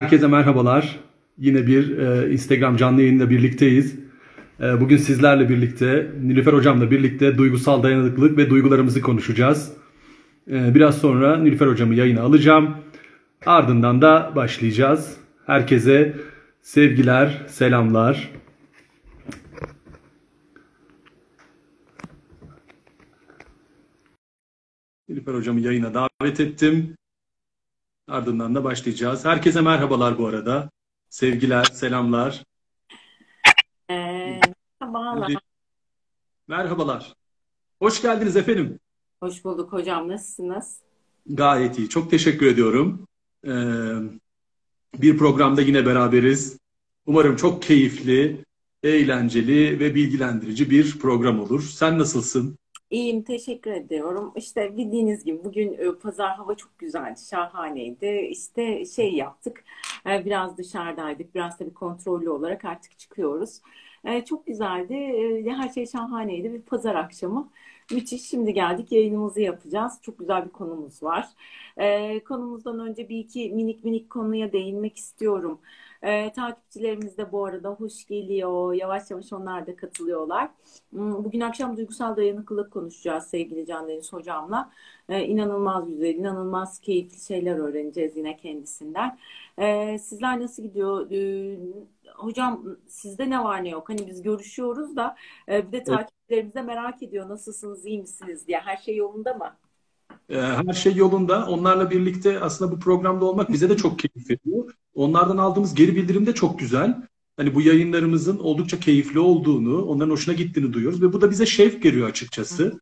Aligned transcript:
Herkese 0.00 0.26
merhabalar. 0.26 1.00
Yine 1.38 1.66
bir 1.66 1.98
e, 1.98 2.32
Instagram 2.32 2.76
canlı 2.76 3.00
yayında 3.02 3.30
birlikteyiz. 3.30 3.98
E, 4.60 4.80
bugün 4.80 4.96
sizlerle 4.96 5.48
birlikte, 5.48 6.10
Nilüfer 6.22 6.52
Hocam'la 6.52 6.90
birlikte 6.90 7.38
duygusal 7.38 7.82
dayanıklılık 7.82 8.38
ve 8.38 8.50
duygularımızı 8.50 9.00
konuşacağız. 9.00 9.72
E, 10.50 10.74
biraz 10.74 10.98
sonra 10.98 11.36
Nilüfer 11.36 11.66
Hocam'ı 11.66 11.94
yayına 11.94 12.22
alacağım. 12.22 12.76
Ardından 13.46 14.02
da 14.02 14.32
başlayacağız. 14.36 15.16
Herkese 15.46 16.16
sevgiler, 16.62 17.42
selamlar. 17.48 18.32
Nilüfer 25.08 25.34
Hocam'ı 25.34 25.60
yayına 25.60 25.94
davet 25.94 26.40
ettim. 26.40 26.96
Ardından 28.08 28.54
da 28.54 28.64
başlayacağız. 28.64 29.24
Herkese 29.24 29.60
merhabalar 29.60 30.18
bu 30.18 30.26
arada. 30.26 30.70
Sevgiler, 31.08 31.64
selamlar. 31.64 32.44
Ee, 33.90 34.40
merhabalar. 34.80 35.32
Merhabalar. 36.48 37.14
Hoş 37.78 38.02
geldiniz 38.02 38.36
efendim. 38.36 38.78
Hoş 39.20 39.44
bulduk 39.44 39.72
hocam. 39.72 40.08
Nasılsınız? 40.08 40.80
Gayet 41.26 41.78
iyi. 41.78 41.88
Çok 41.88 42.10
teşekkür 42.10 42.46
ediyorum. 42.46 43.06
Ee, 43.46 43.50
bir 44.94 45.18
programda 45.18 45.62
yine 45.62 45.86
beraberiz. 45.86 46.58
Umarım 47.06 47.36
çok 47.36 47.62
keyifli, 47.62 48.44
eğlenceli 48.82 49.80
ve 49.80 49.94
bilgilendirici 49.94 50.70
bir 50.70 50.98
program 50.98 51.40
olur. 51.40 51.62
Sen 51.62 51.98
nasılsın? 51.98 52.58
İyiyim, 52.90 53.22
teşekkür 53.22 53.70
ediyorum. 53.70 54.32
İşte 54.36 54.76
bildiğiniz 54.76 55.24
gibi 55.24 55.44
bugün 55.44 55.72
e, 55.72 55.98
pazar 55.98 56.36
hava 56.36 56.54
çok 56.54 56.78
güzeldi, 56.78 57.20
şahaneydi. 57.30 58.06
İşte 58.30 58.84
şey 58.86 59.14
yaptık, 59.14 59.64
e, 60.06 60.24
biraz 60.24 60.58
dışarıdaydık, 60.58 61.34
biraz 61.34 61.58
tabii 61.58 61.74
kontrollü 61.74 62.30
olarak 62.30 62.64
artık 62.64 62.98
çıkıyoruz. 62.98 63.60
E, 64.04 64.24
Çok 64.24 64.46
güzeldi, 64.46 64.94
her 65.50 65.68
şey 65.68 65.86
şahaneydi. 65.86 66.52
Bir 66.52 66.62
pazar 66.62 66.94
akşamı. 66.94 67.50
Müthiş. 67.90 68.22
Şimdi 68.28 68.52
geldik, 68.54 68.92
yayınımızı 68.92 69.40
yapacağız. 69.40 69.98
Çok 70.02 70.18
güzel 70.18 70.44
bir 70.44 70.50
konumuz 70.50 71.02
var. 71.02 71.28
Konumuzdan 72.24 72.80
önce 72.80 73.08
bir 73.08 73.18
iki 73.18 73.50
minik 73.50 73.84
minik 73.84 74.10
konuya 74.10 74.52
değinmek 74.52 74.96
istiyorum. 74.96 75.60
E, 76.02 76.32
takipçilerimiz 76.32 77.18
de 77.18 77.32
bu 77.32 77.44
arada 77.44 77.70
hoş 77.70 78.06
geliyor. 78.06 78.72
Yavaş 78.74 79.10
yavaş 79.10 79.32
onlar 79.32 79.66
da 79.66 79.76
katılıyorlar. 79.76 80.50
Hmm, 80.90 81.24
Bugün 81.24 81.40
akşam 81.40 81.76
duygusal 81.76 82.16
dayanıklılık 82.16 82.72
konuşacağız 82.72 83.24
sevgili 83.26 83.66
Can 83.66 83.88
Deniz 83.88 84.12
hocamla. 84.12 84.72
Ee, 85.08 85.20
inanılmaz 85.24 85.88
güzel, 85.88 86.14
inanılmaz 86.14 86.80
keyifli 86.80 87.20
şeyler 87.20 87.56
öğreneceğiz 87.58 88.16
yine 88.16 88.36
kendisinden. 88.36 89.18
Ee, 89.58 89.98
sizler 89.98 90.40
nasıl 90.40 90.62
gidiyor? 90.62 91.10
Ee, 91.10 91.58
hocam 92.16 92.76
sizde 92.88 93.30
ne 93.30 93.44
var 93.44 93.64
ne 93.64 93.68
yok? 93.68 93.88
Hani 93.88 94.06
biz 94.06 94.22
görüşüyoruz 94.22 94.96
da 94.96 95.16
e, 95.48 95.66
bir 95.66 95.72
de 95.72 95.84
takipçilerimiz 95.84 96.54
de 96.54 96.62
merak 96.62 97.02
ediyor 97.02 97.28
nasılsınız, 97.28 97.86
iyi 97.86 97.98
misiniz 98.00 98.46
diye. 98.48 98.58
Her 98.60 98.76
şey 98.76 98.96
yolunda 98.96 99.34
mı? 99.34 99.56
Her 100.66 100.72
şey 100.74 100.94
yolunda. 100.94 101.46
Onlarla 101.46 101.90
birlikte 101.90 102.40
aslında 102.40 102.72
bu 102.72 102.80
programda 102.80 103.24
olmak 103.24 103.52
bize 103.52 103.70
de 103.70 103.76
çok 103.76 103.98
keyif 103.98 104.30
veriyor. 104.30 104.74
Onlardan 104.96 105.36
aldığımız 105.36 105.74
geri 105.74 105.96
bildirim 105.96 106.26
de 106.26 106.34
çok 106.34 106.58
güzel. 106.58 107.02
Hani 107.36 107.54
bu 107.54 107.62
yayınlarımızın 107.62 108.38
oldukça 108.38 108.80
keyifli 108.80 109.18
olduğunu, 109.18 109.82
onların 109.82 110.10
hoşuna 110.10 110.34
gittiğini 110.34 110.72
duyuyoruz 110.72 111.02
ve 111.02 111.12
bu 111.12 111.20
da 111.20 111.30
bize 111.30 111.46
şevk 111.46 111.84
veriyor 111.84 112.08
açıkçası. 112.08 112.80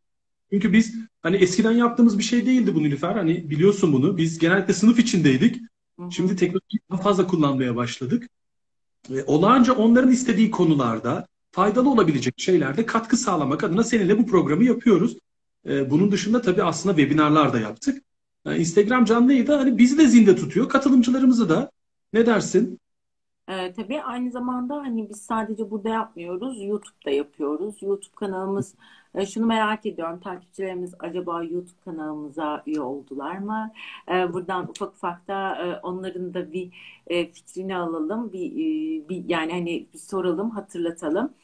Çünkü 0.53 0.73
biz 0.73 0.95
hani 1.23 1.37
eskiden 1.37 1.73
yaptığımız 1.73 2.19
bir 2.19 2.23
şey 2.23 2.47
değildi 2.47 2.75
bu 2.75 2.83
Nilüfer. 2.83 3.17
Hani 3.17 3.51
biliyorsun 3.51 3.93
bunu. 3.93 4.17
Biz 4.17 4.39
genellikle 4.39 4.75
sınıf 4.75 4.99
içindeydik. 4.99 5.61
Hı. 5.99 6.11
Şimdi 6.11 6.37
teknolojiyi 6.37 6.81
daha 6.91 7.01
fazla 7.01 7.27
kullanmaya 7.27 7.77
başladık. 7.77 8.29
Ve 9.11 9.25
olağanca 9.25 9.73
onların 9.73 10.11
istediği 10.13 10.51
konularda 10.51 11.27
faydalı 11.53 11.91
olabilecek 11.91 12.35
şeylerde 12.37 12.87
katkı 12.87 13.17
sağlamak 13.17 13.65
adına 13.65 13.85
seninle 13.85 14.19
bu 14.19 14.27
programı 14.27 14.65
yapıyoruz. 14.65 15.17
Ee, 15.67 15.91
bunun 15.91 16.13
dışında 16.13 16.43
tabii 16.43 16.63
aslında 16.63 16.97
webinarlar 16.97 17.53
da 17.53 17.61
yaptık. 17.61 18.03
Ee, 18.47 18.57
Instagram 18.59 19.05
canlı 19.05 19.33
yayında 19.33 19.59
hani 19.59 19.79
bizi 19.79 19.99
de 19.99 20.09
zinde 20.09 20.37
tutuyor. 20.37 20.69
Katılımcılarımızı 20.69 21.49
da. 21.49 21.71
Ne 22.15 22.27
dersin? 22.27 22.81
Ee, 23.49 23.73
tabii 23.73 24.03
aynı 24.03 24.31
zamanda 24.31 24.77
hani 24.77 25.09
biz 25.11 25.23
sadece 25.23 25.71
burada 25.71 25.89
yapmıyoruz, 25.89 26.63
YouTube'da 26.63 27.11
yapıyoruz. 27.11 27.83
YouTube 27.83 28.15
kanalımız, 28.17 28.75
e, 29.15 29.27
şunu 29.27 29.47
merak 29.47 29.87
ediyorum, 29.87 30.21
takipçilerimiz 30.21 30.95
acaba 30.99 31.43
YouTube 31.45 31.81
kanalımıza 31.85 32.63
üye 32.67 32.81
oldular 32.81 33.39
mı? 33.39 33.73
Ee, 34.09 34.33
buradan 34.33 34.69
ufak 34.69 34.95
ufak 34.95 35.29
da 35.29 35.57
e, 35.67 35.81
onların 35.81 36.35
da 36.35 36.53
bir 36.53 36.73
e, 37.07 37.33
fikrini 37.33 37.77
alalım, 37.77 38.33
bir, 38.33 38.53
e, 38.53 39.09
bir 39.09 39.29
yani 39.29 39.53
hani 39.53 39.87
bir 39.95 39.99
soralım, 39.99 40.51
hatırlatalım. 40.51 41.35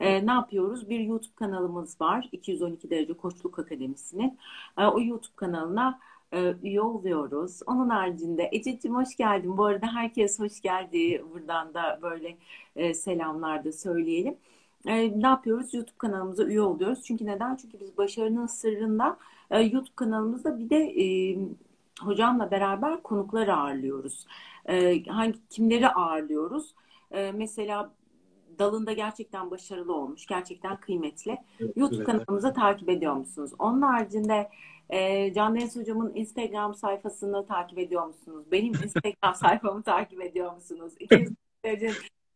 Ee, 0.00 0.26
ne 0.26 0.30
yapıyoruz? 0.32 0.88
Bir 0.90 1.00
YouTube 1.00 1.34
kanalımız 1.36 2.00
var, 2.00 2.28
212 2.32 2.90
derece 2.90 3.12
Koçluk 3.14 3.58
Akademisi'nin. 3.58 4.38
Ee, 4.78 4.84
o 4.84 5.00
YouTube 5.00 5.36
kanalına 5.36 6.00
e, 6.32 6.54
üye 6.62 6.80
oluyoruz. 6.80 7.60
Onun 7.66 7.88
haricinde 7.88 8.48
Ececiğim 8.52 8.96
hoş 8.96 9.16
geldin. 9.16 9.56
Bu 9.56 9.64
arada 9.64 9.86
herkes 9.94 10.38
hoş 10.40 10.60
geldi. 10.60 11.24
Buradan 11.34 11.74
da 11.74 11.98
böyle 12.02 12.36
e, 12.76 12.94
selamlar 12.94 13.64
da 13.64 13.72
söyleyelim. 13.72 14.36
E, 14.86 15.22
ne 15.22 15.26
yapıyoruz? 15.26 15.74
YouTube 15.74 15.98
kanalımıza 15.98 16.44
üye 16.44 16.60
oluyoruz. 16.60 17.02
Çünkü 17.04 17.26
neden? 17.26 17.56
Çünkü 17.56 17.80
biz 17.80 17.96
başarının 17.98 18.46
sırrında 18.46 19.16
e, 19.50 19.60
YouTube 19.60 19.94
kanalımızda 19.96 20.58
bir 20.58 20.70
de 20.70 20.76
e, 20.76 21.38
hocamla 22.00 22.50
beraber 22.50 23.02
konuklar 23.02 23.48
ağırlıyoruz. 23.48 24.26
E, 24.68 25.04
hangi 25.04 25.38
kimleri 25.50 25.88
ağırlıyoruz? 25.88 26.74
E, 27.10 27.32
mesela 27.32 27.90
dalında 28.58 28.92
gerçekten 28.92 29.50
başarılı 29.50 29.94
olmuş, 29.94 30.26
gerçekten 30.26 30.76
kıymetli. 30.76 31.38
YouTube 31.76 31.96
Evet. 31.96 32.06
kanalımızı 32.06 32.54
takip 32.54 32.88
ediyor 32.88 33.14
musunuz? 33.14 33.50
Onun 33.58 33.82
haricinde 33.82 34.48
e, 34.90 35.32
Can 35.34 35.54
Deniz 35.54 35.76
Hocam'ın 35.76 36.14
Instagram 36.14 36.74
sayfasını 36.74 37.46
takip 37.46 37.78
ediyor 37.78 38.06
musunuz? 38.06 38.46
Benim 38.52 38.72
Instagram 38.74 39.34
sayfamı 39.42 39.82
takip 39.82 40.22
ediyor 40.22 40.54
musunuz? 40.54 40.92
İkiniz 41.00 41.32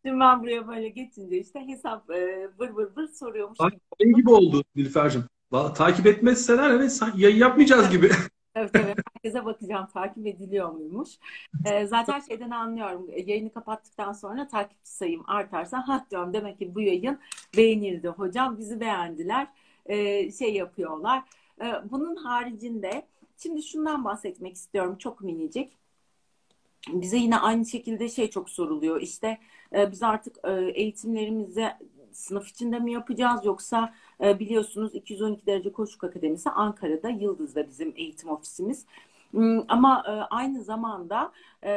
Şimdi 0.07 0.21
ben 0.21 0.43
buraya 0.43 0.69
böyle 0.69 0.89
geçince 0.89 1.39
işte 1.39 1.61
hesap 1.67 2.11
e, 2.11 2.49
vır 2.59 2.71
vır 2.71 2.97
vır 2.97 3.09
soruyormuş 3.09 3.61
Ay, 3.61 3.71
gibi. 3.71 3.81
Şey 4.03 4.13
gibi 4.13 4.31
oldu 4.31 4.65
Nilüfer'cim. 4.77 5.25
Takip 5.75 6.07
etmezseler 6.07 6.71
evet 6.71 6.93
sen- 6.93 7.13
yayın 7.17 7.37
yapmayacağız 7.37 7.91
gibi. 7.91 8.11
Evet 8.57 8.71
evet 8.75 8.99
herkese 9.15 9.45
bakacağım 9.45 9.87
takip 9.95 10.27
ediliyor 10.27 10.71
muymuş. 10.71 11.09
E, 11.65 11.87
zaten 11.87 12.21
şeyden 12.21 12.51
anlıyorum 12.51 13.07
e, 13.13 13.21
yayını 13.21 13.53
kapattıktan 13.53 14.13
sonra 14.13 14.49
takipçi 14.49 14.91
sayım 14.91 15.23
artarsa 15.27 15.89
ha 15.89 16.07
diyorum 16.11 16.33
demek 16.33 16.59
ki 16.59 16.75
bu 16.75 16.81
yayın 16.81 17.19
beğenildi 17.57 18.09
hocam 18.09 18.59
bizi 18.59 18.81
beğendiler 18.81 19.47
E, 19.87 20.33
şey 20.33 20.55
yapıyorlar. 20.55 21.23
E, 21.63 21.91
bunun 21.91 22.17
haricinde 22.17 23.07
şimdi 23.37 23.63
şundan 23.63 24.05
bahsetmek 24.05 24.55
istiyorum 24.55 24.97
çok 24.99 25.21
minicik. 25.21 25.73
Bize 26.89 27.17
yine 27.17 27.39
aynı 27.39 27.67
şekilde 27.67 28.09
şey 28.09 28.31
çok 28.31 28.51
soruluyor. 28.51 29.01
İşte 29.01 29.39
e, 29.75 29.93
biz 29.93 30.03
artık 30.03 30.37
e, 30.45 30.53
eğitimlerimizi 30.53 31.73
sınıf 32.13 32.49
içinde 32.49 32.79
mi 32.79 32.93
yapacağız 32.93 33.45
yoksa 33.45 33.95
e, 34.25 34.39
biliyorsunuz 34.39 34.95
212 34.95 35.47
derece 35.47 35.73
Koçuk 35.73 36.05
Akademisi 36.05 36.51
Ankara'da 36.51 37.09
Yıldız'da 37.09 37.69
bizim 37.69 37.93
eğitim 37.97 38.31
ofisimiz. 38.31 38.87
Hmm, 39.35 39.61
Ama 39.69 40.05
e, 40.09 40.11
aynı 40.35 40.63
zamanda 40.65 41.33
e, 41.65 41.71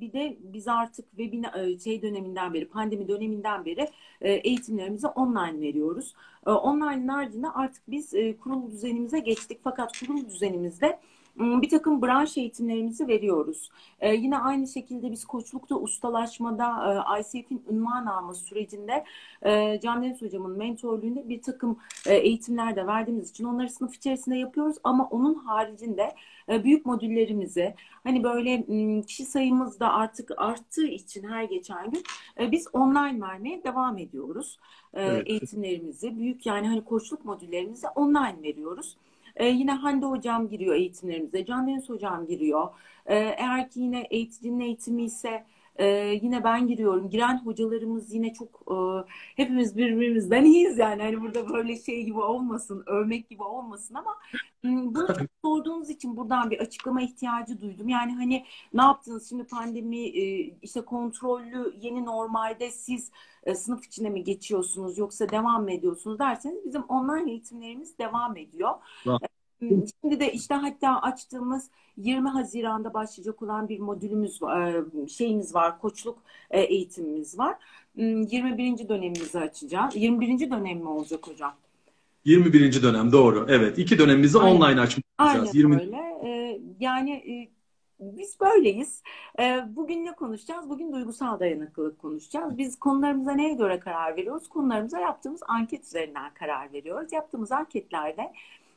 bir 0.00 0.12
de 0.12 0.36
biz 0.40 0.68
artık 0.68 1.10
webinar 1.10 1.54
e, 1.54 1.78
şey 1.78 2.02
döneminden 2.02 2.54
beri 2.54 2.68
pandemi 2.68 3.08
döneminden 3.08 3.64
beri 3.64 3.88
eğitimlerimizi 4.20 5.06
online 5.06 5.60
veriyoruz. 5.60 6.14
Online'ın 6.46 7.08
haricinde 7.08 7.48
artık 7.48 7.82
biz 7.88 8.10
kurul 8.40 8.70
düzenimize 8.70 9.18
geçtik. 9.18 9.60
Fakat 9.64 9.92
kurul 10.00 10.26
düzenimizde 10.28 10.98
bir 11.38 11.68
takım 11.68 12.02
branş 12.02 12.38
eğitimlerimizi 12.38 13.08
veriyoruz. 13.08 13.70
Ee, 14.00 14.14
yine 14.14 14.38
aynı 14.38 14.68
şekilde 14.68 15.10
biz 15.10 15.24
koçlukta 15.24 15.76
ustalaşmada 15.76 16.94
e, 17.16 17.20
ICF'in 17.20 17.64
ünvan 17.70 18.06
alma 18.06 18.34
sürecinde 18.34 19.04
e, 19.42 19.80
Can 19.82 20.02
Deniz 20.02 20.22
Hocam'ın 20.22 20.58
mentorluğunda 20.58 21.28
bir 21.28 21.42
takım 21.42 21.78
e, 22.06 22.14
eğitimler 22.14 22.76
de 22.76 22.86
verdiğimiz 22.86 23.30
için 23.30 23.44
onları 23.44 23.68
sınıf 23.70 23.94
içerisinde 23.96 24.36
yapıyoruz 24.36 24.76
ama 24.84 25.08
onun 25.10 25.34
haricinde 25.34 26.14
e, 26.48 26.64
büyük 26.64 26.86
modüllerimizi 26.86 27.74
hani 28.04 28.22
böyle 28.24 28.64
m, 28.68 29.02
kişi 29.02 29.24
sayımız 29.24 29.80
da 29.80 29.92
artık 29.92 30.30
arttığı 30.36 30.86
için 30.86 31.28
her 31.28 31.44
geçen 31.44 31.90
gün 31.90 32.02
e, 32.40 32.52
biz 32.52 32.66
online 32.72 33.20
vermeye 33.20 33.64
devam 33.64 33.98
ediyoruz. 33.98 34.58
E, 34.94 35.02
Evet. 35.02 35.26
eğitimlerimizi 35.26 36.16
büyük 36.18 36.46
yani 36.46 36.68
hani 36.68 36.84
koçluk 36.84 37.24
modüllerimizi 37.24 37.88
online 37.88 38.42
veriyoruz. 38.42 38.96
E, 39.38 39.46
yine 39.46 39.72
Hande 39.72 40.06
hocam 40.06 40.48
giriyor 40.48 40.74
eğitimlerimize, 40.74 41.44
Can 41.46 41.66
Deniz 41.66 41.88
hocam 41.88 42.26
giriyor. 42.26 42.68
Ee, 43.06 43.14
eğer 43.16 43.70
ki 43.70 43.80
yine 43.80 44.00
eğiticinin 44.10 44.60
eğitimi 44.60 45.04
ise 45.04 45.44
Ee, 45.78 45.86
yine 46.22 46.44
ben 46.44 46.66
giriyorum. 46.66 47.10
Giren 47.10 47.44
hocalarımız 47.44 48.14
yine 48.14 48.32
çok 48.32 48.62
e, 48.70 48.76
hepimiz 49.36 49.76
birbirimizden 49.76 50.44
iyiyiz 50.44 50.78
yani. 50.78 51.02
Hani 51.02 51.20
burada 51.20 51.48
böyle 51.48 51.76
şey 51.76 52.04
gibi 52.04 52.20
olmasın, 52.20 52.82
övmek 52.86 53.28
gibi 53.28 53.42
olmasın 53.42 53.94
ama 53.94 54.16
bunu 54.64 55.06
sorduğunuz 55.44 55.90
için 55.90 56.16
buradan 56.16 56.50
bir 56.50 56.58
açıklama 56.58 57.02
ihtiyacı 57.02 57.60
duydum. 57.60 57.88
Yani 57.88 58.14
hani 58.14 58.44
ne 58.72 58.82
yaptınız 58.82 59.28
şimdi 59.28 59.44
pandemi 59.44 59.98
e, 59.98 60.22
işte 60.62 60.80
kontrollü 60.84 61.74
yeni 61.80 62.04
normalde 62.06 62.70
siz 62.70 63.10
e, 63.44 63.54
sınıf 63.54 63.86
içine 63.86 64.10
mi 64.10 64.24
geçiyorsunuz 64.24 64.98
yoksa 64.98 65.30
devam 65.30 65.62
mı 65.62 65.72
ediyorsunuz 65.72 66.18
derseniz 66.18 66.64
bizim 66.66 66.82
online 66.82 67.30
eğitimlerimiz 67.30 67.98
devam 67.98 68.36
ediyor. 68.36 68.74
Şimdi 69.60 70.20
de 70.20 70.32
işte 70.32 70.54
hatta 70.54 71.00
açtığımız 71.00 71.70
20 71.96 72.28
Haziran'da 72.28 72.94
başlayacak 72.94 73.42
olan 73.42 73.68
bir 73.68 73.78
modülümüz 73.78 74.42
var, 74.42 74.74
e, 75.04 75.08
şeyimiz 75.08 75.54
var, 75.54 75.80
koçluk 75.80 76.18
e, 76.50 76.60
eğitimimiz 76.60 77.38
var. 77.38 77.54
21. 77.96 78.88
dönemimizi 78.88 79.38
açacağız. 79.38 79.96
21. 79.96 80.50
dönem 80.50 80.78
mi 80.78 80.88
olacak 80.88 81.28
hocam? 81.28 81.54
21. 82.24 82.82
dönem 82.82 83.12
doğru. 83.12 83.46
Evet. 83.48 83.78
iki 83.78 83.98
dönemimizi 83.98 84.38
Aynen. 84.38 84.56
online 84.56 84.80
açacağız. 84.80 85.04
Aynen 85.18 85.46
20... 85.52 85.80
öyle. 85.80 85.96
Ee, 86.24 86.60
yani 86.80 87.10
e, 87.12 87.48
biz 88.00 88.40
böyleyiz. 88.40 89.02
Bugün 89.68 90.04
ne 90.04 90.12
konuşacağız? 90.12 90.70
Bugün 90.70 90.92
duygusal 90.92 91.40
dayanıklılık 91.40 91.98
konuşacağız. 91.98 92.58
Biz 92.58 92.78
konularımıza 92.78 93.32
neye 93.32 93.54
göre 93.54 93.80
karar 93.80 94.16
veriyoruz? 94.16 94.48
Konularımıza 94.48 95.00
yaptığımız 95.00 95.40
anket 95.48 95.84
üzerinden 95.84 96.34
karar 96.34 96.72
veriyoruz. 96.72 97.12
Yaptığımız 97.12 97.52
anketlerde 97.52 98.32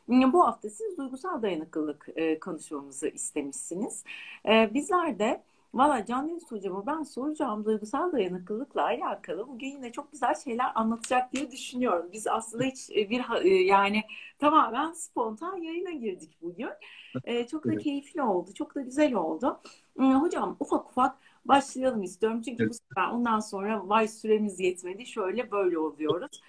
bu 0.07 0.45
hafta 0.47 0.69
siz 0.69 0.97
duygusal 0.97 1.41
dayanıklılık 1.41 2.07
e, 2.15 2.39
konuşmamızı 2.39 3.07
istemişsiniz. 3.07 4.03
E, 4.45 4.73
bizler 4.73 5.19
de 5.19 5.43
Valla 5.73 6.05
Can 6.05 6.29
Deniz 6.29 6.51
hocama 6.51 6.85
ben 6.85 7.03
soracağım 7.03 7.65
duygusal 7.65 8.11
dayanıklılıkla 8.11 8.83
alakalı 8.83 9.47
bugün 9.47 9.67
yine 9.67 9.91
çok 9.91 10.11
güzel 10.11 10.35
şeyler 10.35 10.71
anlatacak 10.75 11.33
diye 11.33 11.51
düşünüyorum. 11.51 12.09
Biz 12.13 12.27
aslında 12.27 12.63
hiç 12.63 12.89
e, 12.89 13.09
bir 13.09 13.43
yani 13.65 14.03
tamamen 14.39 14.91
spontan 14.91 15.57
yayına 15.57 15.91
girdik 15.91 16.37
bugün. 16.41 16.69
çok 17.51 17.65
da 17.65 17.77
keyifli 17.77 18.21
oldu, 18.21 18.53
çok 18.53 18.75
da 18.75 18.81
güzel 18.81 19.13
oldu. 19.13 19.59
Hocam 19.97 20.57
ufak 20.59 20.89
ufak 20.89 21.17
başlayalım 21.45 22.03
istiyorum. 22.03 22.41
Çünkü 22.41 22.69
bu 22.69 22.73
sefer 22.73 23.07
ondan 23.11 23.39
sonra 23.39 23.89
vay 23.89 24.07
süremiz 24.07 24.59
yetmedi 24.59 25.05
şöyle 25.05 25.51
böyle 25.51 25.79
oluyoruz. 25.79 26.41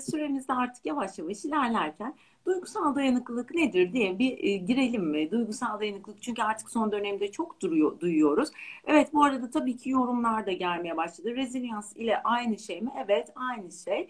Süremiz 0.00 0.48
de 0.48 0.52
artık 0.52 0.86
yavaş 0.86 1.18
yavaş 1.18 1.44
ilerlerken 1.44 2.14
Duygusal 2.46 2.94
dayanıklılık 2.94 3.54
nedir 3.54 3.92
diye 3.92 4.18
bir 4.18 4.44
e, 4.44 4.56
girelim 4.56 5.04
mi? 5.04 5.30
Duygusal 5.30 5.80
dayanıklılık 5.80 6.22
çünkü 6.22 6.42
artık 6.42 6.70
son 6.70 6.92
dönemde 6.92 7.30
çok 7.30 7.60
duruyor, 7.62 8.00
duyuyoruz. 8.00 8.48
Evet 8.86 9.08
bu 9.12 9.24
arada 9.24 9.50
tabii 9.50 9.76
ki 9.76 9.90
yorumlar 9.90 10.46
da 10.46 10.52
gelmeye 10.52 10.96
başladı. 10.96 11.36
Rezilians 11.36 11.96
ile 11.96 12.22
aynı 12.22 12.58
şey 12.58 12.80
mi? 12.80 12.90
Evet 13.04 13.28
aynı 13.34 13.72
şey. 13.72 14.08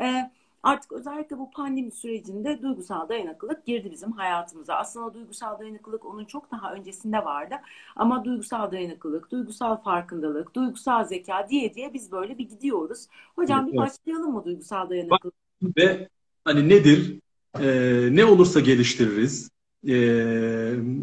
E, 0.00 0.30
artık 0.62 0.92
özellikle 0.92 1.38
bu 1.38 1.50
pandemi 1.50 1.90
sürecinde 1.90 2.62
duygusal 2.62 3.08
dayanıklılık 3.08 3.66
girdi 3.66 3.90
bizim 3.90 4.12
hayatımıza. 4.12 4.74
Aslında 4.74 5.14
duygusal 5.14 5.58
dayanıklılık 5.58 6.04
onun 6.04 6.24
çok 6.24 6.50
daha 6.50 6.72
öncesinde 6.72 7.24
vardı. 7.24 7.54
Ama 7.96 8.24
duygusal 8.24 8.72
dayanıklılık, 8.72 9.30
duygusal 9.30 9.76
farkındalık, 9.76 10.54
duygusal 10.54 11.04
zeka 11.04 11.48
diye 11.48 11.74
diye 11.74 11.94
biz 11.94 12.12
böyle 12.12 12.38
bir 12.38 12.48
gidiyoruz. 12.48 13.06
Hocam 13.36 13.64
evet, 13.64 13.72
bir 13.72 13.78
başlayalım 13.78 14.32
mı 14.32 14.44
duygusal 14.44 14.90
dayanıklılık? 14.90 15.34
Ve 15.76 16.08
hani 16.44 16.68
nedir? 16.68 17.20
E, 17.62 18.08
ne 18.16 18.24
olursa 18.24 18.60
geliştiririz. 18.60 19.50
E, 19.88 19.94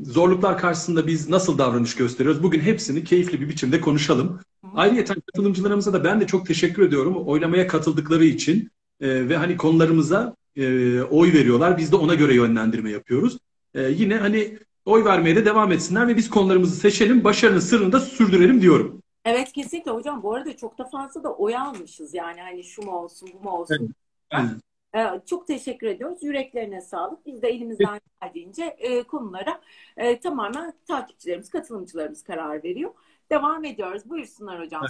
zorluklar 0.03 0.57
karşısında 0.57 1.07
biz 1.07 1.29
nasıl 1.29 1.57
davranış 1.57 1.95
gösteriyoruz? 1.95 2.43
Bugün 2.43 2.59
hepsini 2.59 3.03
keyifli 3.03 3.41
bir 3.41 3.49
biçimde 3.49 3.81
konuşalım. 3.81 4.39
Ayrıca 4.75 5.15
katılımcılarımıza 5.15 5.93
da 5.93 6.03
ben 6.03 6.21
de 6.21 6.27
çok 6.27 6.47
teşekkür 6.47 6.87
ediyorum. 6.87 7.27
Oylamaya 7.27 7.67
katıldıkları 7.67 8.25
için 8.25 8.71
e, 9.01 9.29
ve 9.29 9.37
hani 9.37 9.57
konularımıza 9.57 10.35
e, 10.55 11.01
oy 11.01 11.33
veriyorlar. 11.33 11.77
Biz 11.77 11.91
de 11.91 11.95
ona 11.95 12.15
göre 12.15 12.35
yönlendirme 12.35 12.91
yapıyoruz. 12.91 13.37
E, 13.73 13.81
yine 13.81 14.17
hani 14.17 14.57
oy 14.85 15.05
vermeye 15.05 15.35
de 15.35 15.45
devam 15.45 15.71
etsinler 15.71 16.07
ve 16.07 16.17
biz 16.17 16.29
konularımızı 16.29 16.75
seçelim, 16.75 17.23
başarının 17.23 17.59
sırrını 17.59 17.91
da 17.91 17.99
sürdürelim 17.99 18.61
diyorum. 18.61 19.01
Evet 19.25 19.51
kesinlikle 19.51 19.91
hocam. 19.91 20.23
Bu 20.23 20.33
arada 20.33 20.57
çok 20.57 20.77
da 20.77 20.83
fazla 20.85 21.23
da 21.23 21.33
oy 21.33 21.55
almışız. 21.55 22.13
Yani 22.13 22.41
hani 22.41 22.63
şu 22.63 22.81
mu 22.81 22.91
olsun, 22.91 23.29
bu 23.33 23.43
mu 23.43 23.49
olsun. 23.49 23.93
Evet. 24.31 24.49
Ee, 24.95 25.21
çok 25.25 25.47
teşekkür 25.47 25.87
ediyoruz. 25.87 26.23
Yüreklerine 26.23 26.81
sağlık. 26.81 27.25
Biz 27.25 27.41
de 27.41 27.47
elimizden 27.47 28.01
geldiğince 28.21 28.63
e, 28.63 29.03
konulara 29.03 29.61
e, 29.97 30.19
tamamen 30.19 30.73
takipçilerimiz, 30.87 31.49
katılımcılarımız 31.49 32.23
karar 32.23 32.63
veriyor. 32.63 32.91
Devam 33.31 33.65
ediyoruz. 33.65 34.01
Buyursunlar 34.05 34.61
hocam. 34.61 34.85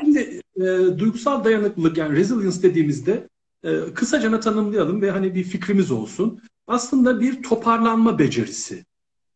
Şimdi 0.00 0.42
e, 0.56 0.62
duygusal 0.98 1.44
dayanıklılık 1.44 1.96
yani 1.96 2.16
resilience 2.16 2.62
dediğimizde 2.62 3.28
e, 3.64 3.94
kısacana 3.94 4.40
tanımlayalım 4.40 5.02
ve 5.02 5.10
hani 5.10 5.34
bir 5.34 5.44
fikrimiz 5.44 5.90
olsun. 5.90 6.42
Aslında 6.66 7.20
bir 7.20 7.42
toparlanma 7.42 8.18
becerisi. 8.18 8.84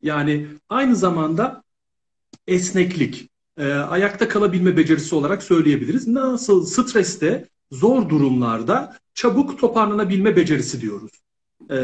Yani 0.02 0.46
aynı 0.68 0.96
zamanda 0.96 1.62
esneklik, 2.46 3.30
e, 3.58 3.72
ayakta 3.72 4.28
kalabilme 4.28 4.76
becerisi 4.76 5.14
olarak 5.14 5.42
söyleyebiliriz. 5.42 6.08
Nasıl 6.08 6.66
streste, 6.66 7.48
zor 7.72 8.08
durumlarda 8.08 8.96
çabuk 9.20 9.58
toparlanabilme 9.58 10.36
becerisi 10.36 10.80
diyoruz. 10.80 11.10
E, 11.70 11.76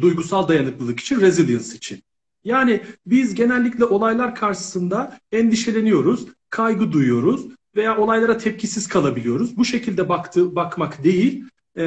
duygusal 0.00 0.48
dayanıklılık 0.48 1.00
için, 1.00 1.20
resilience 1.20 1.74
için. 1.74 2.02
Yani 2.44 2.80
biz 3.06 3.34
genellikle 3.34 3.84
olaylar 3.84 4.34
karşısında 4.34 5.18
endişeleniyoruz, 5.32 6.26
kaygı 6.50 6.92
duyuyoruz 6.92 7.46
veya 7.76 7.98
olaylara 7.98 8.38
tepkisiz 8.38 8.88
kalabiliyoruz. 8.88 9.56
Bu 9.56 9.64
şekilde 9.64 10.08
baktı, 10.08 10.56
bakmak 10.56 11.04
değil, 11.04 11.44
e, 11.76 11.84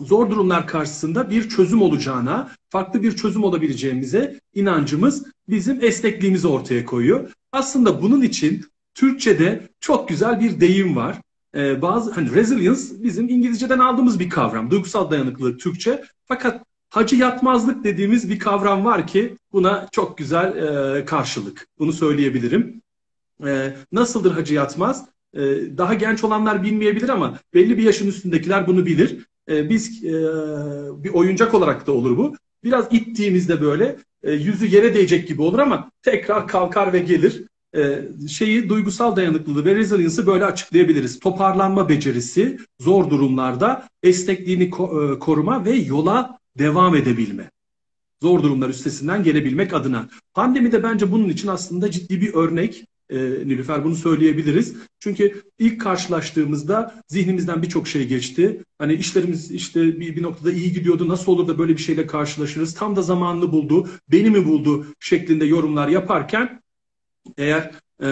zor 0.00 0.30
durumlar 0.30 0.66
karşısında 0.66 1.30
bir 1.30 1.48
çözüm 1.48 1.82
olacağına, 1.82 2.50
farklı 2.70 3.02
bir 3.02 3.16
çözüm 3.16 3.44
olabileceğimize 3.44 4.40
inancımız 4.54 5.24
bizim 5.48 5.84
esnekliğimizi 5.84 6.48
ortaya 6.48 6.84
koyuyor. 6.84 7.30
Aslında 7.52 8.02
bunun 8.02 8.22
için 8.22 8.64
Türkçe'de 8.94 9.68
çok 9.80 10.08
güzel 10.08 10.40
bir 10.40 10.60
deyim 10.60 10.96
var 10.96 11.18
e, 11.56 11.82
bazı 11.82 12.10
hani 12.12 12.34
resilience 12.34 12.80
bizim 12.98 13.28
İngilizceden 13.28 13.78
aldığımız 13.78 14.20
bir 14.20 14.30
kavram. 14.30 14.70
Duygusal 14.70 15.10
dayanıklılık 15.10 15.60
Türkçe. 15.60 16.02
Fakat 16.24 16.64
hacı 16.90 17.16
yatmazlık 17.16 17.84
dediğimiz 17.84 18.30
bir 18.30 18.38
kavram 18.38 18.84
var 18.84 19.06
ki 19.06 19.36
buna 19.52 19.88
çok 19.92 20.18
güzel 20.18 20.56
e, 20.56 21.04
karşılık. 21.04 21.68
Bunu 21.78 21.92
söyleyebilirim. 21.92 22.82
E, 23.46 23.76
nasıldır 23.92 24.32
hacı 24.32 24.54
yatmaz? 24.54 25.08
E, 25.34 25.40
daha 25.78 25.94
genç 25.94 26.24
olanlar 26.24 26.62
bilmeyebilir 26.62 27.08
ama 27.08 27.38
belli 27.54 27.78
bir 27.78 27.82
yaşın 27.82 28.08
üstündekiler 28.08 28.66
bunu 28.66 28.86
bilir. 28.86 29.26
E, 29.48 29.68
biz 29.68 30.04
e, 30.04 30.12
bir 31.04 31.10
oyuncak 31.10 31.54
olarak 31.54 31.86
da 31.86 31.92
olur 31.92 32.16
bu. 32.16 32.34
Biraz 32.64 32.86
ittiğimizde 32.90 33.60
böyle 33.60 33.96
e, 34.22 34.32
yüzü 34.32 34.66
yere 34.66 34.94
değecek 34.94 35.28
gibi 35.28 35.42
olur 35.42 35.58
ama 35.58 35.90
tekrar 36.02 36.48
kalkar 36.48 36.92
ve 36.92 36.98
gelir 36.98 37.44
şeyi 38.28 38.68
duygusal 38.68 39.16
dayanıklılığı 39.16 39.64
ve 39.64 39.74
resilience'ı 39.74 40.26
böyle 40.26 40.44
açıklayabiliriz. 40.44 41.18
Toparlanma 41.18 41.88
becerisi, 41.88 42.58
zor 42.80 43.10
durumlarda 43.10 43.88
esnekliğini 44.02 44.64
e, 44.64 45.18
koruma 45.18 45.64
ve 45.64 45.72
yola 45.72 46.38
devam 46.58 46.96
edebilme. 46.96 47.50
Zor 48.22 48.42
durumlar 48.42 48.68
üstesinden 48.68 49.22
gelebilmek 49.22 49.74
adına. 49.74 50.08
Pandemi 50.34 50.72
de 50.72 50.82
bence 50.82 51.12
bunun 51.12 51.28
için 51.28 51.48
aslında 51.48 51.90
ciddi 51.90 52.20
bir 52.20 52.34
örnek. 52.34 52.84
E, 53.10 53.18
Nilüfer 53.18 53.84
bunu 53.84 53.94
söyleyebiliriz. 53.94 54.74
Çünkü 55.00 55.42
ilk 55.58 55.80
karşılaştığımızda 55.80 56.94
zihnimizden 57.08 57.62
birçok 57.62 57.88
şey 57.88 58.08
geçti. 58.08 58.62
Hani 58.78 58.94
işlerimiz 58.94 59.50
işte 59.50 60.00
bir, 60.00 60.16
bir 60.16 60.22
noktada 60.22 60.52
iyi 60.52 60.72
gidiyordu. 60.72 61.08
Nasıl 61.08 61.32
olur 61.32 61.48
da 61.48 61.58
böyle 61.58 61.72
bir 61.76 61.82
şeyle 61.82 62.06
karşılaşırız? 62.06 62.74
Tam 62.74 62.96
da 62.96 63.02
zamanını 63.02 63.52
buldu, 63.52 63.88
beni 64.08 64.30
mi 64.30 64.46
buldu 64.46 64.86
şeklinde 65.00 65.44
yorumlar 65.44 65.88
yaparken 65.88 66.61
eğer 67.38 67.70
e, 68.00 68.06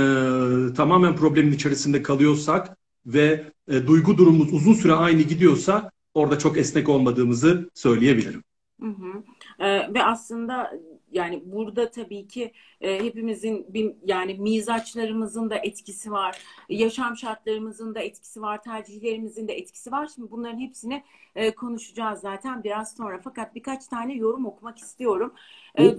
tamamen 0.75 1.17
problemin 1.17 1.52
içerisinde 1.52 2.02
kalıyorsak 2.02 2.76
ve 3.07 3.45
e, 3.69 3.87
duygu 3.87 4.19
durumumuz 4.19 4.52
uzun 4.52 4.75
süre 4.75 4.93
aynı 4.93 5.23
gidiyorsa 5.23 5.90
orada 6.14 6.38
çok 6.38 6.59
esnek 6.59 6.88
olmadığımızı 6.88 7.71
söyleyebilirim. 7.75 8.45
Hı 8.81 8.87
hı. 8.87 9.23
Ee, 9.59 9.95
ve 9.95 10.05
aslında 10.05 10.73
yani 11.12 11.43
burada 11.47 11.90
tabii 11.90 12.29
ki 12.29 12.52
e, 12.81 13.05
hepimizin 13.05 13.67
bir, 13.75 13.95
yani 14.05 14.35
mizaçlarımızın 14.35 15.50
da 15.50 15.57
etkisi 15.57 16.12
var. 16.12 16.38
Yaşam 16.69 17.17
şartlarımızın 17.17 17.95
da 17.95 18.00
etkisi 18.00 18.43
var. 18.43 18.62
Tercihlerimizin 18.62 19.49
de 19.49 19.55
etkisi 19.55 19.93
var. 19.93 20.11
Şimdi 20.14 20.31
bunların 20.31 20.61
hepsini 20.61 21.02
e, 21.35 21.50
konuşacağız 21.55 22.21
zaten 22.21 22.64
biraz 22.64 22.97
sonra. 22.97 23.21
Fakat 23.25 23.55
birkaç 23.55 23.87
tane 23.87 24.14
yorum 24.14 24.47
okumak 24.47 24.79
istiyorum. 24.79 25.35
E, 25.79 25.97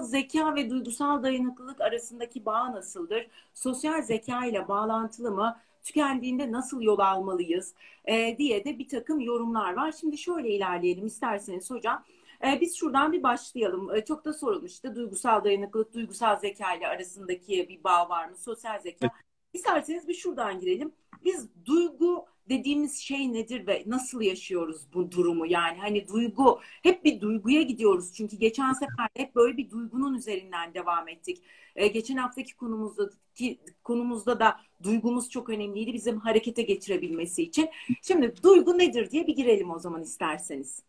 zeka 0.00 0.54
ve 0.54 0.70
duygusal 0.70 1.22
dayanıklılık 1.22 1.80
arasındaki 1.80 2.46
bağ 2.46 2.72
nasıldır? 2.72 3.26
Sosyal 3.54 4.02
zeka 4.02 4.46
ile 4.46 4.68
bağlantılı 4.68 5.30
mı? 5.30 5.56
tükendiğinde 5.84 6.52
nasıl 6.52 6.82
yol 6.82 6.98
almalıyız 6.98 7.74
e, 8.04 8.38
diye 8.38 8.64
de 8.64 8.78
bir 8.78 8.88
takım 8.88 9.20
yorumlar 9.20 9.72
var. 9.72 9.92
Şimdi 10.00 10.18
şöyle 10.18 10.48
ilerleyelim 10.48 11.06
isterseniz 11.06 11.70
hocam. 11.70 12.04
E, 12.44 12.60
biz 12.60 12.76
şuradan 12.76 13.12
bir 13.12 13.22
başlayalım. 13.22 13.94
E, 13.94 14.04
çok 14.04 14.24
da 14.24 14.32
sorulmuştu. 14.32 14.94
Duygusal 14.94 15.44
dayanıklılık, 15.44 15.94
duygusal 15.94 16.38
zeka 16.38 16.74
ile 16.74 16.88
arasındaki 16.88 17.68
bir 17.68 17.84
bağ 17.84 18.08
var 18.08 18.28
mı? 18.28 18.36
Sosyal 18.36 18.78
zeka. 18.78 18.98
Evet. 19.06 19.12
İsterseniz 19.52 20.08
bir 20.08 20.14
şuradan 20.14 20.60
girelim. 20.60 20.92
Biz 21.24 21.48
duygu 21.66 22.26
dediğimiz 22.48 22.98
şey 22.98 23.32
nedir 23.32 23.66
ve 23.66 23.82
nasıl 23.86 24.20
yaşıyoruz 24.20 24.86
bu 24.94 25.12
durumu? 25.12 25.46
Yani 25.46 25.78
hani 25.78 26.08
duygu, 26.08 26.60
hep 26.82 27.04
bir 27.04 27.20
duyguya 27.20 27.62
gidiyoruz. 27.62 28.12
Çünkü 28.12 28.36
geçen 28.36 28.72
sefer 28.72 29.08
hep 29.16 29.34
böyle 29.34 29.56
bir 29.56 29.70
duygunun 29.70 30.14
üzerinden 30.14 30.74
devam 30.74 31.08
ettik. 31.08 31.42
Ee, 31.76 31.86
geçen 31.86 32.16
haftaki 32.16 32.56
konumuzda 32.56 33.10
ki, 33.34 33.60
konumuzda 33.84 34.40
da 34.40 34.56
duygumuz 34.82 35.30
çok 35.30 35.48
önemliydi 35.48 35.92
bizim 35.92 36.18
harekete 36.18 36.62
geçirebilmesi 36.62 37.42
için. 37.42 37.68
Şimdi 38.02 38.34
duygu 38.42 38.78
nedir 38.78 39.10
diye 39.10 39.26
bir 39.26 39.36
girelim 39.36 39.70
o 39.70 39.78
zaman 39.78 40.02
isterseniz. 40.02 40.82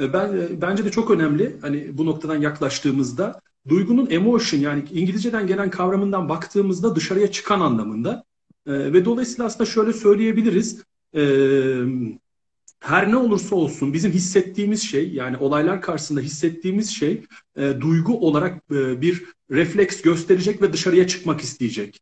Ee, 0.00 0.12
ben 0.12 0.36
e, 0.36 0.62
bence 0.62 0.84
de 0.84 0.90
çok 0.90 1.10
önemli. 1.10 1.56
Hani 1.60 1.98
bu 1.98 2.06
noktadan 2.06 2.36
yaklaştığımızda 2.36 3.40
duygunun 3.68 4.10
emotion 4.10 4.60
yani 4.60 4.84
İngilizceden 4.92 5.46
gelen 5.46 5.70
kavramından 5.70 6.28
baktığımızda 6.28 6.96
dışarıya 6.96 7.30
çıkan 7.30 7.60
anlamında. 7.60 8.24
E, 8.66 8.72
ve 8.72 9.04
dolayısıyla 9.04 9.44
aslında 9.44 9.70
şöyle 9.70 9.92
söyleyebiliriz. 9.92 10.82
E, 11.16 11.22
her 12.80 13.10
ne 13.10 13.16
olursa 13.16 13.56
olsun 13.56 13.92
bizim 13.92 14.12
hissettiğimiz 14.12 14.82
şey 14.82 15.12
yani 15.12 15.36
olaylar 15.36 15.80
karşısında 15.80 16.20
hissettiğimiz 16.20 16.90
şey 16.90 17.22
e, 17.56 17.80
duygu 17.80 18.18
olarak 18.26 18.62
e, 18.70 19.00
bir 19.00 19.24
refleks 19.50 20.02
gösterecek 20.02 20.62
ve 20.62 20.72
dışarıya 20.72 21.06
çıkmak 21.06 21.40
isteyecek. 21.40 22.00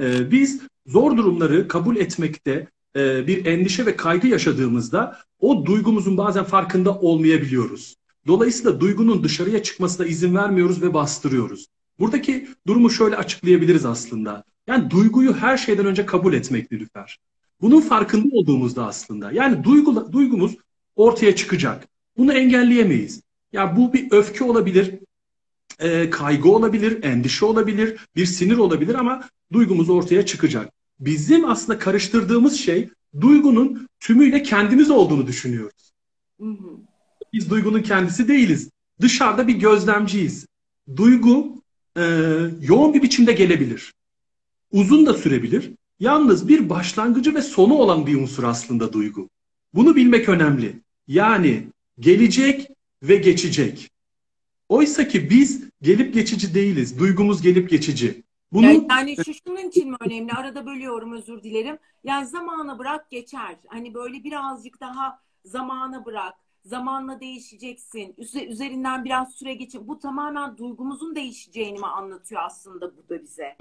E, 0.00 0.30
biz 0.30 0.62
zor 0.86 1.16
durumları 1.16 1.68
kabul 1.68 1.96
etmekte 1.96 2.68
e, 2.96 3.26
bir 3.26 3.46
endişe 3.46 3.86
ve 3.86 3.96
kaygı 3.96 4.28
yaşadığımızda 4.28 5.18
o 5.40 5.66
duygumuzun 5.66 6.16
bazen 6.16 6.44
farkında 6.44 6.94
olmayabiliyoruz. 6.94 7.96
Dolayısıyla 8.26 8.80
duygunun 8.80 9.24
dışarıya 9.24 9.62
çıkmasına 9.62 10.06
izin 10.06 10.34
vermiyoruz 10.34 10.82
ve 10.82 10.94
bastırıyoruz. 10.94 11.66
Buradaki 11.98 12.48
durumu 12.66 12.90
şöyle 12.90 13.16
açıklayabiliriz 13.16 13.84
aslında. 13.84 14.44
Yani 14.66 14.90
duyguyu 14.90 15.34
her 15.34 15.56
şeyden 15.56 15.86
önce 15.86 16.06
kabul 16.06 16.34
etmek 16.34 16.72
Nilüfer. 16.72 17.18
Bunun 17.60 17.80
farkında 17.80 18.36
olduğumuzda 18.36 18.86
aslında. 18.86 19.32
Yani 19.32 19.64
duygu, 19.64 20.12
duygumuz 20.12 20.56
ortaya 20.96 21.36
çıkacak. 21.36 21.88
Bunu 22.16 22.32
engelleyemeyiz. 22.32 23.22
Ya 23.52 23.60
yani 23.62 23.76
bu 23.76 23.92
bir 23.92 24.12
öfke 24.12 24.44
olabilir, 24.44 24.94
e, 25.78 26.10
kaygı 26.10 26.48
olabilir, 26.48 27.04
endişe 27.04 27.44
olabilir, 27.44 27.96
bir 28.16 28.26
sinir 28.26 28.56
olabilir 28.56 28.94
ama 28.94 29.28
duygumuz 29.52 29.90
ortaya 29.90 30.26
çıkacak. 30.26 30.72
Bizim 31.00 31.44
aslında 31.44 31.78
karıştırdığımız 31.78 32.56
şey 32.56 32.88
duygunun 33.20 33.88
tümüyle 34.00 34.42
kendimiz 34.42 34.90
olduğunu 34.90 35.26
düşünüyoruz. 35.26 35.92
Hı 36.40 36.46
hı. 36.46 36.76
Biz 37.32 37.50
duygunun 37.50 37.82
kendisi 37.82 38.28
değiliz. 38.28 38.70
Dışarıda 39.00 39.48
bir 39.48 39.54
gözlemciyiz. 39.54 40.46
Duygu 40.96 41.62
e, 41.96 42.02
yoğun 42.60 42.94
bir 42.94 43.02
biçimde 43.02 43.32
gelebilir. 43.32 43.94
Uzun 44.72 45.06
da 45.06 45.14
sürebilir. 45.14 45.70
Yalnız 46.00 46.48
bir 46.48 46.70
başlangıcı 46.70 47.34
ve 47.34 47.42
sonu 47.42 47.74
olan 47.74 48.06
bir 48.06 48.16
unsur 48.16 48.44
aslında 48.44 48.92
duygu. 48.92 49.28
Bunu 49.74 49.96
bilmek 49.96 50.28
önemli. 50.28 50.80
Yani 51.08 51.66
gelecek 52.00 52.68
ve 53.02 53.16
geçecek. 53.16 53.90
Oysa 54.68 55.08
ki 55.08 55.30
biz 55.30 55.64
gelip 55.82 56.14
geçici 56.14 56.54
değiliz. 56.54 56.98
Duygumuz 56.98 57.42
gelip 57.42 57.70
geçici. 57.70 58.22
Bunu... 58.52 58.66
Yani, 58.66 58.86
yani 58.90 59.16
şu 59.24 59.34
şunun 59.34 59.68
için 59.68 59.90
mi 59.90 59.96
önemli? 60.00 60.32
Arada 60.32 60.66
bölüyorum 60.66 61.12
özür 61.12 61.42
dilerim. 61.42 61.78
Yani 62.04 62.26
zamana 62.26 62.78
bırak 62.78 63.10
geçer. 63.10 63.56
Hani 63.66 63.94
böyle 63.94 64.24
birazcık 64.24 64.80
daha 64.80 65.20
zamana 65.44 66.04
bırak. 66.04 66.34
Zamanla 66.64 67.20
değişeceksin. 67.20 68.14
Üzerinden 68.48 69.04
biraz 69.04 69.34
süre 69.34 69.54
geçin. 69.54 69.88
Bu 69.88 69.98
tamamen 69.98 70.56
duygumuzun 70.56 71.14
değişeceğini 71.14 71.78
mi 71.78 71.86
anlatıyor 71.86 72.42
aslında 72.44 72.96
bu 72.96 73.08
da 73.08 73.22
bize? 73.22 73.56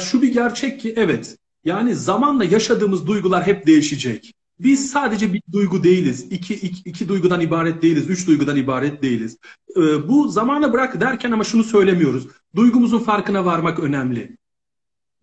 Şu 0.00 0.22
bir 0.22 0.32
gerçek 0.32 0.80
ki 0.80 0.94
evet. 0.96 1.38
Yani 1.64 1.94
zamanla 1.94 2.44
yaşadığımız 2.44 3.06
duygular 3.06 3.46
hep 3.46 3.66
değişecek. 3.66 4.34
Biz 4.60 4.90
sadece 4.90 5.32
bir 5.32 5.42
duygu 5.52 5.84
değiliz. 5.84 6.32
İki, 6.32 6.54
iki, 6.54 6.90
iki 6.90 7.08
duygudan 7.08 7.40
ibaret 7.40 7.82
değiliz. 7.82 8.10
Üç 8.10 8.26
duygudan 8.26 8.56
ibaret 8.56 9.02
değiliz. 9.02 9.38
Ee, 9.76 10.08
bu 10.08 10.28
zamana 10.28 10.72
bırak 10.72 11.00
derken 11.00 11.32
ama 11.32 11.44
şunu 11.44 11.64
söylemiyoruz. 11.64 12.28
Duygumuzun 12.56 12.98
farkına 12.98 13.44
varmak 13.44 13.78
önemli. 13.80 14.36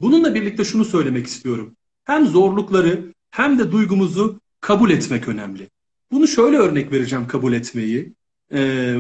Bununla 0.01 0.35
birlikte 0.35 0.63
şunu 0.63 0.85
söylemek 0.85 1.27
istiyorum. 1.27 1.75
Hem 2.03 2.27
zorlukları 2.27 3.13
hem 3.31 3.59
de 3.59 3.71
duygumuzu 3.71 4.39
kabul 4.61 4.89
etmek 4.89 5.27
önemli. 5.27 5.69
Bunu 6.11 6.27
şöyle 6.27 6.57
örnek 6.57 6.91
vereceğim 6.91 7.27
kabul 7.27 7.53
etmeyi. 7.53 8.13
Ee, 8.53 8.97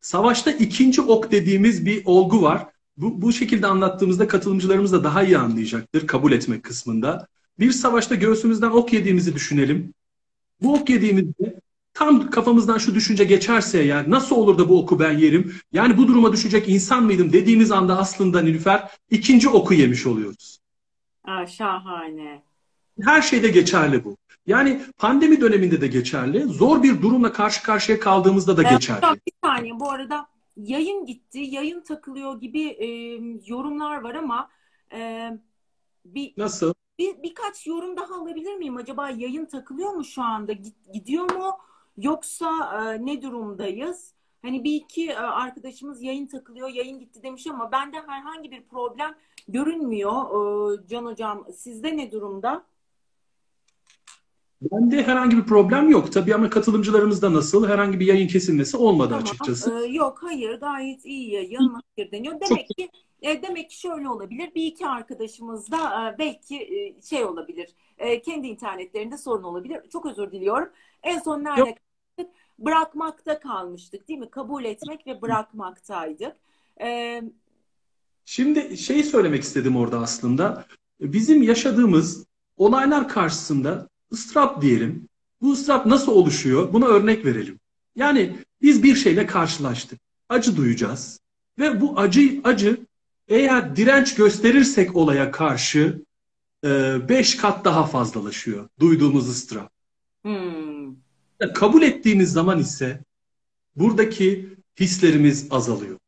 savaşta 0.00 0.50
ikinci 0.50 1.00
ok 1.00 1.30
dediğimiz 1.30 1.86
bir 1.86 2.02
olgu 2.04 2.42
var. 2.42 2.66
Bu, 2.96 3.22
bu 3.22 3.32
şekilde 3.32 3.66
anlattığımızda 3.66 4.28
katılımcılarımız 4.28 4.92
da 4.92 5.04
daha 5.04 5.22
iyi 5.22 5.38
anlayacaktır 5.38 6.06
kabul 6.06 6.32
etmek 6.32 6.62
kısmında. 6.62 7.26
Bir 7.58 7.72
savaşta 7.72 8.14
göğsümüzden 8.14 8.70
ok 8.70 8.92
yediğimizi 8.92 9.34
düşünelim. 9.34 9.94
Bu 10.62 10.74
ok 10.74 10.90
yediğimizde 10.90 11.60
tam 11.94 12.30
kafamızdan 12.30 12.78
şu 12.78 12.94
düşünce 12.94 13.24
geçerse 13.24 13.82
yani 13.82 14.10
nasıl 14.10 14.36
olur 14.36 14.58
da 14.58 14.68
bu 14.68 14.78
oku 14.78 15.00
ben 15.00 15.18
yerim? 15.18 15.54
Yani 15.72 15.96
bu 15.96 16.08
duruma 16.08 16.32
düşecek 16.32 16.68
insan 16.68 17.04
mıydım 17.04 17.32
dediğimiz 17.32 17.70
anda 17.72 17.98
aslında 17.98 18.42
Nilüfer 18.42 18.90
ikinci 19.10 19.48
oku 19.48 19.74
yemiş 19.74 20.06
oluyoruz. 20.06 20.58
Aa, 21.24 21.46
şahane. 21.46 22.42
Her 23.00 23.22
şeyde 23.22 23.48
geçerli 23.48 24.04
bu. 24.04 24.16
Yani 24.46 24.82
pandemi 24.98 25.40
döneminde 25.40 25.80
de 25.80 25.86
geçerli. 25.86 26.42
Zor 26.42 26.82
bir 26.82 27.02
durumla 27.02 27.32
karşı 27.32 27.62
karşıya 27.62 28.00
kaldığımızda 28.00 28.56
da 28.56 28.62
geçerli. 28.62 29.02
Bir 29.26 29.32
saniye 29.44 29.80
bu 29.80 29.90
arada 29.90 30.26
yayın 30.56 31.06
gitti, 31.06 31.38
yayın 31.38 31.80
takılıyor 31.80 32.40
gibi 32.40 32.62
e, 32.62 32.86
yorumlar 33.46 34.00
var 34.00 34.14
ama 34.14 34.48
e, 34.92 35.30
bir 36.04 36.34
Nasıl? 36.36 36.74
Bir, 36.98 37.22
birkaç 37.22 37.66
yorum 37.66 37.96
daha 37.96 38.14
alabilir 38.14 38.54
miyim? 38.54 38.76
Acaba 38.76 39.10
yayın 39.10 39.46
takılıyor 39.46 39.90
mu 39.90 40.04
şu 40.04 40.22
anda? 40.22 40.52
Gidiyor 40.92 41.32
mu? 41.32 41.52
Yoksa 41.96 42.48
e, 42.74 43.06
ne 43.06 43.22
durumdayız? 43.22 44.14
Hani 44.42 44.64
bir 44.64 44.74
iki 44.74 45.10
e, 45.10 45.16
arkadaşımız 45.16 46.02
yayın 46.02 46.26
takılıyor, 46.26 46.68
yayın 46.68 46.98
gitti 46.98 47.22
demiş 47.22 47.46
ama 47.46 47.72
bende 47.72 47.96
herhangi 48.06 48.50
bir 48.50 48.62
problem 48.62 49.14
görünmüyor. 49.48 50.12
E, 50.12 50.86
Can 50.88 51.04
Hocam 51.04 51.46
sizde 51.56 51.96
ne 51.96 52.12
durumda? 52.12 52.64
Bende 54.72 55.02
herhangi 55.02 55.36
bir 55.36 55.44
problem 55.44 55.88
yok. 55.90 56.12
Tabii 56.12 56.34
ama 56.34 56.50
katılımcılarımızda 56.50 57.32
nasıl? 57.32 57.68
Herhangi 57.68 58.00
bir 58.00 58.06
yayın 58.06 58.28
kesilmesi 58.28 58.76
olmadı 58.76 59.08
tamam. 59.08 59.22
açıkçası. 59.22 59.84
Ee, 59.84 59.86
yok 59.86 60.18
hayır 60.22 60.60
gayet 60.60 61.04
iyi 61.04 61.30
yayın. 61.30 61.76
Hayır 61.96 62.12
deniyor. 62.12 62.34
Demek 62.34 62.68
Çok... 62.68 62.76
ki 62.76 62.88
e, 63.22 63.42
demek 63.42 63.70
ki 63.70 63.80
şöyle 63.80 64.08
olabilir. 64.08 64.50
Bir 64.54 64.66
iki 64.66 64.86
arkadaşımız 64.86 65.70
da 65.70 65.76
e, 65.76 66.18
belki 66.18 66.56
e, 66.56 67.02
şey 67.02 67.24
olabilir. 67.24 67.68
E, 67.98 68.22
kendi 68.22 68.46
internetlerinde 68.46 69.18
sorun 69.18 69.42
olabilir. 69.42 69.80
Çok 69.92 70.06
özür 70.06 70.32
diliyorum. 70.32 70.68
En 71.04 71.18
son 71.18 71.44
nerede 71.44 71.60
yok. 71.60 71.68
kalmıştık? 71.68 72.36
Bırakmakta 72.58 73.40
kalmıştık 73.40 74.08
değil 74.08 74.18
mi? 74.18 74.30
Kabul 74.30 74.64
etmek 74.64 75.06
ve 75.06 75.22
bırakmaktaydık. 75.22 76.36
E, 76.80 77.22
Şimdi 78.24 78.76
şey 78.78 79.02
söylemek 79.02 79.42
istedim 79.42 79.76
orada 79.76 79.98
aslında. 80.00 80.66
Bizim 81.00 81.42
yaşadığımız 81.42 82.26
olaylar 82.56 83.08
karşısında 83.08 83.88
ıstırap 84.12 84.62
diyelim. 84.62 85.08
Bu 85.40 85.52
ıstırap 85.52 85.86
nasıl 85.86 86.12
oluşuyor? 86.12 86.72
Buna 86.72 86.86
örnek 86.86 87.24
verelim. 87.24 87.60
Yani 87.96 88.36
biz 88.62 88.82
bir 88.82 88.94
şeyle 88.96 89.26
karşılaştık. 89.26 90.00
Acı 90.28 90.56
duyacağız. 90.56 91.20
Ve 91.58 91.80
bu 91.80 91.98
acı 91.98 92.40
acı 92.44 92.86
eğer 93.28 93.76
direnç 93.76 94.14
gösterirsek 94.14 94.96
olaya 94.96 95.30
karşı 95.30 96.02
e, 96.64 96.96
beş 97.08 97.36
kat 97.36 97.64
daha 97.64 97.86
fazlalaşıyor 97.86 98.68
duyduğumuz 98.80 99.28
ıstırap. 99.28 99.72
Hmm. 100.24 100.63
Kabul 101.52 101.82
ettiğimiz 101.82 102.32
zaman 102.32 102.58
ise 102.58 103.00
buradaki 103.76 104.48
hislerimiz 104.80 105.46
azalıyor. 105.50 105.98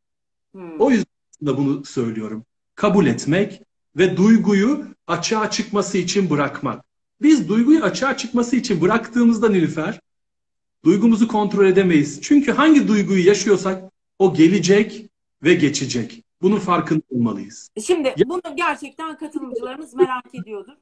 Hmm. 0.52 0.80
O 0.80 0.90
yüzden 0.90 1.06
de 1.42 1.56
bunu 1.56 1.84
söylüyorum. 1.84 2.44
Kabul 2.74 3.06
etmek 3.06 3.62
ve 3.96 4.16
duyguyu 4.16 4.84
açığa 5.06 5.50
çıkması 5.50 5.98
için 5.98 6.30
bırakmak. 6.30 6.84
Biz 7.22 7.48
duyguyu 7.48 7.82
açığa 7.84 8.16
çıkması 8.16 8.56
için 8.56 8.80
bıraktığımızda 8.80 9.48
Nilüfer, 9.48 10.00
duygumuzu 10.84 11.28
kontrol 11.28 11.66
edemeyiz. 11.66 12.22
Çünkü 12.22 12.52
hangi 12.52 12.88
duyguyu 12.88 13.26
yaşıyorsak 13.26 13.92
o 14.18 14.34
gelecek 14.34 15.10
ve 15.42 15.54
geçecek. 15.54 16.24
Bunun 16.42 16.58
farkında 16.58 17.02
olmalıyız. 17.10 17.70
Şimdi 17.86 18.08
ya, 18.08 18.28
bunu 18.28 18.42
gerçekten 18.56 19.18
katılımcılarımız 19.18 19.94
merak 19.94 20.34
ediyordur. 20.34 20.72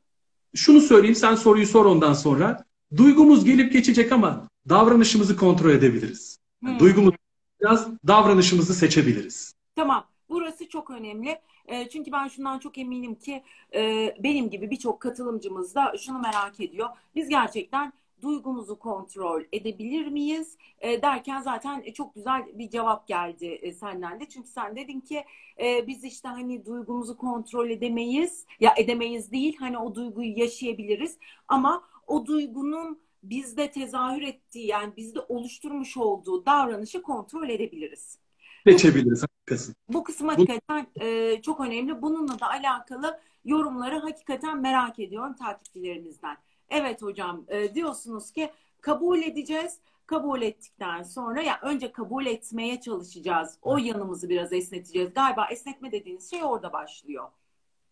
Şunu 0.55 0.81
söyleyeyim, 0.81 1.15
sen 1.15 1.35
soruyu 1.35 1.67
sor 1.67 1.85
ondan 1.85 2.13
sonra. 2.13 2.65
Duygumuz 2.97 3.45
gelip 3.45 3.73
geçecek 3.73 4.13
ama 4.13 4.49
davranışımızı 4.69 5.37
kontrol 5.37 5.71
edebiliriz. 5.71 6.39
Hmm. 6.61 6.79
Duygumuz 6.79 7.15
biraz 7.61 7.89
davranışımızı 8.07 8.75
seçebiliriz. 8.75 9.55
Tamam. 9.77 10.05
Burası 10.29 10.69
çok 10.69 10.91
önemli. 10.91 11.41
E, 11.67 11.89
çünkü 11.89 12.13
ben 12.13 12.29
şundan 12.29 12.59
çok 12.59 12.79
eminim 12.79 13.15
ki 13.15 13.43
e, 13.75 14.15
benim 14.19 14.51
gibi 14.51 14.71
birçok 14.71 15.01
katılımcımız 15.01 15.75
da 15.75 15.95
şunu 15.99 16.19
merak 16.19 16.61
ediyor. 16.61 16.89
Biz 17.15 17.29
gerçekten 17.29 17.93
duygumuzu 18.23 18.79
kontrol 18.79 19.43
edebilir 19.53 20.07
miyiz 20.07 20.57
e, 20.81 21.03
derken 21.03 21.41
zaten 21.41 21.85
çok 21.95 22.15
güzel 22.15 22.43
bir 22.59 22.71
cevap 22.71 23.09
geldi 23.09 23.47
e, 23.47 23.73
senden 23.73 24.21
de. 24.21 24.29
Çünkü 24.29 24.49
sen 24.49 24.77
dedin 24.77 25.01
ki 25.01 25.25
e, 25.61 25.87
biz 25.87 26.05
işte 26.05 26.29
hani 26.29 26.67
duygumuzu 26.67 27.17
kontrol 27.17 27.71
edemeyiz 27.71 28.47
ya 28.61 28.75
edemeyiz 28.77 29.33
değil 29.33 29.57
hani 29.59 29.79
o 29.79 29.95
duyguyu 29.95 30.39
yaşayabiliriz 30.39 31.19
ama 31.49 31.83
o 32.07 32.27
duygunun 32.27 33.05
bizde 33.23 33.71
tezahür 33.71 34.23
ettiği 34.23 34.67
yani 34.67 34.97
bizde 34.97 35.21
oluşturmuş 35.21 35.97
olduğu 35.97 36.47
davranışı 36.47 37.03
kontrol 37.03 37.49
edebiliriz. 37.49 38.19
Seçebiliriz. 38.67 39.23
Hakikaten. 39.23 39.75
Bu 39.89 40.05
kısım 40.05 40.29
hakikaten 40.29 40.87
e, 41.01 41.43
çok 41.43 41.61
önemli. 41.61 42.03
Bununla 42.03 42.41
da 42.41 42.51
alakalı 42.51 43.21
yorumları 43.45 43.99
hakikaten 43.99 44.61
merak 44.61 44.99
ediyorum 44.99 45.35
takipçilerimizden. 45.35 46.37
Evet 46.71 47.03
hocam 47.03 47.45
e, 47.49 47.75
diyorsunuz 47.75 48.31
ki 48.31 48.51
kabul 48.81 49.23
edeceğiz. 49.23 49.79
Kabul 50.07 50.43
ettikten 50.43 51.03
sonra 51.03 51.43
ya 51.43 51.59
önce 51.63 51.93
kabul 51.93 52.27
etmeye 52.27 52.81
çalışacağız. 52.81 53.59
O 53.63 53.79
yanımızı 53.79 54.29
biraz 54.29 54.53
esneteceğiz. 54.53 55.15
Galiba 55.15 55.47
esnetme 55.51 55.93
dediğiniz 55.93 56.31
şey 56.31 56.45
orada 56.45 56.73
başlıyor. 56.73 57.25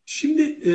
Şimdi 0.07 0.42
e, 0.42 0.73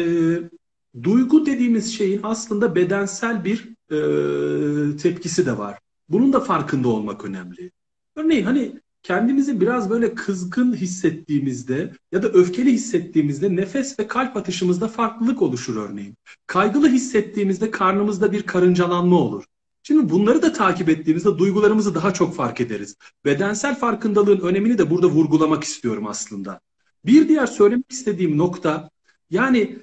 duygu 1.04 1.46
dediğimiz 1.46 1.94
şeyin 1.98 2.20
aslında 2.24 2.76
bedensel 2.76 3.46
bir 3.46 3.70
e, 3.92 4.98
tepkisi 4.98 5.46
de 5.46 5.58
var. 5.58 5.80
Bunun 6.10 6.34
da 6.34 6.40
farkında 6.40 6.88
olmak 6.88 7.26
önemli. 7.26 7.72
Örneğin 8.16 8.44
hani 8.44 8.82
kendimizi 9.04 9.62
biraz 9.62 9.90
böyle 9.90 10.16
kızgın 10.16 10.76
hissettiğimizde 10.76 11.94
ya 12.12 12.24
da 12.24 12.28
öfkeli 12.28 12.72
hissettiğimizde 12.72 13.56
nefes 13.56 14.00
ve 14.00 14.08
kalp 14.08 14.38
atışımızda 14.38 14.88
farklılık 14.88 15.42
oluşur 15.42 15.76
örneğin. 15.76 16.16
Kaygılı 16.48 16.90
hissettiğimizde 16.90 17.72
karnımızda 17.72 18.32
bir 18.32 18.44
karıncalanma 18.44 19.20
olur. 19.20 19.44
Şimdi 19.84 20.10
bunları 20.10 20.42
da 20.42 20.54
takip 20.54 20.90
ettiğimizde 20.90 21.38
duygularımızı 21.38 21.96
daha 21.96 22.14
çok 22.14 22.36
fark 22.36 22.62
ederiz. 22.62 22.96
Bedensel 23.26 23.80
farkındalığın 23.80 24.40
önemini 24.40 24.78
de 24.78 24.90
burada 24.90 25.08
vurgulamak 25.08 25.64
istiyorum 25.64 26.08
aslında. 26.08 26.60
Bir 27.06 27.28
diğer 27.28 27.48
söylemek 27.48 27.92
istediğim 27.92 28.38
nokta 28.38 28.90
yani 29.30 29.78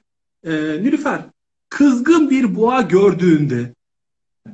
e, 0.45 0.53
Nilüfer 0.53 1.21
kızgın 1.69 2.31
bir 2.31 2.57
boğa 2.57 2.83
gördüğünde 2.83 3.75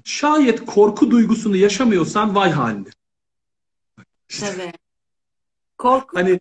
şayet 0.04 0.66
korku 0.66 1.10
duygusunu 1.10 1.56
yaşamıyorsan 1.56 2.34
vay 2.34 2.50
haline. 2.50 2.88
Evet. 4.42 4.74
Korku. 5.78 6.18
Hani 6.18 6.40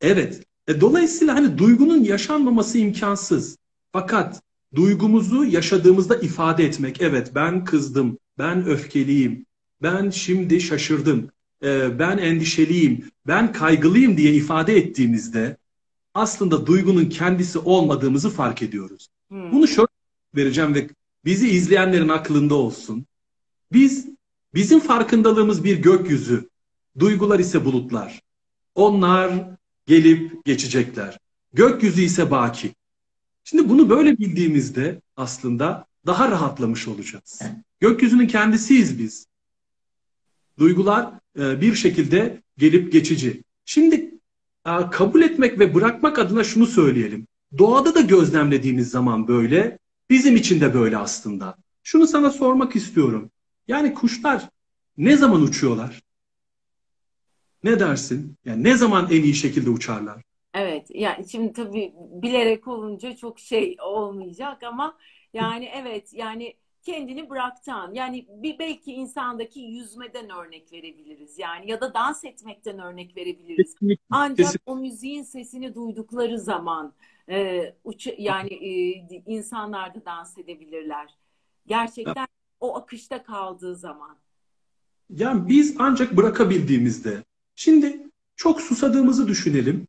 evet. 0.00 0.44
E, 0.68 0.80
dolayısıyla 0.80 1.34
hani 1.34 1.58
duygunun 1.58 2.04
yaşanmaması 2.04 2.78
imkansız. 2.78 3.58
Fakat 3.92 4.42
duygumuzu 4.74 5.44
yaşadığımızda 5.44 6.16
ifade 6.16 6.64
etmek. 6.64 7.00
Evet 7.00 7.32
ben 7.34 7.64
kızdım, 7.64 8.18
ben 8.38 8.66
öfkeliyim, 8.66 9.46
ben 9.82 10.10
şimdi 10.10 10.60
şaşırdım, 10.60 11.30
e, 11.62 11.98
ben 11.98 12.18
endişeliyim, 12.18 13.10
ben 13.26 13.52
kaygılıyım 13.52 14.16
diye 14.16 14.34
ifade 14.34 14.76
ettiğimizde 14.76 15.56
aslında 16.18 16.66
duygunun 16.66 17.04
kendisi 17.04 17.58
olmadığımızı 17.58 18.30
fark 18.30 18.62
ediyoruz. 18.62 19.08
Hmm. 19.28 19.52
Bunu 19.52 19.68
şöyle 19.68 19.88
vereceğim 20.36 20.74
ve 20.74 20.88
bizi 21.24 21.48
izleyenlerin 21.48 22.08
aklında 22.08 22.54
olsun. 22.54 23.06
Biz 23.72 24.06
bizim 24.54 24.80
farkındalığımız 24.80 25.64
bir 25.64 25.82
gökyüzü, 25.82 26.48
duygular 26.98 27.38
ise 27.38 27.64
bulutlar. 27.64 28.22
Onlar 28.74 29.48
gelip 29.86 30.44
geçecekler. 30.44 31.18
Gökyüzü 31.52 32.02
ise 32.02 32.30
baki. 32.30 32.74
Şimdi 33.44 33.68
bunu 33.68 33.90
böyle 33.90 34.18
bildiğimizde 34.18 35.00
aslında 35.16 35.86
daha 36.06 36.30
rahatlamış 36.30 36.88
olacağız. 36.88 37.42
Gökyüzünün 37.80 38.26
kendisiyiz 38.26 38.98
biz. 38.98 39.26
Duygular 40.58 41.10
e, 41.38 41.60
bir 41.60 41.74
şekilde 41.74 42.42
gelip 42.58 42.92
geçici. 42.92 43.42
Şimdi 43.64 44.07
kabul 44.90 45.22
etmek 45.22 45.58
ve 45.58 45.74
bırakmak 45.74 46.18
adına 46.18 46.44
şunu 46.44 46.66
söyleyelim. 46.66 47.26
Doğada 47.58 47.94
da 47.94 48.00
gözlemlediğimiz 48.00 48.90
zaman 48.90 49.28
böyle, 49.28 49.78
bizim 50.10 50.36
için 50.36 50.60
de 50.60 50.74
böyle 50.74 50.96
aslında. 50.96 51.56
Şunu 51.82 52.06
sana 52.06 52.30
sormak 52.30 52.76
istiyorum. 52.76 53.30
Yani 53.68 53.94
kuşlar 53.94 54.48
ne 54.96 55.16
zaman 55.16 55.42
uçuyorlar? 55.42 56.00
Ne 57.64 57.80
dersin? 57.80 58.36
Yani 58.44 58.64
ne 58.64 58.76
zaman 58.76 59.08
en 59.10 59.22
iyi 59.22 59.34
şekilde 59.34 59.70
uçarlar? 59.70 60.22
Evet, 60.54 60.86
yani 60.90 61.28
şimdi 61.28 61.52
tabii 61.52 61.92
bilerek 62.22 62.68
olunca 62.68 63.16
çok 63.16 63.38
şey 63.38 63.76
olmayacak 63.82 64.62
ama 64.62 64.98
yani 65.32 65.70
evet 65.74 66.12
yani 66.12 66.54
kendini 66.82 67.30
bıraktan 67.30 67.94
yani 67.94 68.26
bir 68.28 68.58
belki 68.58 68.92
insandaki 68.92 69.60
yüzmeden 69.60 70.30
örnek 70.30 70.72
verebiliriz 70.72 71.38
yani 71.38 71.70
ya 71.70 71.80
da 71.80 71.94
dans 71.94 72.24
etmekten 72.24 72.78
örnek 72.78 73.16
verebiliriz. 73.16 73.74
Kesinlikle. 73.74 74.04
Ancak 74.10 74.36
Kesinlikle. 74.36 74.72
o 74.72 74.76
müziğin 74.76 75.22
sesini 75.22 75.74
duydukları 75.74 76.40
zaman 76.40 76.92
e, 77.28 77.74
uç, 77.84 78.08
yani 78.18 78.54
e, 78.54 78.70
insanlar 79.26 79.94
da 79.94 80.04
dans 80.04 80.38
edebilirler. 80.38 81.14
Gerçekten 81.66 82.20
ya. 82.20 82.28
o 82.60 82.76
akışta 82.76 83.22
kaldığı 83.22 83.76
zaman. 83.76 84.16
Yani 85.10 85.48
biz 85.48 85.76
ancak 85.78 86.16
bırakabildiğimizde. 86.16 87.24
Şimdi 87.54 88.10
çok 88.36 88.60
susadığımızı 88.60 89.28
düşünelim 89.28 89.86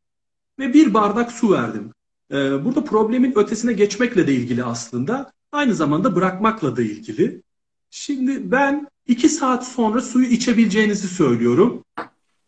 ve 0.60 0.74
bir 0.74 0.94
bardak 0.94 1.32
su 1.32 1.52
verdim. 1.52 1.94
Ee, 2.32 2.66
burada 2.66 2.84
problemin 2.84 3.34
ötesine 3.36 3.74
geçmekle 3.74 4.28
de 4.28 4.34
ilgili 4.34 4.64
aslında. 4.64 5.32
Aynı 5.52 5.76
zamanda 5.76 6.16
bırakmakla 6.16 6.78
da 6.78 6.82
ilgili. 6.82 7.42
Şimdi 7.90 8.52
ben 8.52 8.88
iki 9.08 9.30
saat 9.30 9.68
sonra 9.68 10.02
suyu 10.02 10.26
içebileceğinizi 10.26 11.08
söylüyorum. 11.08 11.86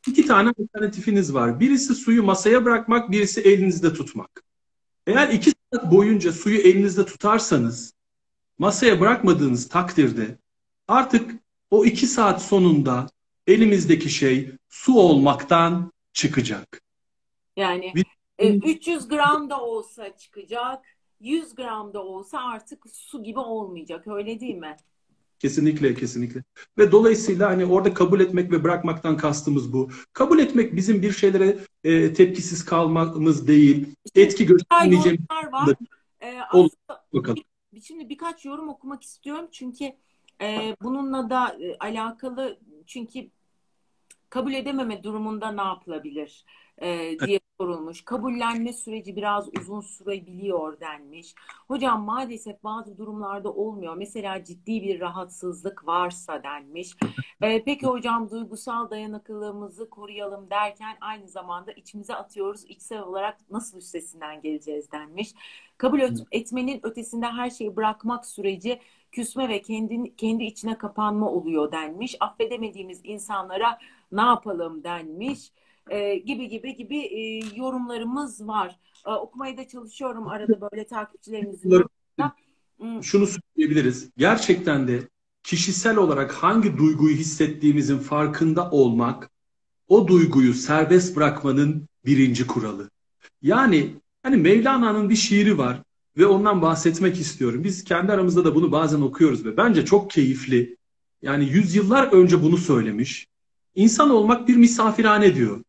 İki 0.07 0.25
tane 0.25 0.49
alternatifiniz 0.49 1.33
var. 1.33 1.59
Birisi 1.59 1.95
suyu 1.95 2.23
masaya 2.23 2.65
bırakmak, 2.65 3.11
birisi 3.11 3.41
elinizde 3.41 3.93
tutmak. 3.93 4.43
Eğer 5.07 5.29
iki 5.29 5.53
saat 5.73 5.91
boyunca 5.91 6.31
suyu 6.31 6.57
elinizde 6.57 7.05
tutarsanız, 7.05 7.93
masaya 8.59 8.99
bırakmadığınız 8.99 9.69
takdirde 9.69 10.37
artık 10.87 11.31
o 11.71 11.85
iki 11.85 12.07
saat 12.07 12.41
sonunda 12.41 13.07
elimizdeki 13.47 14.09
şey 14.09 14.51
su 14.69 14.99
olmaktan 14.99 15.91
çıkacak. 16.13 16.81
Yani 17.57 17.93
Biz, 17.95 18.03
300 18.63 19.05
e, 19.05 19.07
gram 19.07 19.49
da 19.49 19.61
olsa 19.61 20.17
çıkacak, 20.17 20.85
100 21.21 21.55
gram 21.55 21.93
da 21.93 22.03
olsa 22.03 22.39
artık 22.39 22.85
su 22.93 23.23
gibi 23.23 23.39
olmayacak 23.39 24.07
öyle 24.07 24.39
değil 24.39 24.55
mi? 24.55 24.77
Kesinlikle, 25.39 25.93
kesinlikle. 25.95 26.43
Ve 26.77 26.91
dolayısıyla 26.91 27.49
hani 27.49 27.65
orada 27.65 27.93
kabul 27.93 28.19
etmek 28.19 28.51
ve 28.51 28.63
bırakmaktan 28.63 29.17
kastımız 29.17 29.73
bu. 29.73 29.89
Kabul 30.13 30.39
etmek 30.39 30.75
bizim 30.75 31.01
bir 31.01 31.11
şeylere 31.11 31.57
e, 31.83 32.13
tepkisiz 32.13 32.65
kalmamız 32.65 33.47
değil. 33.47 33.87
İşte 34.05 34.21
etki 34.21 34.45
göstermeyeceğimiz. 34.45 35.25
var. 35.51 35.75
Ee, 36.21 36.39
aslında, 36.49 37.05
Bakalım. 37.13 37.43
Şimdi 37.83 38.09
birkaç 38.09 38.45
yorum 38.45 38.69
okumak 38.69 39.03
istiyorum 39.03 39.47
çünkü 39.51 39.91
e, 40.41 40.75
bununla 40.81 41.29
da 41.29 41.57
e, 41.59 41.77
alakalı 41.77 42.59
çünkü 42.85 43.29
kabul 44.31 44.53
edememe 44.53 45.03
durumunda 45.03 45.51
ne 45.51 45.61
yapılabilir 45.61 46.45
e, 46.77 47.19
diye 47.19 47.39
sorulmuş. 47.61 48.05
Kabullenme 48.05 48.73
süreci 48.73 49.15
biraz 49.15 49.49
uzun 49.59 49.81
sürebiliyor 49.81 50.79
denmiş. 50.79 51.35
Hocam 51.67 52.03
maalesef 52.03 52.63
bazı 52.63 52.97
durumlarda 52.97 53.53
olmuyor. 53.53 53.95
Mesela 53.95 54.43
ciddi 54.43 54.83
bir 54.83 54.99
rahatsızlık 54.99 55.87
varsa 55.87 56.43
denmiş. 56.43 56.95
E, 57.41 57.63
peki 57.63 57.85
hocam 57.85 58.29
duygusal 58.29 58.89
dayanıklılığımızı 58.89 59.89
koruyalım 59.89 60.49
derken 60.49 60.97
aynı 61.01 61.27
zamanda 61.27 61.71
içimize 61.71 62.15
atıyoruz. 62.15 62.65
İçsel 62.65 63.01
olarak 63.01 63.37
nasıl 63.51 63.77
üstesinden 63.77 64.41
geleceğiz 64.41 64.91
denmiş. 64.91 65.33
Kabul 65.77 65.99
etmenin 66.31 66.79
ötesinde 66.83 67.25
her 67.25 67.49
şeyi 67.49 67.75
bırakmak 67.75 68.25
süreci 68.25 68.79
küsme 69.11 69.49
ve 69.49 69.61
kendi, 69.61 70.15
kendi 70.15 70.43
içine 70.43 70.77
kapanma 70.77 71.29
oluyor 71.29 71.71
denmiş. 71.71 72.15
Affedemediğimiz 72.19 73.01
insanlara 73.03 73.77
ne 74.11 74.21
yapalım 74.21 74.83
denmiş 74.83 75.51
e, 75.89 76.15
gibi 76.15 76.49
gibi 76.49 76.75
gibi 76.75 76.97
e, 76.97 77.41
yorumlarımız 77.55 78.47
var. 78.47 78.79
E, 79.07 79.11
okumaya 79.11 79.57
da 79.57 79.67
çalışıyorum 79.67 80.27
arada 80.27 80.71
böyle 80.71 80.87
takipçilerimizin. 80.87 81.83
Hmm. 82.77 83.03
Şunu 83.03 83.27
söyleyebiliriz. 83.27 84.09
Gerçekten 84.17 84.87
de 84.87 84.99
kişisel 85.43 85.97
olarak 85.97 86.31
hangi 86.31 86.77
duyguyu 86.77 87.15
hissettiğimizin 87.15 87.97
farkında 87.97 88.71
olmak 88.71 89.31
o 89.87 90.07
duyguyu 90.07 90.53
serbest 90.53 91.15
bırakmanın 91.15 91.87
birinci 92.05 92.47
kuralı. 92.47 92.89
Yani 93.41 93.95
hani 94.23 94.37
Mevlana'nın 94.37 95.09
bir 95.09 95.15
şiiri 95.15 95.57
var 95.57 95.81
ve 96.17 96.25
ondan 96.25 96.61
bahsetmek 96.61 97.19
istiyorum. 97.19 97.63
Biz 97.63 97.83
kendi 97.83 98.11
aramızda 98.11 98.45
da 98.45 98.55
bunu 98.55 98.71
bazen 98.71 99.01
okuyoruz 99.01 99.45
ve 99.45 99.57
bence 99.57 99.85
çok 99.85 100.09
keyifli. 100.09 100.77
Yani 101.21 101.45
yüzyıllar 101.45 102.13
önce 102.13 102.43
bunu 102.43 102.57
söylemiş. 102.57 103.27
İnsan 103.75 104.09
olmak 104.09 104.47
bir 104.47 104.55
misafirhane 104.55 105.35
diyor. 105.35 105.63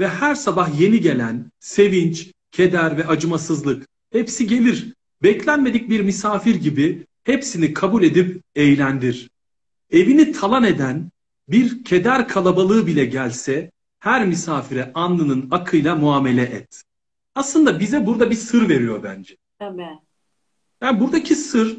Ve 0.00 0.08
her 0.08 0.34
sabah 0.34 0.80
yeni 0.80 1.00
gelen 1.00 1.52
sevinç, 1.60 2.32
keder 2.50 2.96
ve 2.96 3.06
acımasızlık 3.06 3.88
hepsi 4.12 4.46
gelir. 4.46 4.94
Beklenmedik 5.22 5.90
bir 5.90 6.00
misafir 6.00 6.54
gibi 6.54 7.06
hepsini 7.24 7.74
kabul 7.74 8.02
edip 8.02 8.42
eğlendir. 8.54 9.30
Evini 9.90 10.32
talan 10.32 10.64
eden 10.64 11.10
bir 11.48 11.84
keder 11.84 12.28
kalabalığı 12.28 12.86
bile 12.86 13.04
gelse 13.04 13.70
her 13.98 14.26
misafire 14.26 14.92
alnının 14.94 15.48
akıyla 15.50 15.96
muamele 15.96 16.42
et. 16.42 16.82
Aslında 17.34 17.80
bize 17.80 18.06
burada 18.06 18.30
bir 18.30 18.36
sır 18.36 18.68
veriyor 18.68 19.02
bence. 19.02 19.36
Tabii. 19.58 19.88
Yani 20.82 21.00
buradaki 21.00 21.34
sır 21.34 21.78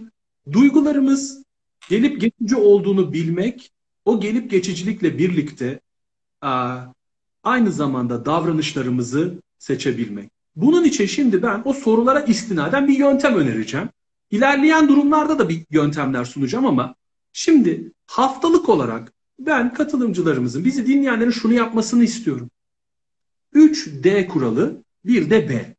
duygularımız 0.52 1.44
gelip 1.90 2.22
geçici 2.22 2.56
olduğunu 2.56 3.14
bilmek, 3.14 3.72
o 4.06 4.20
gelip 4.20 4.52
geçicilikle 4.52 5.18
birlikte 5.18 5.80
aynı 7.44 7.72
zamanda 7.72 8.26
davranışlarımızı 8.26 9.42
seçebilmek. 9.60 10.30
Bunun 10.56 10.84
için 10.84 11.06
şimdi 11.06 11.42
ben 11.42 11.62
o 11.66 11.74
sorulara 11.74 12.20
istinaden 12.20 12.88
bir 12.88 12.98
yöntem 12.98 13.36
önereceğim. 13.36 13.90
İlerleyen 14.32 14.88
durumlarda 14.88 15.40
da 15.40 15.50
bir 15.50 15.66
yöntemler 15.72 16.26
sunacağım 16.26 16.66
ama 16.66 16.96
şimdi 17.34 17.92
haftalık 18.06 18.70
olarak 18.70 19.14
ben 19.40 19.74
katılımcılarımızın, 19.74 20.66
bizi 20.66 20.88
dinleyenlerin 20.88 21.32
şunu 21.32 21.54
yapmasını 21.54 22.04
istiyorum. 22.04 22.50
3D 23.54 24.28
kuralı, 24.28 24.84
bir 25.06 25.30
de 25.30 25.50
B. 25.50 25.76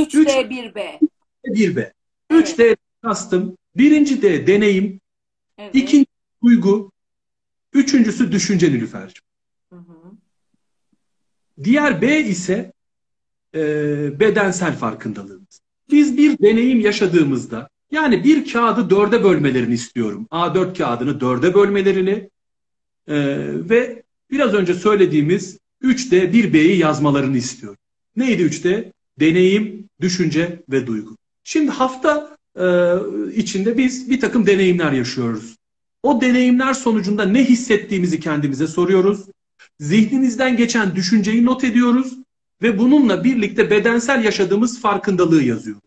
3D 0.00 0.48
1B. 0.50 1.00
1B. 1.44 1.92
3D 2.30 2.76
kastım. 3.02 3.56
Birinci 3.76 4.22
D 4.22 4.46
deneyim, 4.46 5.00
Evet. 5.58 5.74
ikinci 5.74 6.06
duygu, 6.42 6.91
üçüncüsü 7.72 8.32
düşünce 8.32 8.70
Nilüfer'cim. 8.70 9.22
Diğer 11.64 12.02
B 12.02 12.20
ise 12.20 12.72
e, 13.54 13.60
bedensel 14.20 14.76
farkındalığımız. 14.76 15.60
Biz 15.90 16.16
bir 16.16 16.38
deneyim 16.38 16.80
yaşadığımızda 16.80 17.68
yani 17.90 18.24
bir 18.24 18.52
kağıdı 18.52 18.90
dörde 18.90 19.24
bölmelerini 19.24 19.74
istiyorum. 19.74 20.26
A4 20.30 20.78
kağıdını 20.78 21.20
dörde 21.20 21.54
bölmelerini 21.54 22.30
e, 23.08 23.14
ve 23.70 24.02
biraz 24.30 24.54
önce 24.54 24.74
söylediğimiz 24.74 25.58
3D 25.82 26.32
1B'yi 26.32 26.78
yazmalarını 26.78 27.36
istiyorum. 27.36 27.78
Neydi 28.16 28.42
3D? 28.42 28.92
Deneyim, 29.20 29.88
düşünce 30.00 30.62
ve 30.70 30.86
duygu. 30.86 31.16
Şimdi 31.44 31.70
hafta 31.70 32.36
e, 32.56 32.66
içinde 33.34 33.78
biz 33.78 34.10
bir 34.10 34.20
takım 34.20 34.46
deneyimler 34.46 34.92
yaşıyoruz. 34.92 35.56
O 36.02 36.20
deneyimler 36.20 36.74
sonucunda 36.74 37.24
ne 37.24 37.44
hissettiğimizi 37.44 38.20
kendimize 38.20 38.66
soruyoruz. 38.66 39.26
Zihnimizden 39.80 40.56
geçen 40.56 40.96
düşünceyi 40.96 41.44
not 41.44 41.64
ediyoruz 41.64 42.14
ve 42.62 42.78
bununla 42.78 43.24
birlikte 43.24 43.70
bedensel 43.70 44.24
yaşadığımız 44.24 44.80
farkındalığı 44.80 45.42
yazıyoruz. 45.42 45.82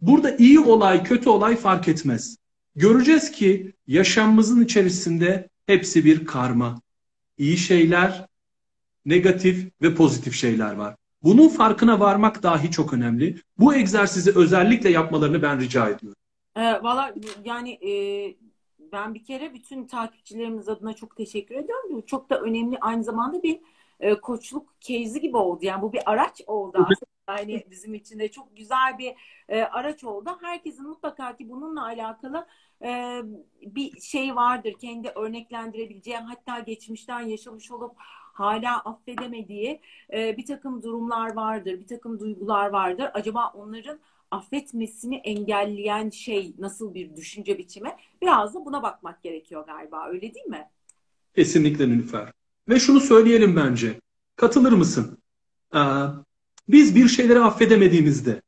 Burada 0.00 0.36
iyi 0.36 0.60
olay, 0.60 1.04
kötü 1.04 1.28
olay 1.28 1.56
fark 1.56 1.88
etmez. 1.88 2.36
Göreceğiz 2.76 3.30
ki 3.30 3.72
yaşamımızın 3.86 4.64
içerisinde 4.64 5.48
hepsi 5.66 6.04
bir 6.04 6.26
karma. 6.26 6.80
İyi 7.38 7.58
şeyler, 7.58 8.26
negatif 9.06 9.68
ve 9.82 9.94
pozitif 9.94 10.34
şeyler 10.34 10.74
var. 10.74 10.96
Bunun 11.22 11.48
farkına 11.48 12.00
varmak 12.00 12.42
dahi 12.42 12.70
çok 12.70 12.92
önemli. 12.92 13.36
Bu 13.58 13.74
egzersizi 13.74 14.32
özellikle 14.34 14.90
yapmalarını 14.90 15.42
ben 15.42 15.60
rica 15.60 15.88
ediyorum. 15.88 16.18
Ee, 16.56 16.60
Valla 16.82 17.14
yani 17.44 17.70
e, 17.70 17.92
ben 18.92 19.14
bir 19.14 19.24
kere 19.24 19.54
bütün 19.54 19.86
takipçilerimiz 19.86 20.68
adına 20.68 20.92
çok 20.92 21.16
teşekkür 21.16 21.54
ediyorum. 21.54 21.90
Bu 21.90 22.06
çok 22.06 22.30
da 22.30 22.40
önemli 22.40 22.78
aynı 22.80 23.04
zamanda 23.04 23.42
bir 23.42 23.60
e, 24.00 24.14
koçluk 24.14 24.80
case'i 24.80 25.20
gibi 25.20 25.36
oldu. 25.36 25.58
Yani 25.62 25.82
bu 25.82 25.92
bir 25.92 26.10
araç 26.10 26.42
oldu 26.46 26.78
aslında. 26.80 27.16
Yani 27.28 27.64
bizim 27.70 27.94
için 27.94 28.18
de 28.18 28.30
çok 28.30 28.56
güzel 28.56 28.98
bir 28.98 29.14
e, 29.48 29.62
araç 29.62 30.04
oldu. 30.04 30.30
Herkesin 30.42 30.88
mutlaka 30.88 31.36
ki 31.36 31.50
bununla 31.50 31.84
alakalı 31.84 32.46
e, 32.84 33.20
bir 33.62 34.00
şey 34.00 34.36
vardır. 34.36 34.74
Kendi 34.80 35.08
örneklendirebileceği 35.08 36.16
hatta 36.16 36.58
geçmişten 36.58 37.20
yaşamış 37.20 37.70
olup 37.70 37.92
hala 38.32 38.80
affedemediği 38.80 39.80
e, 40.12 40.36
bir 40.36 40.46
takım 40.46 40.82
durumlar 40.82 41.34
vardır. 41.34 41.80
Bir 41.80 41.86
takım 41.86 42.20
duygular 42.20 42.70
vardır. 42.70 43.10
Acaba 43.14 43.52
onların 43.54 43.98
affetmesini 44.30 45.16
engelleyen 45.16 46.10
şey 46.10 46.54
nasıl 46.58 46.94
bir 46.94 47.16
düşünce 47.16 47.58
biçimi? 47.58 47.96
Biraz 48.22 48.54
da 48.54 48.64
buna 48.64 48.82
bakmak 48.82 49.22
gerekiyor 49.22 49.66
galiba. 49.66 50.08
Öyle 50.08 50.34
değil 50.34 50.46
mi? 50.46 50.68
Kesinlikle 51.34 51.88
Nilüfer. 51.88 52.32
Ve 52.68 52.80
şunu 52.80 53.00
söyleyelim 53.00 53.56
bence. 53.56 54.00
Katılır 54.36 54.72
mısın? 54.72 55.18
Ee, 55.74 55.78
biz 56.68 56.96
bir 56.96 57.08
şeyleri 57.08 57.40
affedemediğimizde, 57.40 58.42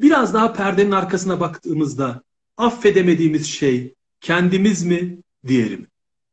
biraz 0.00 0.34
daha 0.34 0.52
perdenin 0.52 0.92
arkasına 0.92 1.40
baktığımızda 1.40 2.22
affedemediğimiz 2.56 3.46
şey 3.46 3.94
kendimiz 4.20 4.84
mi, 4.84 5.18
diğeri 5.46 5.76
mi? 5.76 5.86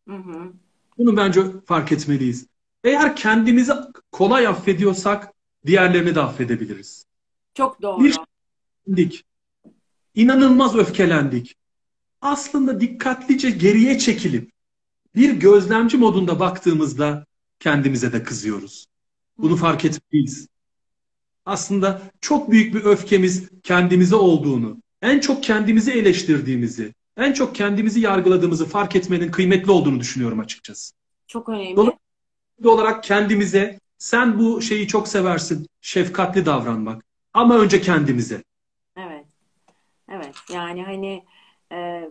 Hı 0.08 0.16
hı. 0.16 0.54
Bunu 0.98 1.18
bence 1.18 1.42
fark 1.66 1.92
etmeliyiz. 1.92 2.48
Eğer 2.84 3.16
kendimizi 3.16 3.74
kolay 4.12 4.48
affediyorsak 4.48 5.34
diğerlerini 5.66 6.16
de 6.16 6.22
affedebiliriz. 6.22 7.06
Çok 7.54 7.82
doğru. 7.82 8.04
Bir 8.04 8.18
Öfkelendik. 8.88 9.24
İnanılmaz 10.16 10.76
öfkelendik. 10.76 11.56
Aslında 12.22 12.82
dikkatlice 12.82 13.50
geriye 13.50 14.00
çekilip 14.00 14.52
bir 15.16 15.32
gözlemci 15.32 15.98
modunda 15.98 16.40
baktığımızda 16.40 17.26
kendimize 17.60 18.14
de 18.14 18.24
kızıyoruz. 18.24 18.86
Bunu 19.38 19.56
fark 19.56 19.86
etmeliyiz. 19.86 20.48
Aslında 21.46 22.02
çok 22.22 22.52
büyük 22.52 22.76
bir 22.76 22.84
öfkemiz 22.84 23.50
kendimize 23.64 24.16
olduğunu, 24.16 24.78
en 25.02 25.20
çok 25.20 25.44
kendimizi 25.44 25.92
eleştirdiğimizi, 25.92 26.94
en 27.18 27.34
çok 27.34 27.56
kendimizi 27.56 28.00
yargıladığımızı 28.00 28.66
fark 28.66 28.96
etmenin 28.96 29.32
kıymetli 29.32 29.72
olduğunu 29.72 30.00
düşünüyorum 30.00 30.40
açıkçası. 30.40 30.94
Çok 31.28 31.50
önemli. 31.50 31.76
Dolayısıyla 31.76 32.72
olarak 32.72 33.04
kendimize 33.04 33.80
sen 33.98 34.40
bu 34.40 34.62
şeyi 34.62 34.88
çok 34.88 35.08
seversin, 35.08 35.68
şefkatli 35.82 36.46
davranmak. 36.46 37.06
Ama 37.34 37.58
önce 37.58 37.82
kendimize. 37.82 38.44
Yani 40.54 40.84
hani 40.84 41.26
e, 41.72 42.10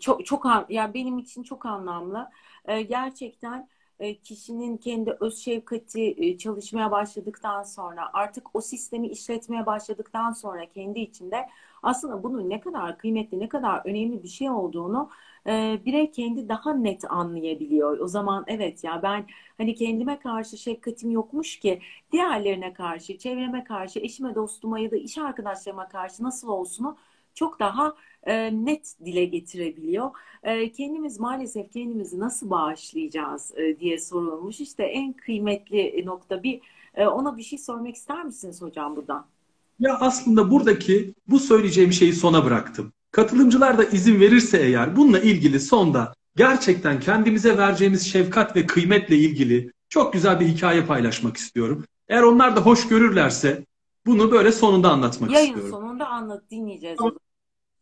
çok 0.00 0.26
çok 0.26 0.46
ya 0.68 0.94
benim 0.94 1.18
için 1.18 1.42
çok 1.42 1.66
anlamlı. 1.66 2.30
E, 2.64 2.82
gerçekten 2.82 3.68
e, 4.00 4.14
kişinin 4.18 4.76
kendi 4.76 5.10
öz 5.20 5.38
şefkati 5.38 6.14
e, 6.18 6.38
çalışmaya 6.38 6.90
başladıktan 6.90 7.62
sonra 7.62 8.10
artık 8.12 8.56
o 8.56 8.60
sistemi 8.60 9.08
işletmeye 9.08 9.66
başladıktan 9.66 10.32
sonra 10.32 10.66
kendi 10.68 11.00
içinde 11.00 11.48
aslında 11.82 12.22
bunun 12.22 12.50
ne 12.50 12.60
kadar 12.60 12.98
kıymetli, 12.98 13.40
ne 13.40 13.48
kadar 13.48 13.82
önemli 13.86 14.22
bir 14.22 14.28
şey 14.28 14.50
olduğunu 14.50 15.10
e, 15.46 15.80
birey 15.84 16.10
kendi 16.10 16.48
daha 16.48 16.74
net 16.74 17.10
anlayabiliyor. 17.10 17.98
O 17.98 18.08
zaman 18.08 18.44
evet 18.46 18.84
ya 18.84 19.02
ben 19.02 19.26
hani 19.58 19.74
kendime 19.74 20.18
karşı 20.18 20.58
şefkatim 20.58 21.10
yokmuş 21.10 21.58
ki 21.58 21.80
diğerlerine 22.12 22.72
karşı, 22.72 23.18
çevreme 23.18 23.64
karşı, 23.64 23.98
eşime, 24.00 24.34
dostuma 24.34 24.78
ya 24.78 24.90
da 24.90 24.96
iş 24.96 25.18
arkadaşlarıma 25.18 25.88
karşı 25.88 26.22
nasıl 26.24 26.48
olsunu 26.48 26.96
çok 27.34 27.60
daha 27.60 27.94
e, 28.24 28.64
net 28.66 28.94
dile 29.04 29.24
getirebiliyor. 29.24 30.10
E, 30.42 30.72
kendimiz 30.72 31.20
maalesef 31.20 31.72
kendimizi 31.72 32.20
nasıl 32.20 32.50
bağışlayacağız 32.50 33.52
e, 33.56 33.80
diye 33.80 33.98
sorulmuş. 33.98 34.60
İşte 34.60 34.82
en 34.84 35.12
kıymetli 35.12 36.02
nokta 36.06 36.42
bir 36.42 36.60
e, 36.94 37.06
ona 37.06 37.36
bir 37.36 37.42
şey 37.42 37.58
sormak 37.58 37.96
ister 37.96 38.24
misiniz 38.24 38.62
hocam 38.62 38.96
buradan? 38.96 39.26
Ya 39.80 39.96
aslında 40.00 40.50
buradaki 40.50 41.14
bu 41.28 41.38
söyleyeceğim 41.38 41.92
şeyi 41.92 42.12
sona 42.12 42.44
bıraktım. 42.44 42.92
Katılımcılar 43.10 43.78
da 43.78 43.84
izin 43.84 44.20
verirse 44.20 44.58
eğer 44.58 44.96
bununla 44.96 45.18
ilgili 45.18 45.60
sonda 45.60 46.14
gerçekten 46.36 47.00
kendimize 47.00 47.58
vereceğimiz 47.58 48.06
şefkat 48.06 48.56
ve 48.56 48.66
kıymetle 48.66 49.16
ilgili 49.16 49.72
çok 49.88 50.12
güzel 50.12 50.40
bir 50.40 50.46
hikaye 50.46 50.84
paylaşmak 50.86 51.36
istiyorum. 51.36 51.84
Eğer 52.08 52.22
onlar 52.22 52.56
da 52.56 52.60
hoş 52.60 52.88
görürlerse 52.88 53.64
bunu 54.06 54.30
böyle 54.30 54.52
sonunda 54.52 54.90
anlatmak 54.90 55.30
Yayın 55.30 55.48
istiyorum. 55.48 55.70
sonunda 55.70 55.91
anlat 56.12 56.50
dinleyeceğiz. 56.50 56.98
Tamam. 56.98 57.18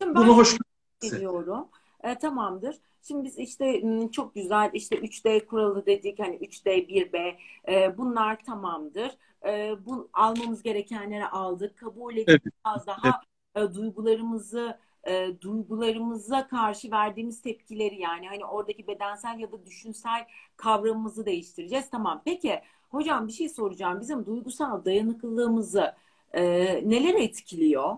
Şimdi 0.02 0.14
ben 0.14 0.22
Bunu 0.22 0.36
hoş 0.36 0.56
ediyorum. 1.02 1.68
E, 2.02 2.18
tamamdır. 2.18 2.76
Şimdi 3.02 3.24
biz 3.24 3.38
işte 3.38 3.80
m, 3.80 4.10
çok 4.10 4.34
güzel 4.34 4.70
işte 4.72 4.96
3D 4.96 5.46
kuralı 5.46 5.86
dedik 5.86 6.18
hani 6.18 6.36
3D 6.36 6.88
1B 6.88 7.38
e, 7.68 7.98
bunlar 7.98 8.44
tamamdır. 8.44 9.16
E, 9.46 9.74
bu 9.86 10.10
almamız 10.12 10.62
gerekenleri 10.62 11.26
aldık. 11.26 11.78
Kabul 11.78 12.16
edip 12.16 12.28
Evet. 12.28 12.42
biraz 12.66 12.86
daha 12.86 13.20
e, 13.56 13.74
duygularımızı 13.74 14.78
e, 15.04 15.40
duygularımıza 15.40 16.48
karşı 16.48 16.90
verdiğimiz 16.90 17.42
tepkileri 17.42 18.00
yani 18.00 18.28
hani 18.28 18.44
oradaki 18.44 18.86
bedensel 18.86 19.38
ya 19.38 19.52
da 19.52 19.66
düşünsel 19.66 20.26
kavramımızı 20.56 21.26
değiştireceğiz. 21.26 21.90
Tamam. 21.90 22.22
Peki 22.24 22.60
hocam 22.90 23.28
bir 23.28 23.32
şey 23.32 23.48
soracağım. 23.48 24.00
Bizim 24.00 24.26
duygusal 24.26 24.84
dayanıklılığımızı 24.84 25.94
e, 26.32 26.42
neler 26.90 27.14
etkiliyor? 27.14 27.96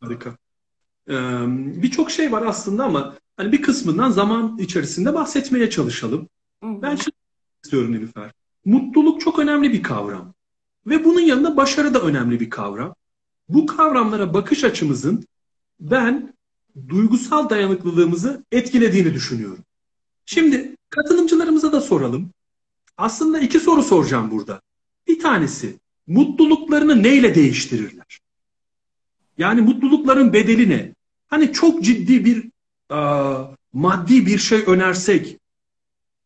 Harika. 0.00 0.36
Birçok 1.82 2.10
şey 2.10 2.32
var 2.32 2.42
aslında 2.42 2.84
ama 2.84 3.16
hani 3.36 3.52
bir 3.52 3.62
kısmından 3.62 4.10
zaman 4.10 4.58
içerisinde 4.58 5.14
bahsetmeye 5.14 5.70
çalışalım. 5.70 6.28
Ben 6.62 6.96
şunu 6.96 7.14
istiyorum 7.64 7.92
Nilüfer. 7.92 8.32
Mutluluk 8.64 9.20
çok 9.20 9.38
önemli 9.38 9.72
bir 9.72 9.82
kavram. 9.82 10.34
Ve 10.86 11.04
bunun 11.04 11.20
yanında 11.20 11.56
başarı 11.56 11.94
da 11.94 12.00
önemli 12.00 12.40
bir 12.40 12.50
kavram. 12.50 12.94
Bu 13.48 13.66
kavramlara 13.66 14.34
bakış 14.34 14.64
açımızın 14.64 15.26
ben 15.80 16.34
duygusal 16.88 17.50
dayanıklılığımızı 17.50 18.44
etkilediğini 18.52 19.14
düşünüyorum. 19.14 19.64
Şimdi 20.26 20.76
katılımcılarımıza 20.90 21.72
da 21.72 21.80
soralım. 21.80 22.30
Aslında 22.96 23.38
iki 23.38 23.60
soru 23.60 23.82
soracağım 23.82 24.30
burada. 24.30 24.60
Bir 25.08 25.18
tanesi 25.18 25.78
mutluluklarını 26.06 27.02
neyle 27.02 27.34
değiştirirler? 27.34 28.20
Yani 29.38 29.60
mutlulukların 29.60 30.32
bedeli 30.32 30.68
ne? 30.68 30.92
Hani 31.26 31.52
çok 31.52 31.82
ciddi 31.82 32.24
bir 32.24 32.44
e, 32.90 32.98
maddi 33.72 34.26
bir 34.26 34.38
şey 34.38 34.64
önersek 34.66 35.38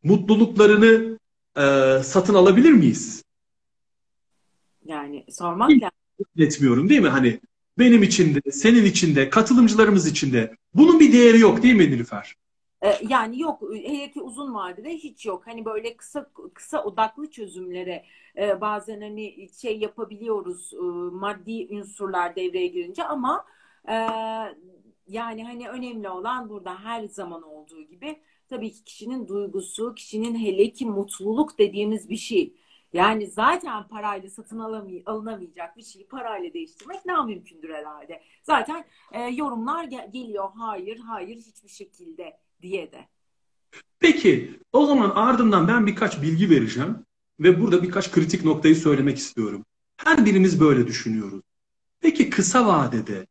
mutluluklarını 0.03 1.19
e, 1.57 1.63
satın 2.03 2.35
alabilir 2.35 2.73
miyiz? 2.73 3.25
Yani 4.85 5.25
sormak 5.31 5.71
lazım. 5.71 5.91
Etmiyorum 6.39 6.89
değil 6.89 7.01
mi? 7.01 7.09
Hani 7.09 7.41
benim 7.79 8.03
için 8.03 8.35
de, 8.35 8.53
senin 8.53 8.85
için 8.85 9.17
de, 9.17 9.31
katılımcılarımız 9.31 10.07
için 10.07 10.33
de. 10.33 10.55
Bunun 10.75 11.01
bir 11.01 11.13
değeri 11.13 11.39
yok 11.39 11.63
değil 11.63 11.75
mi 11.75 11.91
Nilüfer? 11.91 12.35
Ee, 12.83 12.95
yani 13.09 13.41
yok 13.41 13.63
hele 13.73 14.11
ki 14.11 14.23
uzun 14.23 14.55
vadede 14.55 14.91
hiç 14.91 15.27
yok. 15.27 15.47
Hani 15.47 15.65
böyle 15.65 15.97
kısa 15.97 16.31
kısa 16.55 16.85
odaklı 16.85 17.31
çözümlere 17.31 18.05
e, 18.37 18.61
bazen 18.61 19.01
hani 19.01 19.49
şey 19.61 19.79
yapabiliyoruz 19.79 20.75
e, 20.75 20.77
maddi 21.13 21.69
unsurlar 21.71 22.37
devreye 22.37 22.67
girince 22.67 23.05
ama 23.05 23.45
e, 23.89 23.95
yani 25.09 25.45
hani 25.45 25.69
önemli 25.69 26.09
olan 26.09 26.49
burada 26.49 26.79
her 26.85 27.05
zaman 27.05 27.43
olduğu 27.43 27.83
gibi 27.83 28.21
tabii 28.49 28.73
ki 28.73 28.85
kişinin 28.85 29.29
duygusu, 29.29 29.95
kişinin 29.95 30.39
hele 30.39 30.73
ki 30.73 30.87
mutluluk 30.87 31.59
dediğimiz 31.59 32.11
bir 32.11 32.17
şey. 32.17 32.55
Yani 32.93 33.27
zaten 33.27 33.89
parayla 33.89 34.31
satın 34.31 34.59
alamay 34.59 35.03
alınamayacak 35.07 35.77
bir 35.77 35.83
şeyi 35.83 36.07
parayla 36.09 36.53
değiştirmek 36.53 37.07
ne 37.07 37.25
mümkündür 37.25 37.75
herhalde. 37.75 38.23
Zaten 38.43 38.85
e, 39.13 39.23
yorumlar 39.23 39.85
gel 39.85 40.13
geliyor 40.13 40.51
hayır 40.59 40.99
hayır 40.99 41.37
hiçbir 41.37 41.69
şekilde 41.69 42.39
diye 42.63 42.93
de. 42.93 43.09
Peki 44.01 44.61
o 44.73 44.87
zaman 44.87 45.11
ardından 45.11 45.69
ben 45.69 45.87
birkaç 45.87 46.23
bilgi 46.23 46.51
vereceğim 46.51 46.97
ve 47.41 47.61
burada 47.61 47.83
birkaç 47.83 48.11
kritik 48.11 48.45
noktayı 48.45 48.77
söylemek 48.77 49.19
istiyorum. 49.19 49.65
Her 49.97 50.27
birimiz 50.27 50.61
böyle 50.61 50.87
düşünüyoruz. 50.87 51.43
Peki 52.01 52.31
kısa 52.31 52.67
vadede 52.67 53.27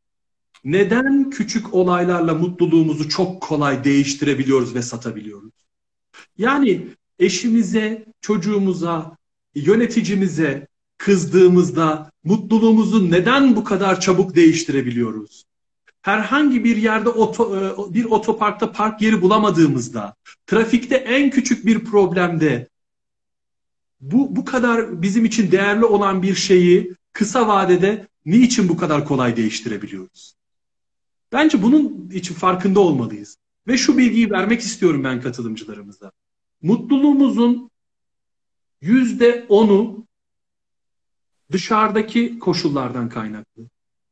neden 0.64 1.30
küçük 1.30 1.74
olaylarla 1.74 2.36
mutluluğumuzu 2.36 3.10
çok 3.10 3.42
kolay 3.42 3.84
değiştirebiliyoruz 3.84 4.76
ve 4.76 4.82
satabiliyoruz? 4.82 5.54
Yani 6.38 6.88
eşimize, 7.20 8.06
çocuğumuza, 8.22 9.18
yöneticimize 9.56 10.68
kızdığımızda 10.98 12.12
mutluluğumuzu 12.24 13.12
neden 13.12 13.56
bu 13.56 13.64
kadar 13.64 14.02
çabuk 14.02 14.36
değiştirebiliyoruz? 14.36 15.44
Herhangi 16.02 16.64
bir 16.64 16.78
yerde 16.78 17.10
oto, 17.10 17.56
e, 17.56 17.94
bir 17.94 18.06
otoparkta 18.06 18.72
park 18.72 19.02
yeri 19.02 19.22
bulamadığımızda, 19.22 20.16
trafikte 20.48 20.96
en 20.96 21.30
küçük 21.30 21.66
bir 21.66 21.86
problemde 21.86 22.68
bu 24.02 24.36
bu 24.36 24.46
kadar 24.46 25.02
bizim 25.02 25.26
için 25.26 25.52
değerli 25.52 25.86
olan 25.86 26.24
bir 26.24 26.36
şeyi 26.36 26.94
kısa 27.14 27.48
vadede 27.48 28.08
niçin 28.26 28.70
bu 28.70 28.78
kadar 28.78 29.06
kolay 29.06 29.38
değiştirebiliyoruz? 29.38 30.34
Bence 31.32 31.64
bunun 31.64 32.10
için 32.10 32.34
farkında 32.36 32.80
olmalıyız. 32.80 33.38
Ve 33.68 33.78
şu 33.78 33.98
bilgiyi 33.98 34.32
vermek 34.32 34.62
istiyorum 34.62 35.04
ben 35.04 35.22
katılımcılarımıza. 35.22 36.12
Mutluluğumuzun 36.62 37.72
yüzde 38.82 39.46
onu 39.50 40.06
dışarıdaki 41.52 42.40
koşullardan 42.40 43.10
kaynaklı. 43.10 43.64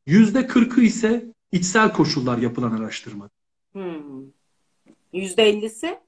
Yüzde 0.06 0.46
kırkı 0.46 0.80
ise 0.80 1.32
içsel 1.52 1.92
koşullar 1.92 2.38
yapılan 2.38 2.72
araştırma. 2.72 3.30
Hmm. 3.72 4.24
Yüzde 5.12 5.42
ellisi? 5.42 5.98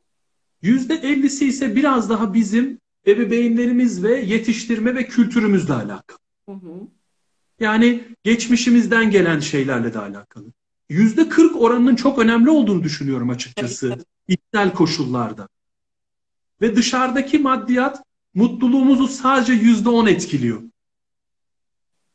Yüzde 0.63 0.95
ellisi 0.95 1.49
ise 1.49 1.77
biraz 1.77 2.11
daha 2.11 2.35
bizim 2.35 2.79
ebeveynlerimiz 3.07 4.03
ve 4.03 4.21
yetiştirme 4.21 4.95
ve 4.95 5.07
kültürümüzle 5.07 5.73
alakalı. 5.73 6.19
Hı 6.49 6.53
hı. 6.53 6.89
Yani 7.61 8.05
geçmişimizden 8.25 9.11
gelen 9.11 9.41
şeylerle 9.41 9.95
de 9.95 9.99
alakalı. 9.99 10.47
Yüzde 10.89 11.29
kırk 11.29 11.57
oranının 11.57 11.97
çok 11.97 12.19
önemli 12.19 12.51
olduğunu 12.51 12.83
düşünüyorum 12.83 13.31
açıkçası. 13.31 13.89
Evet. 13.89 14.05
İçsel 14.29 14.75
koşullarda. 14.75 15.49
Ve 16.61 16.77
dışarıdaki 16.77 17.39
maddiyat 17.39 18.03
mutluluğumuzu 18.35 19.09
sadece 19.09 19.53
yüzde 19.53 19.89
on 19.89 20.07
etkiliyor. 20.07 20.63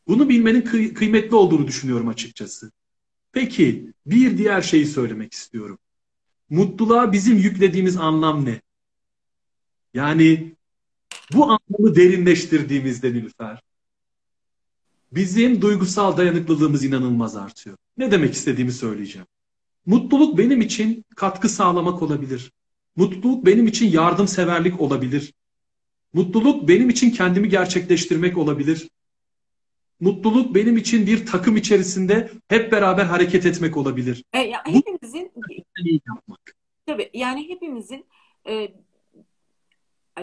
Bunu 0.08 0.30
bilmenin 0.30 0.62
kıy- 0.62 0.94
kıymetli 0.94 1.36
olduğunu 1.36 1.68
düşünüyorum 1.68 2.08
açıkçası. 2.08 2.72
Peki 3.34 3.94
bir 4.06 4.38
diğer 4.38 4.62
şeyi 4.62 4.86
söylemek 4.86 5.34
istiyorum. 5.34 5.78
Mutluluğa 6.50 7.12
bizim 7.12 7.38
yüklediğimiz 7.38 7.98
anlam 7.98 8.46
ne? 8.46 8.62
Yani 9.94 10.56
bu 11.34 11.44
anlamı 11.44 11.96
derinleştirdiğimizde 11.96 13.14
Nilüfer, 13.14 13.62
bizim 15.12 15.62
duygusal 15.62 16.18
dayanıklılığımız 16.18 16.84
inanılmaz 16.84 17.36
artıyor. 17.36 17.78
Ne 17.98 18.12
demek 18.12 18.34
istediğimi 18.34 18.72
söyleyeceğim. 18.72 19.28
Mutluluk 19.86 20.38
benim 20.38 20.62
için 20.62 21.06
katkı 21.16 21.50
sağlamak 21.50 22.02
olabilir. 22.02 22.52
Mutluluk 22.96 23.46
benim 23.46 23.68
için 23.68 23.92
yardımseverlik 23.92 24.82
olabilir. 24.82 25.34
Mutluluk 26.14 26.68
benim 26.68 26.90
için 26.90 27.12
kendimi 27.12 27.50
gerçekleştirmek 27.50 28.38
olabilir. 28.38 28.90
Mutluluk 30.04 30.56
benim 30.56 30.78
için 30.78 31.08
bir 31.08 31.26
takım 31.26 31.58
içerisinde 31.58 32.32
hep 32.48 32.72
beraber 32.72 33.06
hareket 33.06 33.46
etmek 33.46 33.78
olabilir. 33.78 34.24
E, 34.34 34.40
ya, 34.40 34.64
hepimizin 34.66 35.32
yapmak. 36.08 36.56
Tabii 36.86 37.10
yani 37.14 37.50
hepimizin 37.50 38.06
e, 38.48 38.74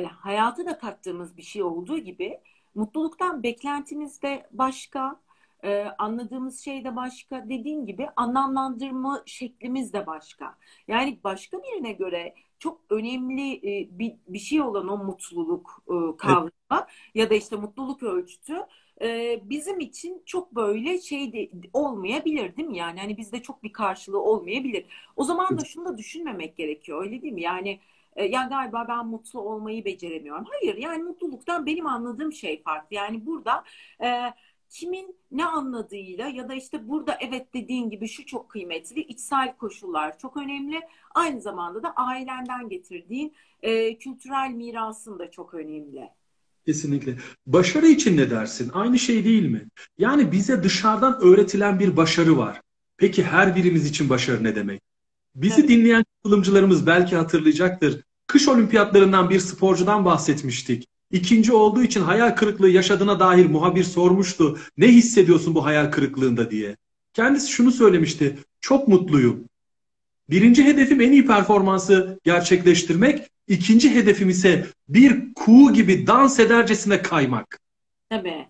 hayata 0.06 0.66
da 0.66 0.78
kattığımız 0.78 1.36
bir 1.36 1.42
şey 1.42 1.62
olduğu 1.62 1.98
gibi 1.98 2.40
mutluluktan 2.74 3.42
beklentimiz 3.42 4.22
de 4.22 4.46
başka, 4.52 5.20
e, 5.64 5.84
anladığımız 5.98 6.60
şey 6.60 6.84
de 6.84 6.96
başka. 6.96 7.48
Dediğin 7.48 7.86
gibi 7.86 8.08
anlamlandırma 8.16 9.22
şeklimiz 9.26 9.92
de 9.92 10.06
başka. 10.06 10.56
Yani 10.88 11.20
başka 11.24 11.58
birine 11.58 11.92
göre 11.92 12.34
çok 12.58 12.80
önemli 12.90 13.52
e, 13.56 13.98
bir, 13.98 14.14
bir 14.28 14.38
şey 14.38 14.60
olan 14.60 14.88
o 14.88 15.04
mutluluk 15.04 15.82
e, 15.88 16.16
kavramı 16.16 16.50
evet. 16.72 16.84
ya 17.14 17.30
da 17.30 17.34
işte 17.34 17.56
mutluluk 17.56 18.02
ölçütü 18.02 18.56
e, 19.00 19.40
bizim 19.50 19.80
için 19.80 20.22
çok 20.26 20.54
böyle 20.56 21.00
şey 21.00 21.32
de, 21.32 21.50
olmayabilir 21.72 22.56
değil 22.56 22.68
mi? 22.68 22.78
Yani 22.78 23.00
hani 23.00 23.16
bizde 23.16 23.42
çok 23.42 23.62
bir 23.62 23.72
karşılığı 23.72 24.22
olmayabilir. 24.22 24.84
O 25.16 25.24
zaman 25.24 25.58
da 25.58 25.64
şunu 25.64 25.84
da 25.84 25.98
düşünmemek 25.98 26.56
gerekiyor 26.56 27.02
öyle 27.04 27.22
değil 27.22 27.32
mi? 27.32 27.42
Yani 27.42 27.80
e, 28.16 28.24
ya 28.24 28.42
galiba 28.42 28.86
ben 28.88 29.06
mutlu 29.06 29.40
olmayı 29.40 29.84
beceremiyorum. 29.84 30.44
Hayır 30.50 30.76
yani 30.76 31.02
mutluluktan 31.02 31.66
benim 31.66 31.86
anladığım 31.86 32.32
şey 32.32 32.62
farklı. 32.62 32.96
Yani 32.96 33.26
burada 33.26 33.64
e, 34.02 34.34
kimin 34.70 35.16
ne 35.30 35.44
anladığıyla 35.44 36.28
ya 36.28 36.48
da 36.48 36.54
işte 36.54 36.88
burada 36.88 37.18
evet 37.20 37.54
dediğin 37.54 37.90
gibi 37.90 38.08
şu 38.08 38.26
çok 38.26 38.48
kıymetli 38.48 39.00
içsel 39.00 39.56
koşullar 39.56 40.18
çok 40.18 40.36
önemli. 40.36 40.80
Aynı 41.14 41.40
zamanda 41.40 41.82
da 41.82 41.92
ailenden 41.96 42.68
getirdiğin 42.68 43.34
e, 43.62 43.98
kültürel 43.98 44.50
mirasın 44.50 45.18
da 45.18 45.30
çok 45.30 45.54
önemli. 45.54 46.10
Kesinlikle. 46.66 47.16
Başarı 47.46 47.86
için 47.86 48.16
ne 48.16 48.30
dersin? 48.30 48.70
Aynı 48.74 48.98
şey 48.98 49.24
değil 49.24 49.46
mi? 49.46 49.68
Yani 49.98 50.32
bize 50.32 50.62
dışarıdan 50.62 51.18
öğretilen 51.22 51.80
bir 51.80 51.96
başarı 51.96 52.38
var. 52.38 52.60
Peki 52.96 53.24
her 53.24 53.56
birimiz 53.56 53.86
için 53.86 54.08
başarı 54.08 54.44
ne 54.44 54.54
demek? 54.54 54.82
Bizi 55.34 55.60
evet. 55.60 55.70
dinleyen 55.70 56.04
katılımcılarımız 56.16 56.86
belki 56.86 57.16
hatırlayacaktır. 57.16 58.00
Kış 58.26 58.48
olimpiyatlarından 58.48 59.30
bir 59.30 59.40
sporcudan 59.40 60.04
bahsetmiştik. 60.04 60.88
İkinci 61.10 61.52
olduğu 61.52 61.82
için 61.82 62.00
hayal 62.00 62.30
kırıklığı 62.36 62.68
yaşadığına 62.68 63.20
dair 63.20 63.46
muhabir 63.46 63.84
sormuştu. 63.84 64.58
Ne 64.76 64.88
hissediyorsun 64.88 65.54
bu 65.54 65.64
hayal 65.64 65.90
kırıklığında 65.90 66.50
diye. 66.50 66.76
Kendisi 67.14 67.50
şunu 67.50 67.72
söylemişti. 67.72 68.38
Çok 68.60 68.88
mutluyum. 68.88 69.44
Birinci 70.30 70.64
hedefim 70.64 71.00
en 71.00 71.12
iyi 71.12 71.26
performansı 71.26 72.20
gerçekleştirmek. 72.24 73.30
İkinci 73.50 73.94
hedefim 73.94 74.28
ise 74.28 74.66
bir 74.88 75.34
kuğu 75.34 75.72
gibi 75.72 76.06
dans 76.06 76.40
edercesine 76.40 77.02
kaymak. 77.02 77.60
Tabii. 78.10 78.46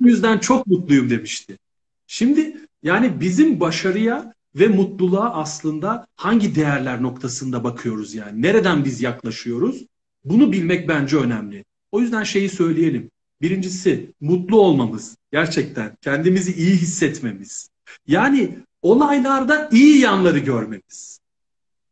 Bu 0.00 0.08
yüzden 0.08 0.38
çok 0.38 0.66
mutluyum 0.66 1.10
demişti. 1.10 1.58
Şimdi 2.06 2.56
yani 2.82 3.20
bizim 3.20 3.60
başarıya 3.60 4.34
ve 4.54 4.68
mutluluğa 4.68 5.34
aslında 5.34 6.06
hangi 6.16 6.54
değerler 6.54 7.02
noktasında 7.02 7.64
bakıyoruz 7.64 8.14
yani? 8.14 8.42
Nereden 8.42 8.84
biz 8.84 9.02
yaklaşıyoruz? 9.02 9.84
Bunu 10.24 10.52
bilmek 10.52 10.88
bence 10.88 11.16
önemli. 11.16 11.64
O 11.92 12.00
yüzden 12.00 12.22
şeyi 12.22 12.48
söyleyelim. 12.48 13.10
Birincisi 13.42 14.12
mutlu 14.20 14.60
olmamız. 14.60 15.16
Gerçekten 15.32 15.96
kendimizi 16.02 16.52
iyi 16.52 16.76
hissetmemiz. 16.76 17.70
Yani 18.06 18.58
olaylarda 18.82 19.68
iyi 19.72 19.98
yanları 19.98 20.38
görmemiz. 20.38 21.15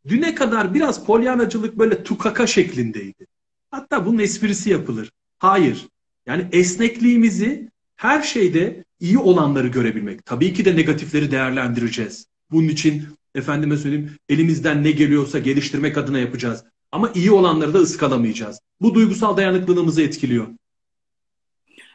Düne 0.09 0.35
kadar 0.35 0.75
biraz 0.75 1.07
polyanacılık 1.07 1.79
böyle 1.79 2.05
tukaka 2.05 2.47
şeklindeydi. 2.47 3.27
Hatta 3.71 4.07
bunun 4.07 4.19
esprisi 4.19 4.71
yapılır. 4.71 5.13
Hayır. 5.39 5.89
Yani 6.27 6.49
esnekliğimizi 6.53 7.71
her 7.97 8.23
şeyde 8.23 8.85
iyi 9.01 9.19
olanları 9.19 9.69
görebilmek. 9.69 10.27
Tabii 10.27 10.53
ki 10.53 10.65
de 10.65 10.77
negatifleri 10.77 11.31
değerlendireceğiz. 11.31 12.27
Bunun 12.51 12.69
için 12.69 13.05
Efendime 13.35 13.77
söyleyeyim 13.77 14.17
elimizden 14.29 14.85
ne 14.85 14.91
geliyorsa 14.91 15.39
geliştirmek 15.39 15.99
adına 15.99 16.19
yapacağız. 16.19 16.65
Ama 16.93 17.11
iyi 17.15 17.31
olanları 17.33 17.75
da 17.75 17.79
ıskalamayacağız. 17.79 18.61
Bu 18.81 18.95
duygusal 18.95 19.37
dayanıklılığımızı 19.37 20.03
etkiliyor. 20.03 20.47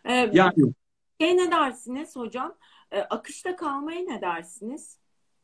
Ee, 0.05 0.29
Yani 0.33 0.53
şey 1.21 1.37
ne 1.37 1.51
dersiniz 1.51 2.15
hocam? 2.15 2.55
Ee, 2.91 2.99
akışta 2.99 3.55
kalmaya 3.55 4.01
ne 4.01 4.21
dersiniz? 4.21 4.97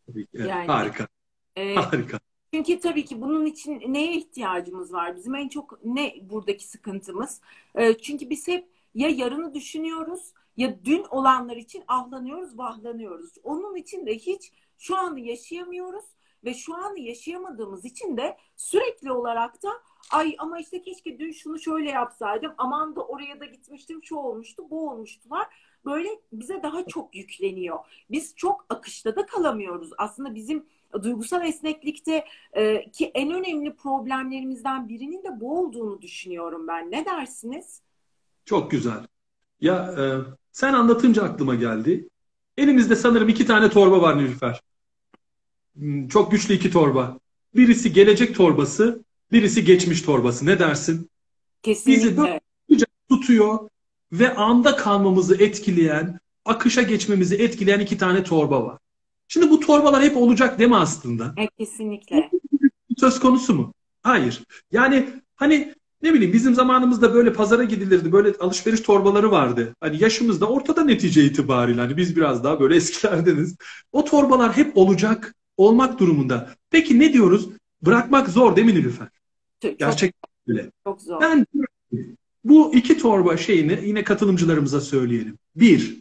tabii 0.07 0.25
ki, 0.25 0.37
Yani- 0.37 0.67
harika. 0.67 1.07
Ee, 1.55 1.75
Harika. 1.75 2.19
Çünkü 2.55 2.79
tabii 2.79 3.05
ki 3.05 3.21
bunun 3.21 3.45
için 3.45 3.83
neye 3.87 4.13
ihtiyacımız 4.13 4.93
var? 4.93 5.15
Bizim 5.15 5.35
en 5.35 5.49
çok 5.49 5.85
ne 5.85 6.15
buradaki 6.21 6.67
sıkıntımız? 6.67 7.41
Ee, 7.75 7.97
çünkü 7.97 8.29
biz 8.29 8.47
hep 8.47 8.67
ya 8.93 9.09
yarını 9.09 9.53
düşünüyoruz 9.53 10.33
ya 10.57 10.85
dün 10.85 11.05
olanlar 11.09 11.57
için 11.57 11.83
ahlanıyoruz, 11.87 12.57
vahlanıyoruz. 12.57 13.33
Onun 13.43 13.75
için 13.75 14.05
de 14.05 14.15
hiç 14.15 14.51
şu 14.77 14.97
anı 14.97 15.19
yaşayamıyoruz 15.19 16.05
ve 16.43 16.53
şu 16.53 16.75
anı 16.75 16.99
yaşayamadığımız 16.99 17.85
için 17.85 18.17
de 18.17 18.37
sürekli 18.55 19.11
olarak 19.11 19.63
da 19.63 19.69
ay 20.11 20.35
ama 20.37 20.59
işte 20.59 20.81
keşke 20.81 21.19
dün 21.19 21.31
şunu 21.31 21.59
şöyle 21.59 21.89
yapsaydım, 21.89 22.53
aman 22.57 22.95
da 22.95 23.01
oraya 23.01 23.39
da 23.39 23.45
gitmiştim, 23.45 24.03
şu 24.03 24.15
olmuştu, 24.15 24.69
bu 24.69 24.89
olmuştular. 24.89 25.47
Böyle 25.85 26.09
bize 26.31 26.63
daha 26.63 26.85
çok 26.85 27.15
yükleniyor. 27.15 27.79
Biz 28.11 28.35
çok 28.35 28.65
akışta 28.69 29.15
da 29.15 29.25
kalamıyoruz. 29.25 29.89
Aslında 29.97 30.35
bizim 30.35 30.65
duygusal 31.03 31.45
esneklikte 31.45 32.25
ee, 32.57 32.91
ki 32.91 33.11
en 33.13 33.31
önemli 33.31 33.75
problemlerimizden 33.75 34.89
birinin 34.89 35.23
de 35.23 35.39
bu 35.39 35.59
olduğunu 35.59 36.01
düşünüyorum 36.01 36.67
ben. 36.67 36.91
Ne 36.91 37.05
dersiniz? 37.05 37.81
Çok 38.45 38.71
güzel. 38.71 39.07
Ya 39.61 39.95
e, 39.97 40.03
sen 40.51 40.73
anlatınca 40.73 41.23
aklıma 41.23 41.55
geldi. 41.55 42.09
Elimizde 42.57 42.95
sanırım 42.95 43.29
iki 43.29 43.45
tane 43.45 43.69
torba 43.69 44.01
var 44.01 44.17
Nilüfer. 44.17 44.61
Hmm, 45.75 46.07
Çok 46.07 46.31
güçlü 46.31 46.53
iki 46.53 46.71
torba. 46.71 47.19
Birisi 47.55 47.93
gelecek 47.93 48.35
torbası, 48.35 49.03
birisi 49.31 49.65
geçmiş 49.65 50.01
torbası. 50.01 50.45
Ne 50.45 50.59
dersin? 50.59 51.09
Kesinlikle. 51.63 52.41
Tutuyor 53.09 53.69
ve 54.11 54.35
anda 54.35 54.75
kalmamızı 54.75 55.35
etkileyen, 55.35 56.19
akışa 56.45 56.81
geçmemizi 56.81 57.35
etkileyen 57.35 57.79
iki 57.79 57.97
tane 57.97 58.23
torba 58.23 58.65
var. 58.65 58.77
Şimdi 59.27 59.49
bu 59.49 59.59
torbalar 59.59 60.03
hep 60.03 60.17
olacak 60.17 60.59
mi 60.59 60.75
aslında? 60.75 61.33
E, 61.37 61.47
kesinlikle. 61.47 62.29
söz 62.97 63.19
konusu 63.19 63.55
mu? 63.55 63.73
Hayır. 64.03 64.43
Yani 64.71 65.09
hani 65.35 65.73
ne 66.01 66.13
bileyim 66.13 66.33
bizim 66.33 66.55
zamanımızda 66.55 67.13
böyle 67.13 67.33
pazara 67.33 67.63
gidilirdi. 67.63 68.11
Böyle 68.11 68.33
alışveriş 68.39 68.81
torbaları 68.81 69.31
vardı. 69.31 69.75
Hani 69.79 70.03
yaşımızda 70.03 70.45
ortada 70.45 70.83
netice 70.83 71.23
itibariyle. 71.23 71.81
Hani 71.81 71.97
biz 71.97 72.15
biraz 72.15 72.43
daha 72.43 72.59
böyle 72.59 72.75
eskilerdeniz. 72.81 73.55
O 73.91 74.05
torbalar 74.05 74.57
hep 74.57 74.77
olacak, 74.77 75.35
olmak 75.57 75.99
durumunda. 75.99 76.49
Peki 76.69 76.99
ne 76.99 77.13
diyoruz? 77.13 77.49
Bırakmak 77.81 78.29
zor 78.29 78.55
değil 78.55 78.67
mi 78.67 78.73
Nilüfer? 78.73 79.07
Çok, 79.61 79.79
Gerçekten 79.79 80.29
öyle. 80.47 80.71
çok 80.83 81.01
zor. 81.01 81.21
Ben 81.21 81.45
bu 82.43 82.75
iki 82.75 82.97
torba 82.97 83.37
şeyini 83.37 83.79
yine 83.83 84.03
katılımcılarımıza 84.03 84.81
söyleyelim. 84.81 85.37
Bir, 85.55 85.99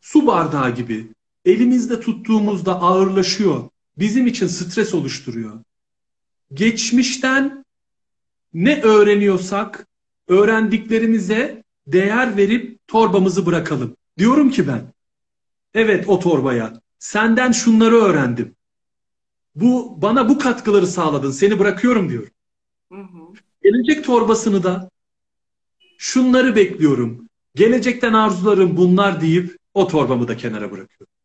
su 0.00 0.26
bardağı 0.26 0.74
gibi 0.74 1.06
elimizde 1.46 2.00
tuttuğumuzda 2.00 2.80
ağırlaşıyor. 2.80 3.68
Bizim 3.98 4.26
için 4.26 4.46
stres 4.46 4.94
oluşturuyor. 4.94 5.60
Geçmişten 6.54 7.64
ne 8.54 8.82
öğreniyorsak 8.82 9.86
öğrendiklerimize 10.28 11.64
değer 11.86 12.36
verip 12.36 12.88
torbamızı 12.88 13.46
bırakalım. 13.46 13.96
Diyorum 14.18 14.50
ki 14.50 14.68
ben, 14.68 14.92
evet 15.74 16.08
o 16.08 16.20
torbaya 16.20 16.80
senden 16.98 17.52
şunları 17.52 17.94
öğrendim. 17.94 18.56
Bu 19.54 20.02
bana 20.02 20.28
bu 20.28 20.38
katkıları 20.38 20.86
sağladın. 20.86 21.30
Seni 21.30 21.58
bırakıyorum 21.58 22.08
diyorum. 22.08 22.30
Hı 22.92 23.00
hı. 23.00 23.32
Gelecek 23.62 24.04
torbasını 24.04 24.62
da 24.62 24.90
şunları 25.98 26.56
bekliyorum. 26.56 27.28
Gelecekten 27.54 28.12
arzularım 28.12 28.76
bunlar 28.76 29.20
deyip 29.20 29.56
o 29.74 29.88
torbamı 29.88 30.28
da 30.28 30.36
kenara 30.36 30.70
bırakıyorum. 30.72 31.15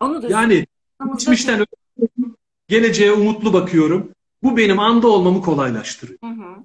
Onu 0.00 0.22
da 0.22 0.28
Yani 0.28 0.66
geçmişten 1.12 1.66
geleceğe 2.68 3.12
umutlu 3.12 3.52
bakıyorum. 3.52 4.12
Bu 4.42 4.56
benim 4.56 4.78
anda 4.78 5.08
olmamı 5.08 5.42
kolaylaştırıyor. 5.42 6.18
Hı 6.24 6.30
hı. 6.30 6.64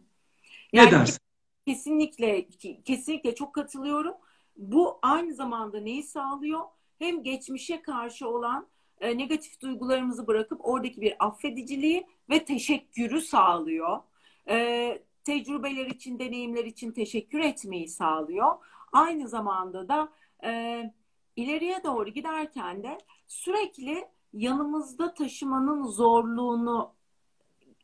Ne 0.74 0.80
Yani 0.80 0.92
dersin? 0.92 1.20
kesinlikle 1.68 2.48
kesinlikle 2.86 3.36
çok 3.36 3.56
katılıyorum. 3.56 4.14
Bu 4.58 5.00
aynı 5.02 5.34
zamanda 5.34 5.80
neyi 5.80 6.04
sağlıyor? 6.04 6.62
Hem 7.00 7.24
geçmişe 7.24 7.82
karşı 7.82 8.28
olan 8.30 8.68
e, 9.02 9.18
negatif 9.18 9.62
duygularımızı 9.62 10.28
bırakıp 10.28 10.60
oradaki 10.66 11.02
bir 11.02 11.26
affediciliği 11.26 12.08
ve 12.30 12.46
teşekkürü 12.46 13.22
sağlıyor. 13.22 14.00
E, 14.50 15.04
tecrübeler 15.24 15.86
için, 15.86 16.20
deneyimler 16.20 16.66
için 16.66 16.92
teşekkür 16.92 17.40
etmeyi 17.40 17.88
sağlıyor. 17.88 18.48
Aynı 18.92 19.28
zamanda 19.28 19.88
da 19.88 20.10
e, 20.44 20.94
ileriye 21.36 21.84
doğru 21.84 22.10
giderken 22.10 22.84
de 22.84 22.98
sürekli 23.32 24.08
yanımızda 24.34 25.14
taşımanın 25.14 25.84
zorluğunu 25.84 26.94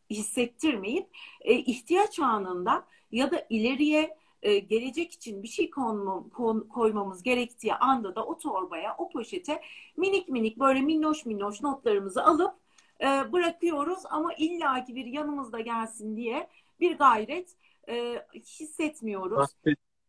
hissettirmeyip 0.10 1.08
e, 1.42 1.54
ihtiyaç 1.54 2.20
anında 2.20 2.86
ya 3.12 3.32
da 3.32 3.46
ileriye 3.50 4.18
e, 4.42 4.60
gelecek 4.60 5.12
için 5.12 5.44
bir 5.44 5.48
şey 5.48 5.70
konma- 5.70 6.30
kon- 6.30 6.68
koymamız 6.70 7.24
gerektiği 7.24 7.74
anda 7.74 8.16
da 8.16 8.26
o 8.26 8.38
torbaya, 8.38 8.96
o 8.98 9.10
poşete 9.10 9.62
minik 9.98 10.30
minik 10.30 10.60
böyle 10.60 10.82
minnoş 10.82 11.26
minnoş 11.26 11.62
notlarımızı 11.62 12.24
alıp 12.24 12.56
e, 13.02 13.06
bırakıyoruz 13.06 14.00
ama 14.10 14.34
illaki 14.34 14.96
bir 14.96 15.06
yanımızda 15.06 15.60
gelsin 15.60 16.18
diye 16.18 16.48
bir 16.80 16.98
gayret 16.98 17.56
e, 17.90 18.26
hissetmiyoruz. 18.36 19.50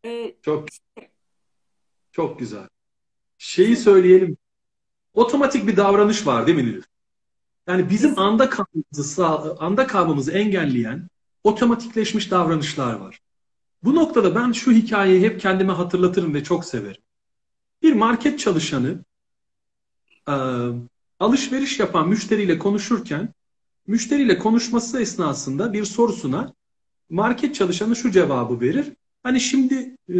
E, 0.05 0.35
Çok 0.41 0.67
çok 2.11 2.39
güzel. 2.39 2.67
Şeyi 3.37 3.77
söyleyelim. 3.77 4.37
Otomatik 5.19 5.67
bir 5.67 5.77
davranış 5.77 6.27
var 6.27 6.47
değil 6.47 6.57
mi 6.57 6.63
Nilüfer? 6.63 6.89
Yani 7.67 7.89
bizim 7.89 8.19
anda 8.19 8.49
kalmamızı, 8.49 9.27
anda 9.59 9.87
kalmamızı 9.87 10.31
engelleyen 10.31 11.09
otomatikleşmiş 11.43 12.31
davranışlar 12.31 12.93
var. 12.93 13.19
Bu 13.83 13.95
noktada 13.95 14.35
ben 14.35 14.51
şu 14.51 14.71
hikayeyi 14.71 15.21
hep 15.21 15.41
kendime 15.41 15.73
hatırlatırım 15.73 16.33
ve 16.33 16.43
çok 16.43 16.65
severim. 16.65 17.01
Bir 17.81 17.93
market 17.93 18.39
çalışanı 18.39 19.03
e, 20.27 20.35
alışveriş 21.19 21.79
yapan 21.79 22.09
müşteriyle 22.09 22.59
konuşurken 22.59 23.33
müşteriyle 23.87 24.37
konuşması 24.37 25.01
esnasında 25.01 25.73
bir 25.73 25.85
sorusuna 25.85 26.53
market 27.09 27.55
çalışanı 27.55 27.95
şu 27.95 28.11
cevabı 28.11 28.61
verir. 28.61 28.93
Hani 29.23 29.41
şimdi 29.41 29.95
e, 30.09 30.19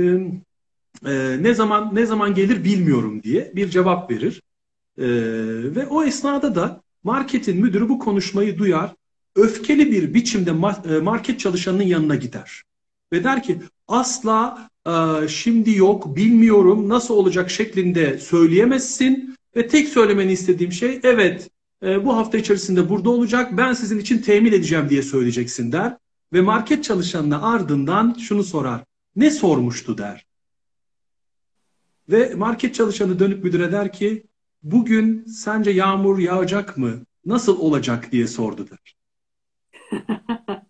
e, 1.05 1.43
ne 1.43 1.53
zaman 1.53 1.95
ne 1.95 2.05
zaman 2.05 2.33
gelir 2.33 2.63
bilmiyorum 2.63 3.23
diye 3.23 3.51
bir 3.55 3.69
cevap 3.69 4.11
verir. 4.11 4.41
E, 4.99 5.05
ve 5.75 5.87
o 5.87 6.03
esnada 6.03 6.55
da 6.55 6.81
marketin 7.03 7.61
müdürü 7.61 7.89
bu 7.89 7.99
konuşmayı 7.99 8.57
duyar. 8.57 8.95
Öfkeli 9.35 9.91
bir 9.91 10.13
biçimde 10.13 10.49
e, 10.89 10.99
market 10.99 11.39
çalışanının 11.39 11.83
yanına 11.83 12.15
gider. 12.15 12.63
Ve 13.13 13.23
der 13.23 13.43
ki 13.43 13.61
asla 13.87 14.69
e, 14.87 15.27
şimdi 15.27 15.77
yok 15.77 16.15
bilmiyorum 16.15 16.89
nasıl 16.89 17.13
olacak 17.13 17.51
şeklinde 17.51 18.17
söyleyemezsin. 18.17 19.35
Ve 19.55 19.67
tek 19.67 19.89
söylemeni 19.89 20.31
istediğim 20.31 20.71
şey 20.71 20.99
evet 21.03 21.49
e, 21.83 22.05
bu 22.05 22.15
hafta 22.15 22.37
içerisinde 22.37 22.89
burada 22.89 23.09
olacak 23.09 23.57
ben 23.57 23.73
sizin 23.73 23.99
için 23.99 24.17
temin 24.17 24.51
edeceğim 24.51 24.89
diye 24.89 25.01
söyleyeceksin 25.01 25.71
der. 25.71 25.97
Ve 26.33 26.41
market 26.41 26.83
çalışanına 26.83 27.41
ardından 27.41 28.17
şunu 28.19 28.43
sorar. 28.43 28.83
Ne 29.15 29.31
sormuştu 29.31 29.97
der. 29.97 30.25
Ve 32.09 32.33
market 32.35 32.75
çalışanı 32.75 33.19
dönüp 33.19 33.43
müdüre 33.43 33.71
der 33.71 33.93
ki 33.93 34.23
bugün 34.63 35.25
sence 35.25 35.71
yağmur 35.71 36.19
yağacak 36.19 36.77
mı? 36.77 37.05
Nasıl 37.25 37.59
olacak 37.59 38.11
diye 38.11 38.27
sordu 38.27 38.67
der. 38.69 38.95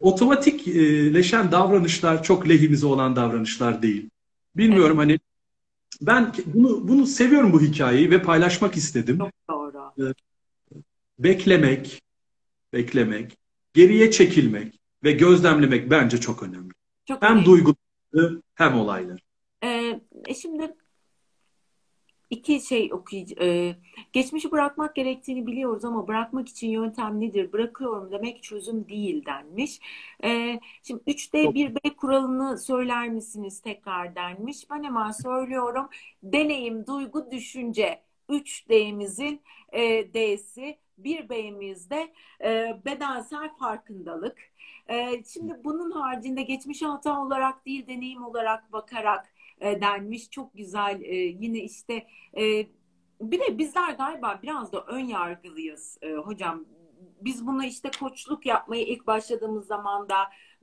Otomatikleşen 0.00 1.52
davranışlar 1.52 2.22
çok 2.22 2.48
lehimize 2.48 2.86
olan 2.86 3.16
davranışlar 3.16 3.82
değil. 3.82 4.10
Bilmiyorum 4.56 4.98
hani 4.98 5.18
ben 6.00 6.32
bunu 6.46 6.88
bunu 6.88 7.06
seviyorum 7.06 7.52
bu 7.52 7.60
hikayeyi 7.60 8.10
ve 8.10 8.22
paylaşmak 8.22 8.76
istedim. 8.76 9.18
çok 9.18 9.30
doğru. 9.50 10.14
Beklemek, 11.18 12.02
beklemek, 12.72 13.38
geriye 13.74 14.10
çekilmek 14.10 14.80
ve 15.04 15.12
gözlemlemek 15.12 15.90
bence 15.90 16.20
çok 16.20 16.42
önemli. 16.42 16.72
Çok 17.08 17.22
Hem 17.22 17.32
önemli. 17.32 17.46
duyguları 17.46 18.42
hem 18.54 18.74
olayları. 18.78 19.18
Ee, 19.64 20.00
e 20.26 20.34
şimdi 20.34 20.74
İki 22.30 22.60
şey 22.60 22.92
okuyacağım. 22.92 23.76
Geçmişi 24.12 24.50
bırakmak 24.52 24.94
gerektiğini 24.96 25.46
biliyoruz 25.46 25.84
ama 25.84 26.08
bırakmak 26.08 26.48
için 26.48 26.68
yöntem 26.68 27.20
nedir? 27.20 27.52
Bırakıyorum 27.52 28.12
demek 28.12 28.42
çözüm 28.42 28.88
değil 28.88 29.26
denmiş. 29.26 29.80
Ee, 30.24 30.60
şimdi 30.82 31.02
3D 31.06 31.54
1B 31.54 31.96
kuralını 31.96 32.58
söyler 32.58 33.08
misiniz 33.08 33.60
tekrar 33.60 34.14
denmiş. 34.14 34.70
Ben 34.70 34.82
hemen 34.84 35.10
söylüyorum. 35.10 35.88
Deneyim, 36.22 36.86
duygu, 36.86 37.30
düşünce. 37.30 38.02
3D'mizin 38.28 39.40
e, 39.72 40.14
D'si. 40.14 40.78
1B'mizde 40.98 42.12
e, 42.44 42.80
bedensel 42.84 43.50
farkındalık. 43.58 44.38
E, 44.88 45.24
şimdi 45.24 45.60
bunun 45.64 45.90
haricinde 45.90 46.42
geçmiş 46.42 46.82
hata 46.82 47.22
olarak 47.22 47.66
değil 47.66 47.86
deneyim 47.86 48.24
olarak 48.24 48.72
bakarak 48.72 49.33
e, 49.60 49.80
denmiş. 49.80 50.30
Çok 50.30 50.54
güzel. 50.54 51.00
E, 51.02 51.14
yine 51.16 51.58
işte 51.58 52.06
e, 52.36 52.66
bir 53.20 53.40
de 53.40 53.58
bizler 53.58 53.92
galiba 53.92 54.40
biraz 54.42 54.72
da 54.72 54.84
ön 54.84 55.04
yargılıyız 55.06 55.98
e, 56.02 56.12
hocam. 56.12 56.64
Biz 57.20 57.46
buna 57.46 57.66
işte 57.66 57.90
koçluk 58.00 58.46
yapmaya 58.46 58.82
ilk 58.82 59.06
başladığımız 59.06 59.66
zaman 59.66 60.08
da 60.08 60.16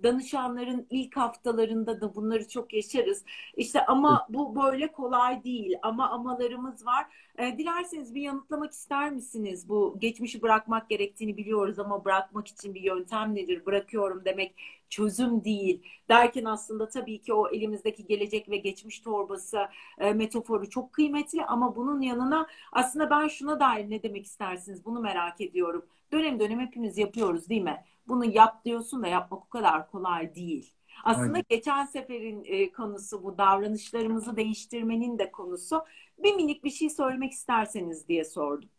danışanların 0.04 0.88
ilk 0.89 1.18
haftalarında 1.18 2.02
da 2.02 2.16
bunları 2.16 2.48
çok 2.48 2.74
yaşarız. 2.74 3.26
İşte 3.58 3.86
ama 3.86 4.28
bu 4.30 4.56
böyle 4.56 4.92
kolay 4.92 5.44
değil. 5.44 5.76
Ama 5.82 6.10
amalarımız 6.10 6.86
var. 6.86 7.06
E, 7.38 7.58
dilerseniz 7.58 8.16
bir 8.16 8.22
yanıtlamak 8.22 8.72
ister 8.72 9.12
misiniz? 9.12 9.70
Bu 9.70 9.98
geçmişi 10.00 10.42
bırakmak 10.42 10.89
gerektiğini 10.89 11.38
biliyoruz 11.38 11.80
ama 11.80 12.06
bırakmak 12.06 12.48
için 12.48 12.74
bir 12.74 12.82
yöntem 12.82 13.36
nedir? 13.36 13.66
Bırakıyorum 13.66 14.26
demek 14.26 14.56
çözüm 14.92 15.44
değil. 15.44 15.84
Derken 16.10 16.46
aslında 16.46 16.89
tabii 16.89 17.22
ki 17.22 17.34
o 17.34 17.50
elimizdeki 17.50 18.06
gelecek 18.06 18.50
ve 18.50 18.58
geçmiş 18.58 19.00
torbası 19.00 19.60
e, 19.98 20.14
metaforu 20.14 20.70
çok 20.70 20.94
kıymetli 20.94 21.46
ama 21.46 21.76
bunun 21.76 22.02
yanına 22.02 22.48
aslında 22.72 23.10
ben 23.10 23.28
şuna 23.28 23.60
dair 23.60 23.89
ne 23.89 24.04
demek 24.04 24.26
istersiniz? 24.26 24.86
Bunu 24.86 25.00
merak 25.00 25.42
ediyorum. 25.42 25.86
Dönem 26.12 26.39
dönem 26.39 26.60
hepimiz 26.60 26.98
yapıyoruz 26.98 27.50
değil 27.50 27.62
mi? 27.62 27.84
Bunu 28.08 28.26
yap 28.26 28.66
diyorsun 28.66 29.04
da 29.04 29.08
yapmak 29.08 29.44
o 29.44 29.50
kadar 29.50 29.92
kolay 29.92 30.36
değil. 30.36 30.74
Aslında 31.04 31.34
Aynen. 31.34 31.46
geçen 31.50 31.86
seferin 31.86 32.44
e, 32.46 32.72
konusu 32.72 33.24
bu 33.24 33.38
davranışlarımızı 33.38 34.36
değiştirmenin 34.36 35.20
de 35.20 35.32
konusu. 35.32 35.82
Bir 36.24 36.36
minik 36.36 36.64
bir 36.64 36.70
şey 36.70 36.89
söylemek 36.89 37.32
isterseniz 37.32 38.08
diye 38.08 38.26
sordum. 38.26 38.70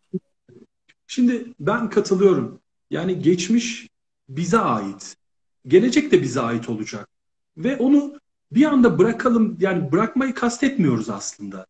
Şimdi 1.06 1.54
ben 1.60 1.90
katılıyorum. 1.90 2.60
Yani 2.90 3.18
geçmiş 3.18 3.88
bize 4.28 4.58
ait. 4.58 5.16
Gelecek 5.66 6.12
de 6.12 6.22
bize 6.22 6.40
ait 6.40 6.68
olacak. 6.68 7.08
Ve 7.56 7.76
onu 7.76 8.20
bir 8.52 8.64
anda 8.64 8.98
bırakalım 8.98 9.56
yani 9.60 9.92
bırakmayı 9.92 10.34
kastetmiyoruz 10.34 11.10
aslında. 11.10 11.66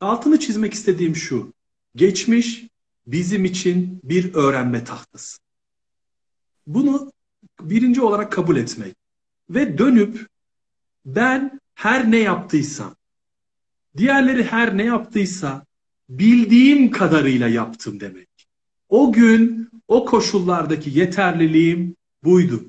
Altını 0.00 0.40
çizmek 0.40 0.74
istediğim 0.74 1.16
şu. 1.16 1.52
Geçmiş 1.96 2.66
bizim 3.06 3.44
için 3.44 4.00
bir 4.04 4.34
öğrenme 4.34 4.84
tahtası. 4.84 5.38
Bunu 6.66 7.12
birinci 7.60 8.00
olarak 8.00 8.32
kabul 8.32 8.56
etmek. 8.56 8.96
Ve 9.50 9.78
dönüp 9.78 10.26
ben 11.06 11.60
her 11.74 12.10
ne 12.10 12.18
yaptıysam, 12.18 12.94
diğerleri 13.96 14.44
her 14.44 14.76
ne 14.76 14.84
yaptıysa 14.84 15.64
bildiğim 16.08 16.90
kadarıyla 16.90 17.48
yaptım 17.48 18.00
demek. 18.00 18.28
O 18.88 19.12
gün 19.12 19.70
o 19.88 20.04
koşullardaki 20.04 20.98
yeterliliğim 20.98 21.96
buydu. 22.24 22.64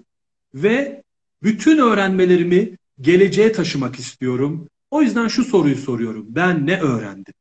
Ve 0.54 1.04
bütün 1.44 1.78
öğrenmelerimi 1.78 2.78
geleceğe 3.02 3.52
taşımak 3.52 4.00
istiyorum. 4.00 4.70
O 4.92 5.02
yüzden 5.02 5.28
şu 5.28 5.44
soruyu 5.44 5.76
soruyorum. 5.76 6.26
Ben 6.30 6.68
ne 6.68 6.80
öğrendim? 6.82 7.34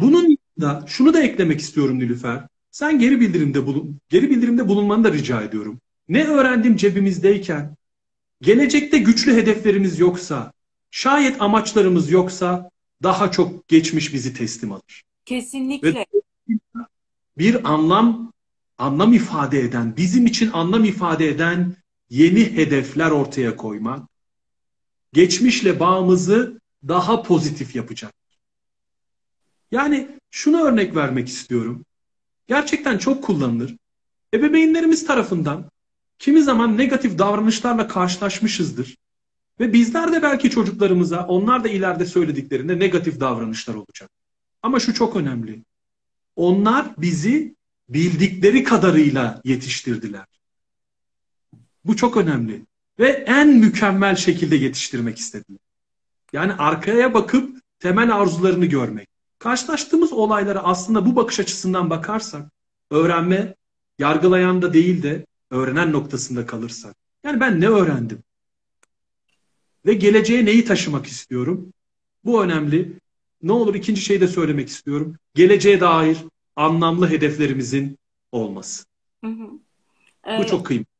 Bunun 0.00 0.36
da 0.60 0.84
şunu 0.86 1.14
da 1.14 1.22
eklemek 1.22 1.60
istiyorum 1.60 1.98
Nilüfer. 1.98 2.46
Sen 2.70 2.98
geri 2.98 3.20
bildirimde 3.20 3.66
bulun, 3.66 3.98
geri 4.08 4.30
bildirimde 4.30 4.68
bulunmanı 4.68 5.04
da 5.04 5.12
rica 5.12 5.42
ediyorum. 5.42 5.80
Ne 6.08 6.24
öğrendim 6.24 6.76
cebimizdeyken, 6.76 7.76
gelecekte 8.40 8.98
güçlü 8.98 9.34
hedeflerimiz 9.34 9.98
yoksa, 9.98 10.52
şayet 10.90 11.42
amaçlarımız 11.42 12.10
yoksa 12.10 12.70
daha 13.02 13.30
çok 13.30 13.68
geçmiş 13.68 14.14
bizi 14.14 14.34
teslim 14.34 14.72
alır. 14.72 15.04
Kesinlikle. 15.24 15.94
Ve 15.94 16.06
bir 17.38 17.72
anlam 17.72 18.32
anlam 18.78 19.12
ifade 19.12 19.60
eden, 19.60 19.96
bizim 19.96 20.26
için 20.26 20.50
anlam 20.52 20.84
ifade 20.84 21.28
eden 21.28 21.76
yeni 22.10 22.56
hedefler 22.56 23.10
ortaya 23.10 23.56
koymak, 23.56 24.08
geçmişle 25.12 25.80
bağımızı 25.80 26.60
daha 26.88 27.22
pozitif 27.22 27.76
yapacak. 27.76 28.14
Yani 29.70 30.08
şunu 30.30 30.62
örnek 30.62 30.96
vermek 30.96 31.28
istiyorum. 31.28 31.84
Gerçekten 32.46 32.98
çok 32.98 33.24
kullanılır. 33.24 33.76
Ebeveynlerimiz 34.34 35.06
tarafından 35.06 35.70
kimi 36.18 36.42
zaman 36.42 36.78
negatif 36.78 37.18
davranışlarla 37.18 37.88
karşılaşmışızdır. 37.88 38.96
Ve 39.60 39.72
bizler 39.72 40.12
de 40.12 40.22
belki 40.22 40.50
çocuklarımıza 40.50 41.26
onlar 41.26 41.64
da 41.64 41.68
ileride 41.68 42.06
söylediklerinde 42.06 42.78
negatif 42.78 43.20
davranışlar 43.20 43.74
olacak. 43.74 44.10
Ama 44.62 44.80
şu 44.80 44.94
çok 44.94 45.16
önemli. 45.16 45.64
Onlar 46.36 46.86
bizi 46.98 47.56
bildikleri 47.88 48.64
kadarıyla 48.64 49.40
yetiştirdiler. 49.44 50.26
Bu 51.84 51.96
çok 51.96 52.16
önemli. 52.16 52.66
Ve 52.98 53.08
en 53.08 53.48
mükemmel 53.48 54.16
şekilde 54.16 54.56
yetiştirmek 54.56 55.18
istediler. 55.18 55.58
Yani 56.32 56.52
arkaya 56.52 57.14
bakıp 57.14 57.58
temel 57.78 58.16
arzularını 58.16 58.66
görmek. 58.66 59.08
Karşılaştığımız 59.38 60.12
olaylara 60.12 60.60
aslında 60.60 61.06
bu 61.06 61.16
bakış 61.16 61.40
açısından 61.40 61.90
bakarsak, 61.90 62.50
öğrenme 62.90 63.54
yargılayan 63.98 64.62
da 64.62 64.72
değil 64.72 65.02
de 65.02 65.26
öğrenen 65.50 65.92
noktasında 65.92 66.46
kalırsak. 66.46 66.96
Yani 67.24 67.40
ben 67.40 67.60
ne 67.60 67.68
öğrendim? 67.68 68.22
Ve 69.86 69.94
geleceğe 69.94 70.44
neyi 70.44 70.64
taşımak 70.64 71.06
istiyorum? 71.06 71.72
Bu 72.24 72.44
önemli. 72.44 72.92
Ne 73.42 73.52
olur 73.52 73.74
ikinci 73.74 74.00
şeyi 74.00 74.20
de 74.20 74.28
söylemek 74.28 74.68
istiyorum. 74.68 75.16
Geleceğe 75.34 75.80
dair 75.80 76.18
anlamlı 76.56 77.10
hedeflerimizin 77.10 77.98
olması. 78.32 78.84
Hı 79.24 79.30
hı. 79.30 79.50
Ee, 80.28 80.38
Bu 80.38 80.46
çok 80.46 80.66
kıymetli. 80.66 80.90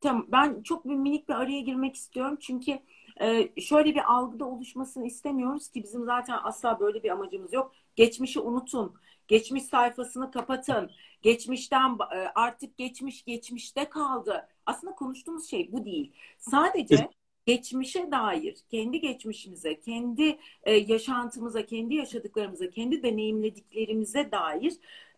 Tamam. 0.00 0.26
Ben 0.32 0.62
çok 0.62 0.84
bir 0.84 0.94
minik 0.94 1.28
bir 1.28 1.34
araya 1.34 1.60
girmek 1.60 1.96
istiyorum. 1.96 2.36
Çünkü 2.40 2.78
e, 3.20 3.60
şöyle 3.60 3.94
bir 3.94 4.12
algıda 4.12 4.44
oluşmasını 4.44 5.06
istemiyoruz 5.06 5.68
ki 5.68 5.82
bizim 5.82 6.04
zaten 6.04 6.38
asla 6.42 6.80
böyle 6.80 7.02
bir 7.02 7.10
amacımız 7.10 7.52
yok. 7.52 7.72
Geçmişi 7.96 8.40
unutun. 8.40 8.94
Geçmiş 9.28 9.64
sayfasını 9.64 10.30
kapatın. 10.30 10.90
Geçmişten 11.22 11.98
e, 12.14 12.18
artık 12.34 12.76
geçmiş 12.76 13.24
geçmişte 13.24 13.88
kaldı. 13.88 14.48
Aslında 14.66 14.94
konuştuğumuz 14.94 15.50
şey 15.50 15.72
bu 15.72 15.84
değil. 15.84 16.12
Sadece 16.38 17.10
geçmişe 17.46 18.10
dair, 18.10 18.58
kendi 18.70 19.00
geçmişimize, 19.00 19.80
kendi 19.80 20.38
e, 20.62 20.72
yaşantımıza, 20.74 21.66
kendi 21.66 21.94
yaşadıklarımıza, 21.94 22.70
kendi 22.70 23.02
deneyimlediklerimize 23.02 24.32
dair 24.32 24.72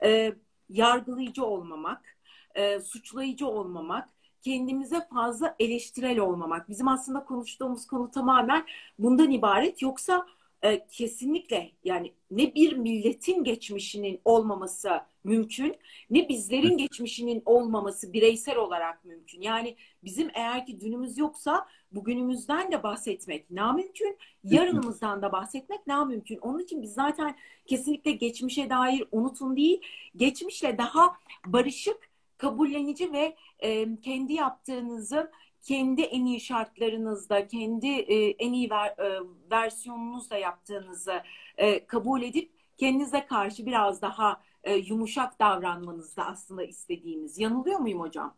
e, 0.04 0.34
yargılayıcı 0.68 1.44
olmamak, 1.44 2.16
e, 2.54 2.80
suçlayıcı 2.80 3.46
olmamak, 3.46 4.08
kendimize 4.42 5.06
fazla 5.14 5.56
eleştirel 5.58 6.18
olmamak. 6.18 6.68
Bizim 6.68 6.88
aslında 6.88 7.24
konuştuğumuz 7.24 7.86
konu 7.86 8.10
tamamen 8.10 8.66
bundan 8.98 9.30
ibaret. 9.30 9.82
Yoksa 9.82 10.26
e, 10.64 10.86
kesinlikle 10.86 11.70
yani 11.84 12.12
ne 12.30 12.54
bir 12.54 12.72
milletin 12.72 13.44
geçmişinin 13.44 14.20
olmaması 14.24 15.00
mümkün 15.24 15.76
ne 16.10 16.28
bizlerin 16.28 16.76
geçmişinin 16.76 17.42
olmaması 17.46 18.12
bireysel 18.12 18.56
olarak 18.56 19.04
mümkün. 19.04 19.40
Yani 19.40 19.76
bizim 20.04 20.30
eğer 20.34 20.66
ki 20.66 20.80
dünümüz 20.80 21.18
yoksa 21.18 21.66
bugünümüzden 21.92 22.72
de 22.72 22.82
bahsetmek 22.82 23.50
namümkün, 23.50 24.18
yarınımızdan 24.44 25.22
da 25.22 25.32
bahsetmek 25.32 25.86
namümkün. 25.86 26.38
Onun 26.38 26.58
için 26.58 26.82
biz 26.82 26.94
zaten 26.94 27.36
kesinlikle 27.66 28.12
geçmişe 28.12 28.70
dair 28.70 29.04
unutun 29.12 29.56
değil, 29.56 29.80
geçmişle 30.16 30.78
daha 30.78 31.16
barışık, 31.46 32.08
kabullenici 32.38 33.12
ve 33.12 33.36
e, 33.62 34.00
kendi 34.00 34.32
yaptığınızı 34.32 35.30
kendi 35.64 36.02
en 36.02 36.24
iyi 36.24 36.40
şartlarınızda, 36.40 37.46
kendi 37.46 37.86
e, 37.86 38.30
en 38.30 38.52
iyi 38.52 38.70
ver, 38.70 38.88
e, 38.88 39.20
versiyonunuzda 39.50 40.36
yaptığınızı 40.36 41.22
e, 41.56 41.86
kabul 41.86 42.22
edip 42.22 42.50
kendinize 42.76 43.26
karşı 43.26 43.66
biraz 43.66 44.02
daha 44.02 44.40
yumuşak 44.86 45.40
davranmanızda 45.40 46.26
aslında 46.26 46.64
istediğimiz. 46.64 47.38
Yanılıyor 47.38 47.78
muyum 47.78 48.00
hocam? 48.00 48.34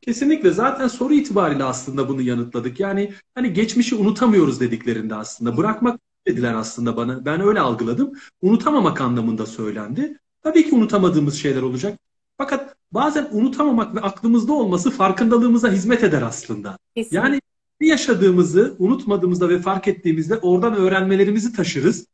Kesinlikle. 0.00 0.50
Zaten 0.50 0.88
soru 0.88 1.14
itibariyle 1.14 1.64
aslında 1.64 2.08
bunu 2.08 2.22
yanıtladık. 2.22 2.80
Yani 2.80 3.12
hani 3.34 3.52
geçmişi 3.52 3.94
unutamıyoruz 3.94 4.60
dediklerinde 4.60 5.14
aslında. 5.14 5.56
Bırakmak 5.56 6.00
dediler 6.26 6.54
aslında 6.54 6.96
bana. 6.96 7.24
Ben 7.24 7.40
öyle 7.40 7.60
algıladım. 7.60 8.12
Unutamamak 8.42 9.00
anlamında 9.00 9.46
söylendi. 9.46 10.18
Tabii 10.42 10.68
ki 10.68 10.74
unutamadığımız 10.74 11.34
şeyler 11.42 11.62
olacak. 11.62 11.98
Fakat 12.38 12.76
bazen 12.92 13.28
unutamamak 13.32 13.94
ve 13.94 14.00
aklımızda 14.00 14.52
olması 14.52 14.90
farkındalığımıza 14.90 15.72
hizmet 15.72 16.04
eder 16.04 16.22
aslında. 16.22 16.78
Kesinlikle. 16.96 17.16
Yani 17.16 17.40
yaşadığımızı 17.80 18.76
unutmadığımızda 18.78 19.48
ve 19.48 19.58
fark 19.58 19.88
ettiğimizde 19.88 20.38
oradan 20.38 20.74
öğrenmelerimizi 20.74 21.52
taşırız. 21.52 22.06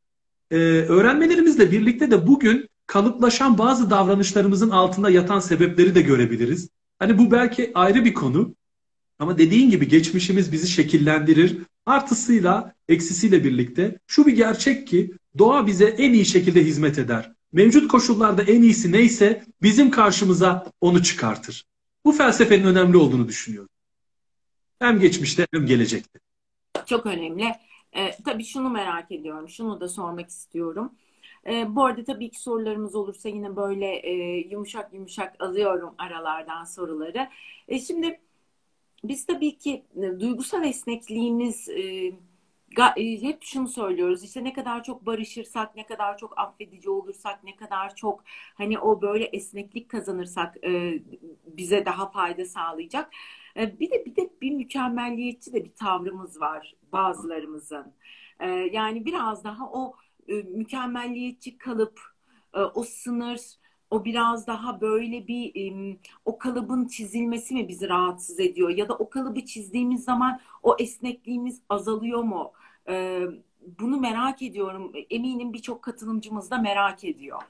e, 0.50 0.56
öğrenmelerimizle 0.88 1.72
birlikte 1.72 2.10
de 2.10 2.26
bugün 2.26 2.68
kalıplaşan 2.86 3.58
bazı 3.58 3.90
davranışlarımızın 3.90 4.70
altında 4.70 5.10
yatan 5.10 5.40
sebepleri 5.40 5.94
de 5.94 6.02
görebiliriz. 6.02 6.68
Hani 6.98 7.18
bu 7.18 7.30
belki 7.30 7.70
ayrı 7.74 8.04
bir 8.04 8.14
konu 8.14 8.54
ama 9.18 9.38
dediğin 9.38 9.70
gibi 9.70 9.88
geçmişimiz 9.88 10.52
bizi 10.52 10.68
şekillendirir. 10.68 11.58
Artısıyla, 11.86 12.74
eksisiyle 12.88 13.44
birlikte 13.44 13.98
şu 14.06 14.26
bir 14.26 14.36
gerçek 14.36 14.88
ki 14.88 15.12
doğa 15.38 15.66
bize 15.66 15.84
en 15.84 16.12
iyi 16.12 16.24
şekilde 16.24 16.64
hizmet 16.64 16.98
eder. 16.98 17.32
Mevcut 17.52 17.88
koşullarda 17.88 18.42
en 18.42 18.62
iyisi 18.62 18.92
neyse 18.92 19.44
bizim 19.62 19.90
karşımıza 19.90 20.72
onu 20.80 21.02
çıkartır. 21.02 21.64
Bu 22.04 22.12
felsefenin 22.12 22.66
önemli 22.66 22.96
olduğunu 22.96 23.28
düşünüyorum. 23.28 23.70
Hem 24.78 25.00
geçmişte 25.00 25.46
hem 25.52 25.66
gelecekte. 25.66 26.18
Çok 26.86 27.06
önemli. 27.06 27.44
Ee, 27.92 28.16
tabii 28.24 28.44
şunu 28.44 28.70
merak 28.70 29.12
ediyorum. 29.12 29.48
Şunu 29.48 29.80
da 29.80 29.88
sormak 29.88 30.28
istiyorum. 30.28 30.92
Ee, 31.46 31.66
bu 31.68 31.84
arada 31.84 32.04
tabii 32.04 32.30
ki 32.30 32.40
sorularımız 32.40 32.94
olursa 32.94 33.28
yine 33.28 33.56
böyle 33.56 33.86
e, 33.86 34.12
yumuşak 34.50 34.94
yumuşak 34.94 35.42
alıyorum 35.42 35.94
aralardan 35.98 36.64
soruları. 36.64 37.28
E, 37.68 37.78
şimdi 37.78 38.20
biz 39.04 39.26
tabii 39.26 39.58
ki 39.58 39.84
e, 39.96 40.20
duygusal 40.20 40.64
esnekliğimiz 40.64 41.68
e, 41.68 42.12
hep 43.22 43.42
şunu 43.42 43.68
söylüyoruz 43.68 44.24
işte 44.24 44.44
ne 44.44 44.52
kadar 44.52 44.84
çok 44.84 45.06
barışırsak 45.06 45.76
ne 45.76 45.86
kadar 45.86 46.18
çok 46.18 46.38
affedici 46.38 46.90
olursak 46.90 47.44
ne 47.44 47.56
kadar 47.56 47.94
çok 47.94 48.24
hani 48.54 48.78
o 48.78 49.02
böyle 49.02 49.24
esneklik 49.24 49.88
kazanırsak 49.88 50.64
e, 50.64 51.02
bize 51.46 51.86
daha 51.86 52.10
fayda 52.10 52.44
sağlayacak. 52.44 53.10
E, 53.56 53.80
bir 53.80 53.90
de 53.90 54.04
bir 54.06 54.16
de 54.16 54.30
bir 54.42 54.50
mükemmelliyetçi 54.50 55.52
de 55.52 55.64
bir 55.64 55.74
tavrımız 55.74 56.40
var 56.40 56.74
bazılarımızın. 56.92 57.94
E, 58.40 58.48
yani 58.50 59.04
biraz 59.04 59.44
daha 59.44 59.70
o 59.70 59.96
e, 60.28 60.34
mükemmelliyetçi 60.34 61.58
kalıp 61.58 62.00
e, 62.54 62.60
o 62.60 62.82
sınır 62.82 63.38
o 63.90 64.04
biraz 64.04 64.46
daha 64.46 64.80
böyle 64.80 65.26
bir 65.26 65.52
o 66.24 66.38
kalıbın 66.38 66.86
çizilmesi 66.86 67.54
mi 67.54 67.68
bizi 67.68 67.88
rahatsız 67.88 68.40
ediyor 68.40 68.70
ya 68.70 68.88
da 68.88 68.94
o 68.94 69.10
kalıbı 69.10 69.44
çizdiğimiz 69.44 70.04
zaman 70.04 70.40
o 70.62 70.76
esnekliğimiz 70.78 71.62
azalıyor 71.68 72.22
mu? 72.22 72.52
E, 72.88 73.22
bunu 73.78 74.00
merak 74.00 74.42
ediyorum. 74.42 74.92
Eminim 75.10 75.52
birçok 75.52 75.82
katılımcımız 75.82 76.50
da 76.50 76.58
merak 76.58 77.04
ediyor. 77.04 77.42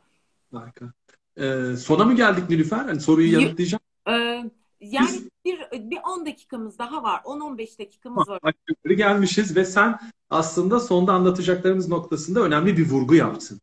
Harika. 0.53 0.93
Ee, 1.37 1.76
sona 1.76 2.05
mı 2.05 2.16
geldik 2.16 2.51
Nilüfer? 2.51 2.78
Hani 2.78 3.01
soruyu 3.01 3.33
yanıtlayacağım. 3.33 3.80
Ee, 4.09 4.51
yani 4.80 5.20
bir, 5.45 5.59
bir 5.72 5.99
10 6.05 6.26
dakikamız 6.26 6.78
daha 6.78 7.03
var. 7.03 7.20
10-15 7.24 7.78
dakikamız 7.78 8.28
var. 8.28 8.41
Yukarı 8.68 8.95
gelmişiz 8.95 9.57
ve 9.57 9.64
sen 9.64 9.99
aslında 10.30 10.80
sonda 10.80 11.12
anlatacaklarımız 11.12 11.89
noktasında 11.89 12.41
önemli 12.41 12.76
bir 12.76 12.91
vurgu 12.91 13.14
yaptın. 13.14 13.61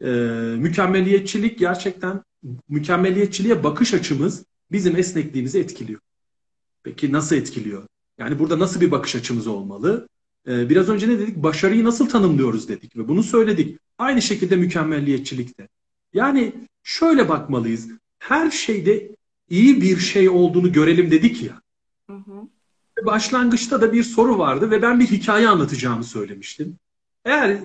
Ee, 0.00 0.06
mükemmeliyetçilik 0.58 1.58
gerçekten 1.58 2.22
mükemmeliyetçiliğe 2.68 3.64
bakış 3.64 3.94
açımız 3.94 4.44
bizim 4.72 4.96
esnekliğimizi 4.96 5.60
etkiliyor. 5.60 6.00
Peki 6.82 7.12
nasıl 7.12 7.36
etkiliyor? 7.36 7.82
Yani 8.18 8.38
burada 8.38 8.58
nasıl 8.58 8.80
bir 8.80 8.90
bakış 8.90 9.16
açımız 9.16 9.46
olmalı? 9.46 10.08
Ee, 10.46 10.68
biraz 10.70 10.88
önce 10.88 11.08
ne 11.08 11.18
dedik? 11.18 11.36
Başarıyı 11.36 11.84
nasıl 11.84 12.08
tanımlıyoruz 12.08 12.68
dedik 12.68 12.96
ve 12.96 13.08
bunu 13.08 13.22
söyledik. 13.22 13.78
Aynı 13.98 14.22
şekilde 14.22 14.56
mükemmelliyetçilikte. 14.56 15.68
Yani 16.14 16.54
şöyle 16.82 17.28
bakmalıyız. 17.28 17.88
Her 18.18 18.50
şeyde 18.50 19.16
iyi 19.50 19.82
bir 19.82 19.96
şey 19.96 20.28
olduğunu 20.28 20.72
görelim 20.72 21.10
dedik 21.10 21.42
ya. 21.42 21.60
Hı 22.10 22.16
hı. 22.16 22.48
Başlangıçta 23.06 23.80
da 23.80 23.92
bir 23.92 24.02
soru 24.02 24.38
vardı 24.38 24.70
ve 24.70 24.82
ben 24.82 25.00
bir 25.00 25.06
hikaye 25.06 25.48
anlatacağımı 25.48 26.04
söylemiştim. 26.04 26.76
Eğer 27.24 27.58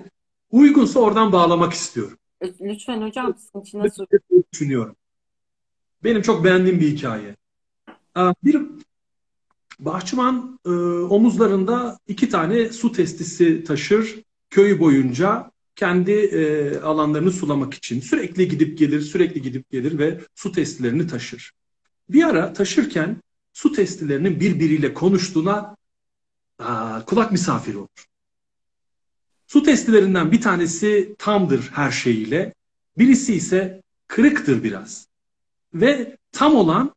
uygunsa 0.50 1.00
oradan 1.00 1.32
bağlamak 1.32 1.72
istiyorum. 1.72 2.18
E, 2.40 2.46
lütfen 2.60 3.02
hocam 3.02 3.34
sizin 3.38 3.60
için 3.60 3.78
nasıl? 3.78 4.06
Düşünüyorum. 4.52 4.96
Benim 6.04 6.22
çok 6.22 6.44
beğendiğim 6.44 6.80
bir 6.80 6.86
hikaye. 6.86 7.36
Bir 8.44 8.62
bahçıvan 9.84 10.58
e, 10.66 10.70
omuzlarında 11.14 11.98
iki 12.08 12.28
tane 12.28 12.72
su 12.72 12.92
testisi 12.92 13.64
taşır. 13.64 14.22
Köyü 14.50 14.80
boyunca 14.80 15.50
kendi 15.76 16.12
e, 16.12 16.80
alanlarını 16.80 17.32
sulamak 17.32 17.74
için 17.74 18.00
sürekli 18.00 18.48
gidip 18.48 18.78
gelir, 18.78 19.00
sürekli 19.00 19.42
gidip 19.42 19.70
gelir 19.70 19.98
ve 19.98 20.20
su 20.34 20.52
testilerini 20.52 21.06
taşır. 21.06 21.52
Bir 22.08 22.24
ara 22.24 22.52
taşırken 22.52 23.16
su 23.52 23.72
testilerinin 23.72 24.40
birbiriyle 24.40 24.94
konuştuğuna 24.94 25.76
aa, 26.58 27.04
kulak 27.04 27.32
misafiri 27.32 27.78
olur. 27.78 28.06
Su 29.46 29.62
testilerinden 29.62 30.32
bir 30.32 30.40
tanesi 30.40 31.14
tamdır 31.18 31.70
her 31.72 31.90
şeyiyle, 31.90 32.54
birisi 32.98 33.34
ise 33.34 33.82
kırıktır 34.06 34.64
biraz. 34.64 35.08
Ve 35.74 36.16
tam 36.32 36.54
olan 36.54 36.94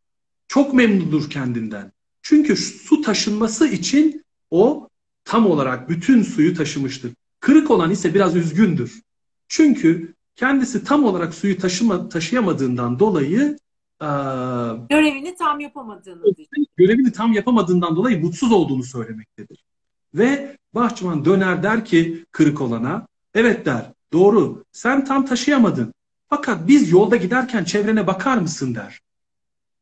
çok 0.47 0.73
memnundur 0.73 1.29
kendinden. 1.29 1.94
Çünkü 2.27 2.55
su 2.55 3.01
taşınması 3.01 3.67
için 3.67 4.23
o 4.51 4.89
tam 5.25 5.45
olarak 5.45 5.89
bütün 5.89 6.23
suyu 6.23 6.53
taşımıştır. 6.53 7.11
Kırık 7.39 7.71
olan 7.71 7.91
ise 7.91 8.13
biraz 8.13 8.35
üzgündür. 8.35 9.01
Çünkü 9.47 10.13
kendisi 10.35 10.83
tam 10.83 11.03
olarak 11.03 11.33
suyu 11.33 11.57
taşıma, 11.57 12.09
taşıyamadığından 12.09 12.99
dolayı 12.99 13.57
görevini 14.89 15.35
tam 15.35 15.59
yapamadığını 15.59 16.23
görevini 16.77 17.11
tam 17.11 17.33
yapamadığından 17.33 17.95
dolayı 17.95 18.21
mutsuz 18.21 18.51
olduğunu 18.51 18.83
söylemektedir. 18.83 19.63
Ve 20.13 20.57
bahçıvan 20.73 21.25
döner 21.25 21.63
der 21.63 21.85
ki 21.85 22.25
kırık 22.31 22.61
olana 22.61 23.07
evet 23.33 23.65
der 23.65 23.91
doğru 24.13 24.63
sen 24.71 25.05
tam 25.05 25.25
taşıyamadın 25.25 25.93
fakat 26.29 26.67
biz 26.67 26.91
yolda 26.91 27.15
giderken 27.15 27.63
çevrene 27.63 28.07
bakar 28.07 28.37
mısın 28.37 28.75
der. 28.75 28.99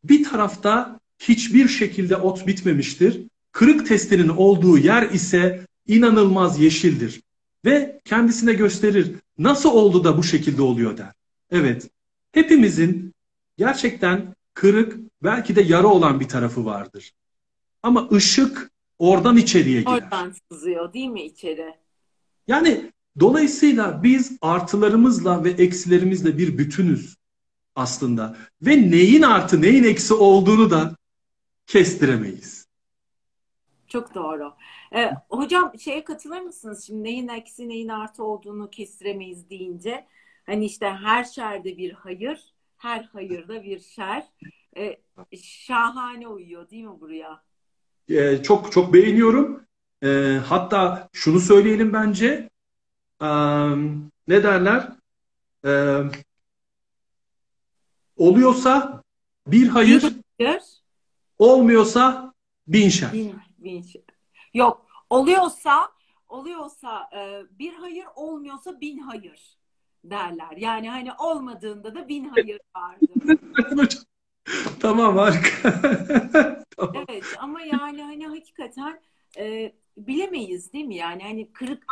Bir 0.03 0.23
tarafta 0.23 0.99
hiçbir 1.27 1.67
şekilde 1.67 2.15
ot 2.15 2.47
bitmemiştir. 2.47 3.21
Kırık 3.51 3.87
testinin 3.87 4.27
olduğu 4.27 4.77
yer 4.77 5.09
ise 5.09 5.65
inanılmaz 5.87 6.59
yeşildir. 6.59 7.21
Ve 7.65 7.99
kendisine 8.05 8.53
gösterir 8.53 9.15
nasıl 9.37 9.69
oldu 9.69 10.03
da 10.03 10.17
bu 10.17 10.23
şekilde 10.23 10.61
oluyor 10.61 10.97
der. 10.97 11.11
Evet 11.51 11.89
hepimizin 12.31 13.13
gerçekten 13.57 14.35
kırık 14.53 14.97
belki 15.23 15.55
de 15.55 15.61
yara 15.61 15.87
olan 15.87 16.19
bir 16.19 16.27
tarafı 16.27 16.65
vardır. 16.65 17.13
Ama 17.83 18.09
ışık 18.11 18.71
oradan 18.99 19.37
içeriye 19.37 19.81
girer. 19.81 19.91
Oradan 19.91 20.33
sızıyor 20.51 20.93
değil 20.93 21.07
mi 21.07 21.23
içeri? 21.23 21.73
Yani 22.47 22.91
dolayısıyla 23.19 24.03
biz 24.03 24.37
artılarımızla 24.41 25.43
ve 25.43 25.49
eksilerimizle 25.49 26.37
bir 26.37 26.57
bütünüz 26.57 27.15
aslında. 27.75 28.37
Ve 28.61 28.91
neyin 28.91 29.21
artı 29.21 29.61
neyin 29.61 29.83
eksi 29.83 30.13
olduğunu 30.13 30.69
da 30.69 30.95
kestiremeyiz. 31.67 32.67
Çok 33.87 34.15
doğru. 34.15 34.53
Ee, 34.95 35.11
hocam 35.29 35.79
şeye 35.79 36.03
katılır 36.03 36.41
mısınız? 36.41 36.83
Şimdi 36.87 37.03
neyin 37.03 37.27
eksi 37.27 37.69
neyin 37.69 37.89
artı 37.89 38.23
olduğunu 38.23 38.69
kestiremeyiz 38.69 39.49
deyince 39.49 40.07
hani 40.45 40.65
işte 40.65 40.89
her 40.89 41.23
şerde 41.23 41.77
bir 41.77 41.91
hayır, 41.91 42.53
her 42.77 43.03
hayırda 43.03 43.63
bir 43.63 43.79
şer. 43.79 44.23
Ee, 44.77 44.97
şahane 45.43 46.27
uyuyor 46.27 46.69
değil 46.69 46.83
mi 46.83 46.99
buraya? 46.99 47.43
Ee, 48.09 48.43
çok 48.43 48.71
çok 48.71 48.93
beğeniyorum. 48.93 49.65
Ee, 50.03 50.39
hatta 50.45 51.09
şunu 51.13 51.39
söyleyelim 51.39 51.93
bence. 51.93 52.49
Ee, 53.21 53.27
ne 54.27 54.43
derler? 54.43 54.89
Ee, 55.65 55.97
oluyorsa 58.17 59.03
bir 59.47 59.67
hayır, 59.67 60.03
bir 60.39 60.45
hayır 60.45 60.82
olmuyorsa 61.43 62.33
bin 62.67 62.89
şer. 62.89 63.13
Bin, 63.13 63.35
bin 63.57 63.81
şer. 63.81 64.01
Yok, 64.53 64.87
oluyorsa 65.09 65.89
oluyorsa 66.27 67.09
e, 67.15 67.41
bir 67.59 67.73
hayır, 67.73 68.05
olmuyorsa 68.15 68.81
bin 68.81 68.97
hayır 68.97 69.57
derler. 70.03 70.57
Yani 70.57 70.89
hani 70.89 71.13
olmadığında 71.13 71.95
da 71.95 72.07
bin 72.07 72.25
hayır 72.25 72.59
vardır. 72.75 73.99
tamam 74.79 75.17
harika. 75.17 75.81
tamam. 76.77 77.05
Evet 77.09 77.23
ama 77.39 77.61
yani 77.61 78.01
hani 78.01 78.27
hakikaten 78.27 79.01
e, 79.37 79.73
bilemeyiz 79.97 80.73
değil 80.73 80.85
mi? 80.85 80.95
Yani 80.95 81.23
hani 81.23 81.53
kırık 81.53 81.85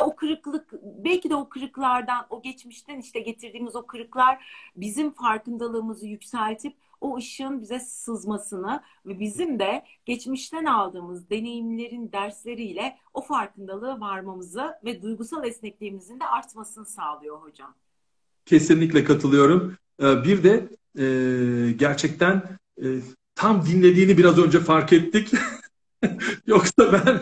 o 0.00 0.16
kırıklık 0.16 0.72
belki 0.82 1.30
de 1.30 1.34
o 1.34 1.48
kırıklardan 1.48 2.26
o 2.30 2.42
geçmişten 2.42 2.98
işte 2.98 3.20
getirdiğimiz 3.20 3.76
o 3.76 3.86
kırıklar 3.86 4.44
bizim 4.76 5.10
farkındalığımızı 5.10 6.06
yükseltip 6.06 6.76
o 7.00 7.16
ışığın 7.16 7.60
bize 7.60 7.80
sızmasını 7.80 8.82
ve 9.06 9.20
bizim 9.20 9.58
de 9.58 9.84
geçmişten 10.04 10.64
aldığımız 10.64 11.30
deneyimlerin 11.30 12.12
dersleriyle 12.12 12.96
o 13.14 13.20
farkındalığı 13.20 14.00
varmamızı 14.00 14.74
ve 14.84 15.02
duygusal 15.02 15.44
esnekliğimizin 15.46 16.20
de 16.20 16.24
artmasını 16.24 16.86
sağlıyor 16.86 17.42
hocam. 17.42 17.74
Kesinlikle 18.46 19.04
katılıyorum. 19.04 19.76
Ee, 20.02 20.24
bir 20.24 20.42
de 20.42 20.68
e, 20.98 21.72
gerçekten 21.72 22.42
e, 22.82 22.86
tam 23.34 23.66
dinlediğini 23.66 24.18
biraz 24.18 24.38
önce 24.38 24.60
fark 24.60 24.92
ettik. 24.92 25.30
Yoksa 26.46 26.92
ben 26.92 27.20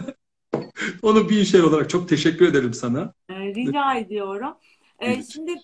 onu 1.03 1.29
bir 1.29 1.45
şey 1.45 1.63
olarak 1.63 1.91
çok 1.91 2.09
teşekkür 2.09 2.49
ederim 2.49 2.75
sana. 2.75 3.13
Rica 3.31 3.55
rica 3.55 3.95
ediyorum. 3.95 4.55
E, 4.99 5.07
Evet. 5.07 5.29
şimdi 5.33 5.55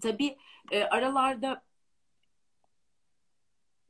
tabii 0.00 0.36
e, 0.70 0.82
aralarda 0.82 1.62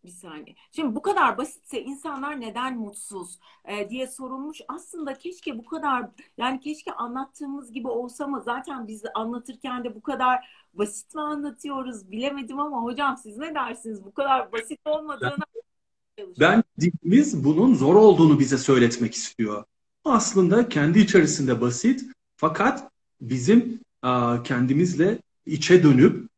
bir 0.07 0.11
saniye. 0.11 0.57
Şimdi 0.73 0.95
bu 0.95 1.03
kadar 1.03 1.39
basitse 1.39 1.83
insanlar 1.83 2.41
neden 2.41 2.79
mutsuz 2.79 3.39
e, 3.65 3.91
diye 3.91 4.07
sorulmuş. 4.07 4.61
Aslında 4.69 5.19
keşke 5.19 5.59
bu 5.59 5.65
kadar 5.65 6.07
yani 6.39 6.61
keşke 6.61 6.93
anlattığımız 6.93 7.73
gibi 7.73 7.89
olsa 7.89 8.25
ama 8.25 8.41
zaten 8.41 8.89
biz 8.89 9.03
anlatırken 9.15 9.85
de 9.85 9.95
bu 9.95 10.03
kadar 10.03 10.49
basit 10.75 11.15
mi 11.15 11.21
anlatıyoruz 11.21 12.11
bilemedim 12.11 12.61
ama 12.61 12.83
hocam 12.83 13.17
siz 13.17 13.37
ne 13.37 13.55
dersiniz? 13.55 14.05
Bu 14.05 14.15
kadar 14.15 14.53
basit 14.53 14.81
olmadığını 14.85 15.37
Ben 16.41 16.65
dinimiz 16.81 17.45
bunun 17.45 17.75
zor 17.75 17.95
olduğunu 17.95 18.39
bize 18.39 18.59
söyletmek 18.59 19.15
istiyor. 19.15 19.65
Aslında 20.05 20.69
kendi 20.69 20.99
içerisinde 20.99 21.61
basit 21.61 22.05
fakat 22.37 22.91
bizim 23.21 23.81
kendimizle 24.45 25.19
içe 25.47 25.83
dönüp 25.83 26.29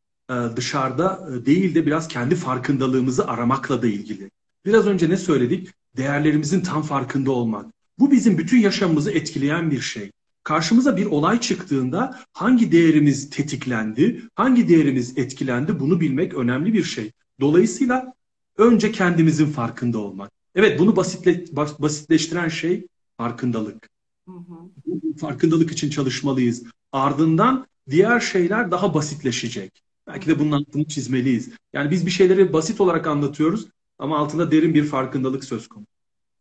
dışarıda 0.56 1.28
e, 1.32 1.46
değil 1.46 1.74
de 1.74 1.86
biraz 1.86 2.08
kendi 2.08 2.34
farkındalığımızı 2.34 3.26
aramakla 3.26 3.82
da 3.82 3.86
ilgili. 3.86 4.30
Biraz 4.66 4.86
önce 4.86 5.10
ne 5.10 5.16
söyledik? 5.16 5.68
Değerlerimizin 5.96 6.60
tam 6.60 6.82
farkında 6.82 7.30
olmak. 7.30 7.66
Bu 7.98 8.10
bizim 8.10 8.38
bütün 8.38 8.58
yaşamımızı 8.58 9.10
etkileyen 9.10 9.70
bir 9.70 9.80
şey. 9.80 10.10
Karşımıza 10.42 10.96
bir 10.96 11.06
olay 11.06 11.40
çıktığında 11.40 12.20
hangi 12.32 12.72
değerimiz 12.72 13.30
tetiklendi, 13.30 14.22
hangi 14.34 14.68
değerimiz 14.68 15.18
etkilendi 15.18 15.80
bunu 15.80 16.00
bilmek 16.00 16.34
önemli 16.34 16.74
bir 16.74 16.84
şey. 16.84 17.12
Dolayısıyla 17.40 18.14
önce 18.56 18.92
kendimizin 18.92 19.46
farkında 19.46 19.98
olmak. 19.98 20.30
Evet 20.54 20.78
bunu 20.78 20.96
basitle, 20.96 21.44
bas- 21.52 21.82
basitleştiren 21.82 22.48
şey 22.48 22.86
farkındalık. 23.16 23.88
Hı 24.28 24.32
hı. 24.32 25.18
Farkındalık 25.20 25.72
için 25.72 25.90
çalışmalıyız. 25.90 26.64
Ardından 26.92 27.66
diğer 27.90 28.20
şeyler 28.20 28.70
daha 28.70 28.94
basitleşecek. 28.94 29.82
Belki 30.08 30.28
de 30.28 30.38
bunun 30.38 30.52
altını 30.52 30.84
çizmeliyiz. 30.84 31.50
Yani 31.72 31.90
biz 31.90 32.06
bir 32.06 32.10
şeyleri 32.10 32.52
basit 32.52 32.80
olarak 32.80 33.06
anlatıyoruz 33.06 33.68
ama 33.98 34.18
altında 34.18 34.50
derin 34.50 34.74
bir 34.74 34.84
farkındalık 34.84 35.44
söz 35.44 35.68
konusu. 35.68 35.88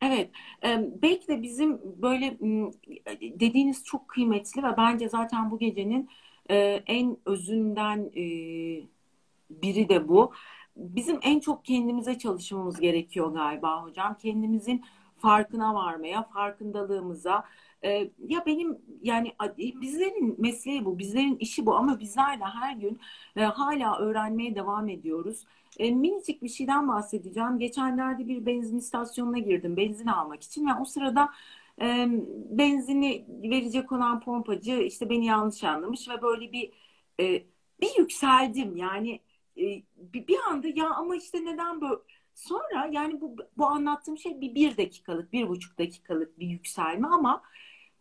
Evet, 0.01 0.29
belki 1.01 1.27
de 1.27 1.41
bizim 1.41 1.79
böyle 2.01 2.37
dediğiniz 3.39 3.83
çok 3.83 4.07
kıymetli 4.07 4.63
ve 4.63 4.77
bence 4.77 5.09
zaten 5.09 5.51
bu 5.51 5.59
gecenin 5.59 6.09
en 6.87 7.17
özünden 7.25 8.11
biri 9.49 9.89
de 9.89 10.07
bu. 10.07 10.31
Bizim 10.75 11.19
en 11.21 11.39
çok 11.39 11.65
kendimize 11.65 12.17
çalışmamız 12.17 12.79
gerekiyor 12.79 13.33
galiba 13.33 13.83
hocam. 13.83 14.17
Kendimizin 14.21 14.85
farkına 15.17 15.75
varmaya, 15.75 16.23
farkındalığımıza. 16.23 17.43
E, 17.83 17.89
ya 18.27 18.45
benim 18.45 18.77
yani 19.01 19.31
a- 19.39 19.57
bizlerin 19.57 20.35
mesleği 20.41 20.85
bu, 20.85 20.99
bizlerin 20.99 21.35
işi 21.37 21.65
bu 21.65 21.75
ama 21.75 21.99
bizler 21.99 22.39
de 22.39 22.43
her 22.43 22.75
gün 22.75 22.99
e, 23.35 23.41
hala 23.43 23.99
öğrenmeye 23.99 24.55
devam 24.55 24.89
ediyoruz. 24.89 25.45
E, 25.79 25.91
minicik 25.91 26.41
bir 26.43 26.49
şeyden 26.49 26.87
bahsedeceğim. 26.87 27.59
Geçenlerde 27.59 28.27
bir 28.27 28.45
benzin 28.45 28.77
istasyonuna 28.77 29.37
girdim 29.39 29.77
benzin 29.77 30.07
almak 30.07 30.43
için 30.43 30.67
ve 30.67 30.71
o 30.81 30.85
sırada 30.85 31.29
e, 31.81 32.07
benzini 32.49 33.25
verecek 33.43 33.91
olan 33.91 34.19
pompacı 34.19 34.71
işte 34.73 35.09
beni 35.09 35.25
yanlış 35.25 35.63
anlamış 35.63 36.09
ve 36.09 36.21
böyle 36.21 36.51
bir 36.51 36.71
e, 37.19 37.43
bir 37.81 37.97
yükseldim 37.97 38.75
yani 38.77 39.19
e, 39.57 39.63
bir 39.97 40.37
anda 40.49 40.67
ya 40.67 40.89
ama 40.89 41.15
işte 41.15 41.45
neden 41.45 41.81
böyle 41.81 41.95
sonra 42.35 42.89
yani 42.91 43.21
bu 43.21 43.35
bu 43.57 43.65
anlattığım 43.67 44.17
şey 44.17 44.41
bir 44.41 44.55
bir 44.55 44.77
dakikalık 44.77 45.33
bir 45.33 45.47
buçuk 45.49 45.77
dakikalık 45.79 46.39
bir 46.39 46.47
yükselme 46.47 47.07
ama 47.07 47.43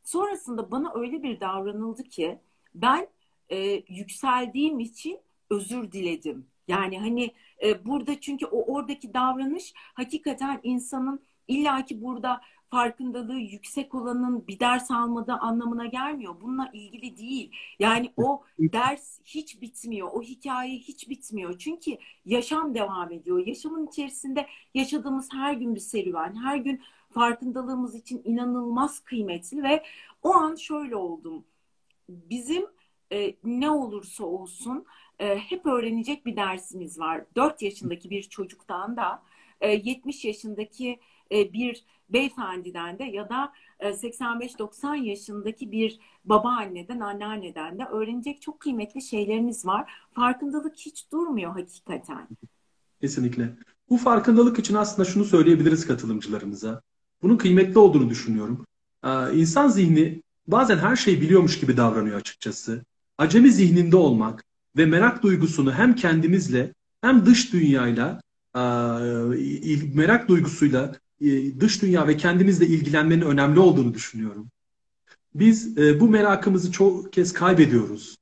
sonrasında 0.07 0.71
bana 0.71 0.93
öyle 0.95 1.23
bir 1.23 1.41
davranıldı 1.41 2.03
ki 2.03 2.39
ben 2.75 3.09
e, 3.51 3.83
yükseldiğim 3.89 4.81
için 4.81 5.19
özür 5.51 5.93
diledim. 5.93 6.47
Yani 6.69 6.99
hani 6.99 7.35
e, 7.63 7.85
burada 7.85 8.21
çünkü 8.21 8.47
o 8.47 8.75
oradaki 8.75 9.15
davranış 9.15 9.73
hakikaten 9.77 10.61
insanın 10.63 11.21
illaki 11.49 12.03
burada 12.03 12.41
farkındalığı 12.71 13.39
yüksek 13.39 13.95
olanın 13.95 14.47
bir 14.47 14.61
ders 14.61 14.91
almadığı 14.91 15.33
anlamına 15.33 15.87
gelmiyor. 15.87 16.37
Bununla 16.41 16.71
ilgili 16.73 17.17
değil. 17.17 17.53
Yani 17.79 18.13
o 18.17 18.43
ders 18.59 19.21
hiç 19.25 19.61
bitmiyor. 19.61 20.09
O 20.13 20.23
hikaye 20.23 20.79
hiç 20.79 21.09
bitmiyor. 21.09 21.59
Çünkü 21.59 21.99
yaşam 22.25 22.75
devam 22.75 23.13
ediyor. 23.13 23.47
Yaşamın 23.47 23.87
içerisinde 23.87 24.47
yaşadığımız 24.75 25.29
her 25.33 25.53
gün 25.53 25.75
bir 25.75 25.81
serüven, 25.81 26.37
her 26.45 26.57
gün 26.57 26.83
farkındalığımız 27.17 27.95
için 27.95 28.23
inanılmaz 28.25 29.01
kıymetli 29.01 29.63
ve 29.63 29.83
o 30.23 30.35
an 30.35 30.55
şöyle 30.55 30.97
oldum. 30.97 31.45
Bizim 32.09 32.67
e, 33.13 33.35
ne 33.45 33.71
olursa 33.71 34.25
olsun 34.25 34.85
e, 35.19 35.39
hep 35.39 35.67
öğrenecek 35.67 36.27
bir 36.27 36.37
dersimiz 36.37 36.99
var. 36.99 37.25
4 37.37 37.63
yaşındaki 37.63 38.11
bir 38.11 38.23
çocuktan 38.23 38.97
da 38.97 39.23
e, 39.61 39.71
70 39.71 40.25
yaşındaki 40.25 41.01
e, 41.33 41.53
bir 41.53 41.85
beyefendiden 42.09 42.99
de 42.99 43.05
ya 43.05 43.29
da 43.29 43.53
e, 43.81 43.89
85-90 43.89 44.97
yaşındaki 44.97 45.73
bir 45.73 45.99
babaanneden, 46.25 47.01
anneanneden 47.01 47.79
de 47.79 47.85
öğrenecek 47.85 48.43
çok 48.43 48.61
kıymetli 48.61 49.03
şeylerimiz 49.03 49.67
var. 49.67 49.93
Farkındalık 50.13 50.77
hiç 50.77 51.13
durmuyor 51.13 51.53
hakikaten. 51.53 52.29
Kesinlikle. 53.01 53.57
Bu 53.91 53.97
farkındalık 53.97 54.59
için 54.59 54.75
aslında 54.75 55.09
şunu 55.09 55.25
söyleyebiliriz 55.25 55.87
katılımcılarımıza. 55.87 56.83
Bunun 57.23 57.37
kıymetli 57.37 57.79
olduğunu 57.79 58.11
düşünüyorum. 58.11 58.67
Ee, 59.05 59.09
İnsan 59.35 59.69
zihni 59.69 60.23
bazen 60.47 60.79
her 60.79 60.97
şeyi 60.97 61.21
biliyormuş 61.21 61.61
gibi 61.61 61.77
davranıyor 61.77 62.17
açıkçası. 62.17 62.85
Acemi 63.19 63.53
zihninde 63.53 63.97
olmak 63.97 64.45
ve 64.77 64.87
merak 64.87 65.23
duygusunu 65.23 65.73
hem 65.73 65.95
kendimizle 65.95 66.75
hem 67.01 67.27
dış 67.27 67.53
dünyayla 67.53 68.21
e, 68.55 68.61
merak 69.95 70.29
duygusuyla 70.29 70.95
e, 71.21 71.61
dış 71.61 71.83
dünya 71.83 72.09
ve 72.09 72.17
kendimizle 72.17 72.67
ilgilenmenin 72.67 73.23
önemli 73.23 73.61
olduğunu 73.61 73.95
düşünüyorum. 73.95 74.49
Biz 75.35 75.79
e, 75.79 76.01
bu 76.01 76.09
merakımızı 76.09 76.73
çok 76.73 77.13
kez 77.13 77.33
kaybediyoruz. 77.33 78.17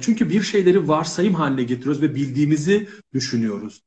Çünkü 0.00 0.30
bir 0.30 0.42
şeyleri 0.42 0.88
varsayım 0.88 1.34
haline 1.34 1.62
getiriyoruz 1.62 2.02
ve 2.02 2.14
bildiğimizi 2.14 2.88
düşünüyoruz. 3.14 3.82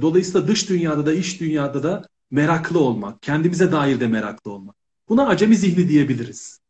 Dolayısıyla 0.00 0.48
dış 0.48 0.68
dünyada 0.68 1.06
da 1.06 1.12
iç 1.12 1.40
dünyada 1.40 1.82
da 1.82 2.08
meraklı 2.34 2.80
olmak, 2.80 3.22
kendimize 3.22 3.72
dair 3.72 4.00
de 4.00 4.06
meraklı 4.06 4.52
olmak. 4.52 4.76
Buna 5.08 5.26
acemi 5.26 5.56
zihni 5.56 5.88
diyebiliriz. 5.88 6.60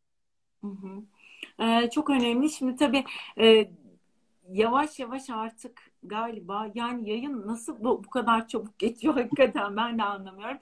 Hı 0.61 0.67
hı. 0.67 1.03
Ee, 1.65 1.91
çok 1.91 2.11
önemli. 2.11 2.51
Şimdi 2.51 2.77
tabii 2.77 3.05
e, 3.41 3.71
yavaş 4.53 4.99
yavaş 4.99 5.31
artık 5.31 5.81
galiba 6.03 6.71
yani 6.75 7.11
yayın 7.11 7.47
nasıl 7.47 7.85
bu, 7.85 8.05
bu 8.05 8.11
kadar 8.11 8.49
çabuk 8.49 8.79
geçiyor 8.79 9.15
hakikaten 9.23 9.77
ben 9.77 9.99
de 9.99 10.03
anlamıyorum. 10.03 10.59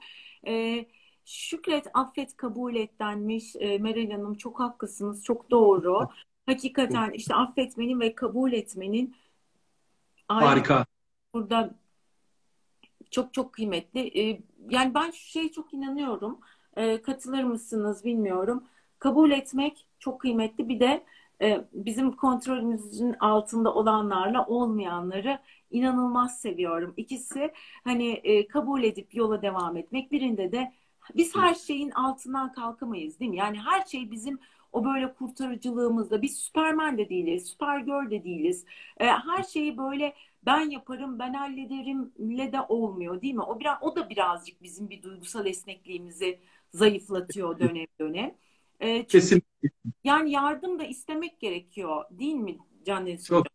Ee, 0.46 0.86
şükret, 1.24 1.86
affet, 1.94 2.36
kabul 2.36 2.74
et 2.74 2.98
denmiş. 3.00 3.56
Ee, 3.56 3.78
Meral 3.78 4.10
Hanım 4.10 4.34
çok 4.34 4.60
haklısınız, 4.60 5.24
çok 5.24 5.50
doğru. 5.50 6.08
Hakikaten 6.46 7.10
işte 7.10 7.34
affetmenin 7.34 8.00
ve 8.00 8.14
kabul 8.14 8.52
etmenin 8.52 9.14
Harika. 10.28 10.86
burada 11.34 11.74
çok 13.10 13.34
çok 13.34 13.52
kıymetli. 13.52 14.20
Ee, 14.20 14.40
yani 14.70 14.94
ben 14.94 15.10
şu 15.10 15.30
şeye 15.30 15.52
çok 15.52 15.74
inanıyorum. 15.74 16.40
Ee, 16.76 17.02
katılır 17.02 17.44
mısınız 17.44 18.04
bilmiyorum. 18.04 18.64
Kabul 18.98 19.30
etmek 19.30 19.86
çok 19.98 20.20
kıymetli. 20.20 20.68
Bir 20.68 20.80
de 20.80 21.04
e, 21.42 21.64
bizim 21.72 22.12
kontrolümüzün 22.12 23.14
altında 23.20 23.74
olanlarla 23.74 24.46
olmayanları 24.46 25.38
inanılmaz 25.70 26.40
seviyorum. 26.40 26.94
İkisi 26.96 27.52
hani 27.84 28.08
e, 28.12 28.48
kabul 28.48 28.82
edip 28.82 29.14
yola 29.14 29.42
devam 29.42 29.76
etmek. 29.76 30.12
Birinde 30.12 30.52
de 30.52 30.72
biz 31.16 31.36
her 31.36 31.54
şeyin 31.54 31.90
altından 31.90 32.52
kalkamayız 32.52 33.20
değil 33.20 33.30
mi? 33.30 33.36
Yani 33.36 33.58
her 33.60 33.84
şey 33.84 34.10
bizim 34.10 34.38
o 34.72 34.84
böyle 34.84 35.14
kurtarıcılığımızda 35.14 36.22
biz 36.22 36.38
Süpermen 36.38 36.98
de 36.98 37.08
değiliz, 37.08 37.46
Süpergirl 37.46 38.10
de 38.10 38.24
değiliz. 38.24 38.64
E, 39.00 39.06
her 39.06 39.42
şeyi 39.42 39.78
böyle 39.78 40.14
ben 40.46 40.70
yaparım, 40.70 41.18
ben 41.18 41.34
hallederimle 41.34 42.52
de 42.52 42.60
olmuyor 42.68 43.22
değil 43.22 43.34
mi? 43.34 43.42
O 43.42 43.60
biraz 43.60 43.78
o 43.80 43.96
da 43.96 44.10
birazcık 44.10 44.62
bizim 44.62 44.90
bir 44.90 45.02
duygusal 45.02 45.46
esnekliğimizi 45.46 46.38
zayıflatıyor 46.74 47.58
dönem 47.60 47.86
dönem. 48.00 48.34
E, 48.80 48.96
çünkü 48.96 49.08
Kesin, 49.08 49.42
yani 50.04 50.30
yardım 50.30 50.78
da 50.78 50.84
istemek 50.84 51.40
gerekiyor 51.40 52.04
değil 52.10 52.34
mi 52.34 52.58
Can 52.86 53.06
Deniz 53.06 53.26
çok 53.26 53.46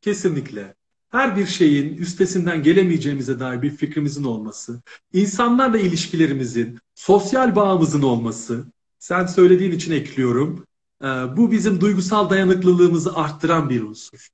kesinlikle. 0.00 0.74
Her 1.10 1.36
bir 1.36 1.46
şeyin 1.46 1.96
üstesinden 1.96 2.62
gelemeyeceğimize 2.62 3.40
dair 3.40 3.62
bir 3.62 3.70
fikrimizin 3.70 4.24
olması, 4.24 4.82
insanlarla 5.12 5.78
ilişkilerimizin, 5.78 6.78
sosyal 6.94 7.56
bağımızın 7.56 8.02
olması, 8.02 8.66
sen 9.00 9.26
söylediğin 9.26 9.72
için 9.72 9.92
ekliyorum. 9.92 10.66
Ee, 11.02 11.06
Bu 11.06 11.50
bizim 11.50 11.80
duygusal 11.80 12.30
dayanıklılığımızı 12.30 13.16
arttıran 13.16 13.70
bir 13.70 13.82
unsur. 13.82 14.28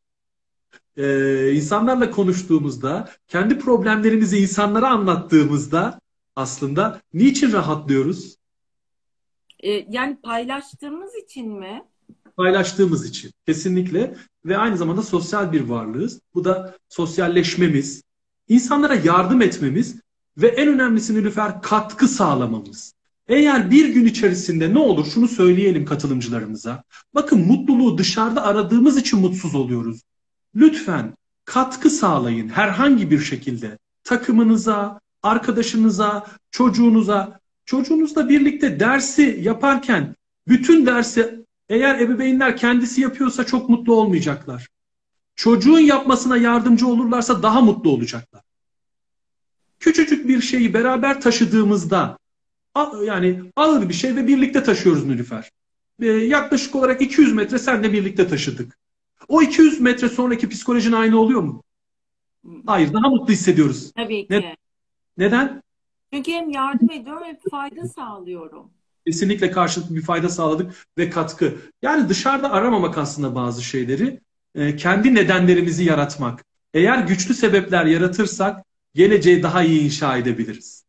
Ee, 0.96 1.52
insanlarla 1.52 2.10
konuştuğumuzda, 2.10 3.08
kendi 3.28 3.58
problemlerimizi 3.58 4.38
insanlara 4.38 4.88
anlattığımızda 4.88 6.00
aslında 6.36 7.00
niçin 7.14 7.52
rahatlıyoruz? 7.52 8.36
E, 9.62 9.70
yani 9.70 10.20
paylaştığımız 10.22 11.14
için 11.14 11.48
mi? 11.48 11.84
paylaştığımız 12.36 13.06
için 13.06 13.32
kesinlikle 13.46 14.16
ve 14.44 14.58
aynı 14.58 14.76
zamanda 14.76 15.02
sosyal 15.02 15.52
bir 15.52 15.60
varlığız. 15.60 16.20
Bu 16.34 16.44
da 16.44 16.76
sosyalleşmemiz, 16.88 18.02
insanlara 18.48 18.94
yardım 18.94 19.42
etmemiz 19.42 19.96
ve 20.36 20.48
en 20.48 20.68
önemlisi 20.68 21.14
Nilüfer 21.14 21.62
katkı 21.62 22.08
sağlamamız. 22.08 22.95
Eğer 23.29 23.70
bir 23.70 23.89
gün 23.89 24.05
içerisinde 24.05 24.74
ne 24.74 24.79
olur 24.79 25.07
şunu 25.07 25.29
söyleyelim 25.29 25.85
katılımcılarımıza. 25.85 26.83
Bakın 27.14 27.47
mutluluğu 27.47 27.99
dışarıda 27.99 28.45
aradığımız 28.45 28.97
için 28.97 29.20
mutsuz 29.20 29.55
oluyoruz. 29.55 30.03
Lütfen 30.55 31.14
katkı 31.45 31.91
sağlayın 31.91 32.49
herhangi 32.49 33.11
bir 33.11 33.18
şekilde 33.18 33.79
takımınıza, 34.05 35.01
arkadaşınıza, 35.22 36.27
çocuğunuza. 36.51 37.41
Çocuğunuzla 37.64 38.29
birlikte 38.29 38.81
dersi 38.81 39.41
yaparken 39.43 40.16
bütün 40.49 40.87
dersi 40.87 41.45
eğer 41.68 42.01
ebeveynler 42.01 42.57
kendisi 42.57 43.01
yapıyorsa 43.01 43.47
çok 43.47 43.68
mutlu 43.68 43.95
olmayacaklar. 43.95 44.68
Çocuğun 45.37 45.79
yapmasına 45.79 46.37
yardımcı 46.37 46.87
olurlarsa 46.87 47.43
daha 47.43 47.61
mutlu 47.61 47.91
olacaklar. 47.91 48.43
Küçücük 49.81 50.29
bir 50.29 50.41
şeyi 50.41 50.74
beraber 50.74 51.20
taşıdığımızda 51.20 52.18
yani 53.05 53.43
ağır 53.57 53.89
bir 53.89 53.95
şey 53.95 54.16
ve 54.16 54.27
birlikte 54.27 54.62
taşıyoruz 54.62 55.07
Nülüfer. 55.07 55.51
Ee, 56.01 56.07
yaklaşık 56.07 56.74
olarak 56.74 57.03
200 57.03 57.33
metre 57.33 57.59
senle 57.59 57.93
birlikte 57.93 58.29
taşıdık. 58.29 58.79
O 59.29 59.43
200 59.43 59.81
metre 59.81 60.09
sonraki 60.09 60.49
psikolojin 60.49 60.93
aynı 60.93 61.20
oluyor 61.20 61.41
mu? 61.41 61.62
Hayır, 62.66 62.93
daha 62.93 63.09
mutlu 63.09 63.33
hissediyoruz. 63.33 63.93
Tabii 63.97 64.27
ki. 64.27 64.27
Ne, 64.31 64.57
neden? 65.18 65.62
Çünkü 66.12 66.33
hem 66.33 66.51
yardım 66.51 66.91
ediyorum 66.91 67.22
hem 67.24 67.37
fayda 67.51 67.89
sağlıyorum. 67.89 68.70
Kesinlikle 69.07 69.51
karşılıklı 69.51 69.95
bir 69.95 70.03
fayda 70.03 70.29
sağladık 70.29 70.87
ve 70.99 71.11
katkı. 71.11 71.55
Yani 71.83 72.09
dışarıda 72.09 72.53
aramamak 72.53 72.99
aslında 72.99 73.35
bazı 73.35 73.62
şeyleri. 73.64 74.20
E, 74.55 74.77
kendi 74.77 75.14
nedenlerimizi 75.14 75.85
yaratmak. 75.85 76.45
Eğer 76.74 76.99
güçlü 76.99 77.35
sebepler 77.35 77.85
yaratırsak 77.85 78.64
geleceği 78.95 79.43
daha 79.43 79.62
iyi 79.62 79.81
inşa 79.81 80.16
edebiliriz. 80.16 80.85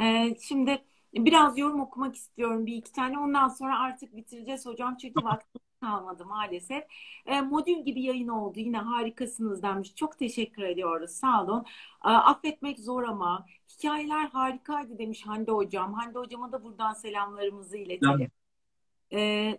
Ee, 0.00 0.36
şimdi 0.48 0.78
biraz 1.14 1.58
yorum 1.58 1.80
okumak 1.80 2.16
istiyorum 2.16 2.66
bir 2.66 2.76
iki 2.76 2.92
tane. 2.92 3.18
Ondan 3.18 3.48
sonra 3.48 3.78
artık 3.80 4.16
bitireceğiz 4.16 4.66
hocam. 4.66 4.96
Çünkü 4.96 5.24
vaktimiz 5.24 5.62
kalmadı 5.80 6.26
maalesef. 6.26 6.84
E, 7.26 7.40
modül 7.40 7.84
gibi 7.84 8.02
yayın 8.02 8.28
oldu. 8.28 8.60
Yine 8.60 8.78
harikasınız 8.78 9.62
demiş. 9.62 9.94
Çok 9.94 10.18
teşekkür 10.18 10.62
ediyoruz. 10.62 11.10
Sağ 11.10 11.44
olun. 11.44 11.64
E, 12.04 12.08
affetmek 12.08 12.78
zor 12.80 13.02
ama 13.02 13.46
hikayeler 13.68 14.28
harikaydı 14.28 14.98
demiş 14.98 15.26
Hande 15.26 15.50
hocam. 15.52 15.94
Hande 15.94 16.18
hocama 16.18 16.52
da 16.52 16.64
buradan 16.64 16.92
selamlarımızı 16.92 17.76
iletelim. 17.76 18.30
E, 19.12 19.58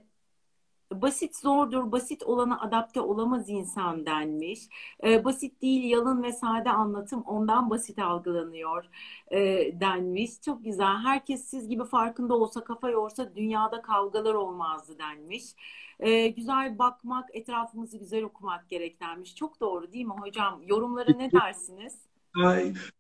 basit 1.02 1.36
zordur, 1.38 1.91
basit 1.91 2.24
olana 2.24 2.60
adapte 2.60 3.02
olamaz 3.02 3.50
insan 3.50 4.06
denmiş. 4.06 4.60
E, 5.04 5.26
basit 5.26 5.62
değil, 5.62 5.84
yalın 5.84 6.24
ve 6.24 6.32
sade 6.32 6.70
anlatım 6.70 7.22
ondan 7.22 7.70
basit 7.70 8.00
algılanıyor 8.00 8.86
e, 9.32 9.39
denmiş. 9.80 10.41
Çok 10.46 10.64
güzel. 10.64 10.98
Herkes 11.04 11.46
siz 11.46 11.70
gibi 11.70 11.86
farkında 11.86 12.36
olsa, 12.36 12.64
kafa 12.64 12.89
yorsa 12.89 13.36
dünyada 13.36 13.82
kavgalar 13.82 14.34
olmazdı 14.34 14.94
denmiş. 15.00 15.44
E, 16.00 16.28
güzel 16.28 16.80
bakmak, 16.80 17.36
etrafımızı 17.36 17.98
güzel 17.98 18.24
okumak 18.24 18.70
gerek 18.70 19.02
denmiş. 19.02 19.36
Çok 19.36 19.60
doğru 19.60 19.94
değil 19.94 20.06
mi 20.06 20.14
hocam? 20.20 20.62
Yorumlara 20.68 21.12
ne 21.18 21.32
dersiniz? 21.32 21.94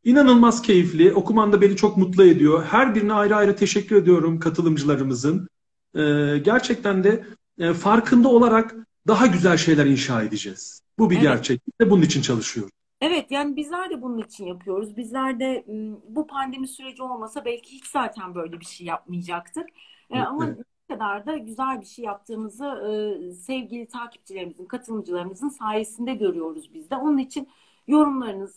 İnanılmaz 0.03 0.61
keyifli. 0.61 1.13
Okuman 1.13 1.53
da 1.53 1.61
beni 1.61 1.75
çok 1.75 1.97
mutlu 1.97 2.23
ediyor. 2.23 2.63
Her 2.63 2.95
birine 2.95 3.13
ayrı 3.13 3.35
ayrı 3.35 3.55
teşekkür 3.55 3.95
ediyorum 3.95 4.39
katılımcılarımızın. 4.39 5.47
Ee, 5.95 6.37
gerçekten 6.37 7.03
de 7.03 7.25
e, 7.59 7.73
farkında 7.73 8.29
olarak 8.29 8.75
daha 9.07 9.27
güzel 9.27 9.57
şeyler 9.57 9.85
inşa 9.85 10.23
edeceğiz. 10.23 10.81
Bu 10.99 11.09
bir 11.09 11.15
evet. 11.15 11.23
gerçek. 11.23 11.61
Ve 11.81 11.89
bunun 11.89 12.01
için 12.01 12.21
çalışıyoruz. 12.21 12.71
Evet 13.01 13.31
yani 13.31 13.55
bizler 13.55 13.89
de 13.89 14.01
bunun 14.01 14.17
için 14.17 14.45
yapıyoruz. 14.45 14.97
Bizler 14.97 15.39
de 15.39 15.65
bu 16.07 16.27
pandemi 16.27 16.67
süreci 16.67 17.03
olmasa 17.03 17.45
belki 17.45 17.71
hiç 17.71 17.87
zaten 17.87 18.35
böyle 18.35 18.59
bir 18.59 18.65
şey 18.65 18.87
yapmayacaktık. 18.87 19.69
E, 19.69 20.17
evet. 20.17 20.27
Ama 20.27 20.45
ne 20.45 20.95
kadar 20.95 21.25
da 21.25 21.37
güzel 21.37 21.81
bir 21.81 21.85
şey 21.85 22.05
yaptığımızı 22.05 22.65
e, 22.65 23.33
sevgili 23.33 23.87
takipçilerimizin, 23.87 24.65
katılımcılarımızın 24.65 25.49
sayesinde 25.49 26.13
görüyoruz 26.13 26.73
biz 26.73 26.89
de. 26.89 26.95
Onun 26.95 27.17
için 27.17 27.47
yorumlarınız, 27.87 28.55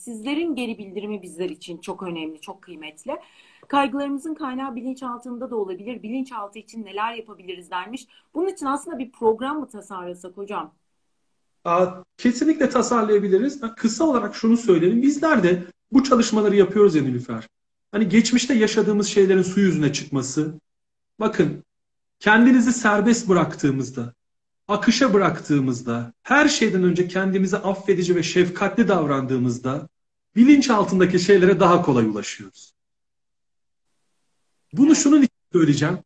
sizlerin 0.00 0.54
geri 0.54 0.78
bildirimi 0.78 1.22
bizler 1.22 1.50
için 1.50 1.78
çok 1.78 2.02
önemli, 2.02 2.40
çok 2.40 2.62
kıymetli. 2.62 3.16
Kaygılarımızın 3.68 4.34
kaynağı 4.34 4.76
bilinçaltında 4.76 5.50
da 5.50 5.56
olabilir. 5.56 6.02
Bilinçaltı 6.02 6.58
için 6.58 6.84
neler 6.84 7.14
yapabiliriz 7.14 7.70
dermiş. 7.70 8.06
Bunun 8.34 8.48
için 8.48 8.66
aslında 8.66 8.98
bir 8.98 9.12
program 9.12 9.60
mı 9.60 9.68
tasarlasak 9.68 10.36
hocam? 10.36 10.74
Kesinlikle 12.18 12.68
tasarlayabiliriz. 12.68 13.60
Kısa 13.76 14.04
olarak 14.04 14.34
şunu 14.34 14.56
söyleyelim. 14.56 15.02
Bizler 15.02 15.42
de 15.42 15.62
bu 15.92 16.04
çalışmaları 16.04 16.56
yapıyoruz 16.56 16.94
ya 16.94 17.02
Nilüfer. 17.02 17.48
Hani 17.92 18.08
geçmişte 18.08 18.54
yaşadığımız 18.54 19.08
şeylerin 19.08 19.42
su 19.42 19.60
yüzüne 19.60 19.92
çıkması. 19.92 20.54
Bakın 21.20 21.64
kendinizi 22.20 22.72
serbest 22.72 23.28
bıraktığımızda, 23.28 24.14
akışa 24.68 25.14
bıraktığımızda, 25.14 26.12
her 26.22 26.48
şeyden 26.48 26.82
önce 26.82 27.08
kendimize 27.08 27.56
affedici 27.56 28.16
ve 28.16 28.22
şefkatli 28.22 28.88
davrandığımızda 28.88 29.88
bilinç 30.36 30.70
altındaki 30.70 31.18
şeylere 31.18 31.60
daha 31.60 31.82
kolay 31.82 32.06
ulaşıyoruz. 32.06 32.75
Bunu 34.72 34.86
evet. 34.86 34.96
şunun 34.96 35.18
için 35.18 35.36
söyleyeceğim. 35.52 35.98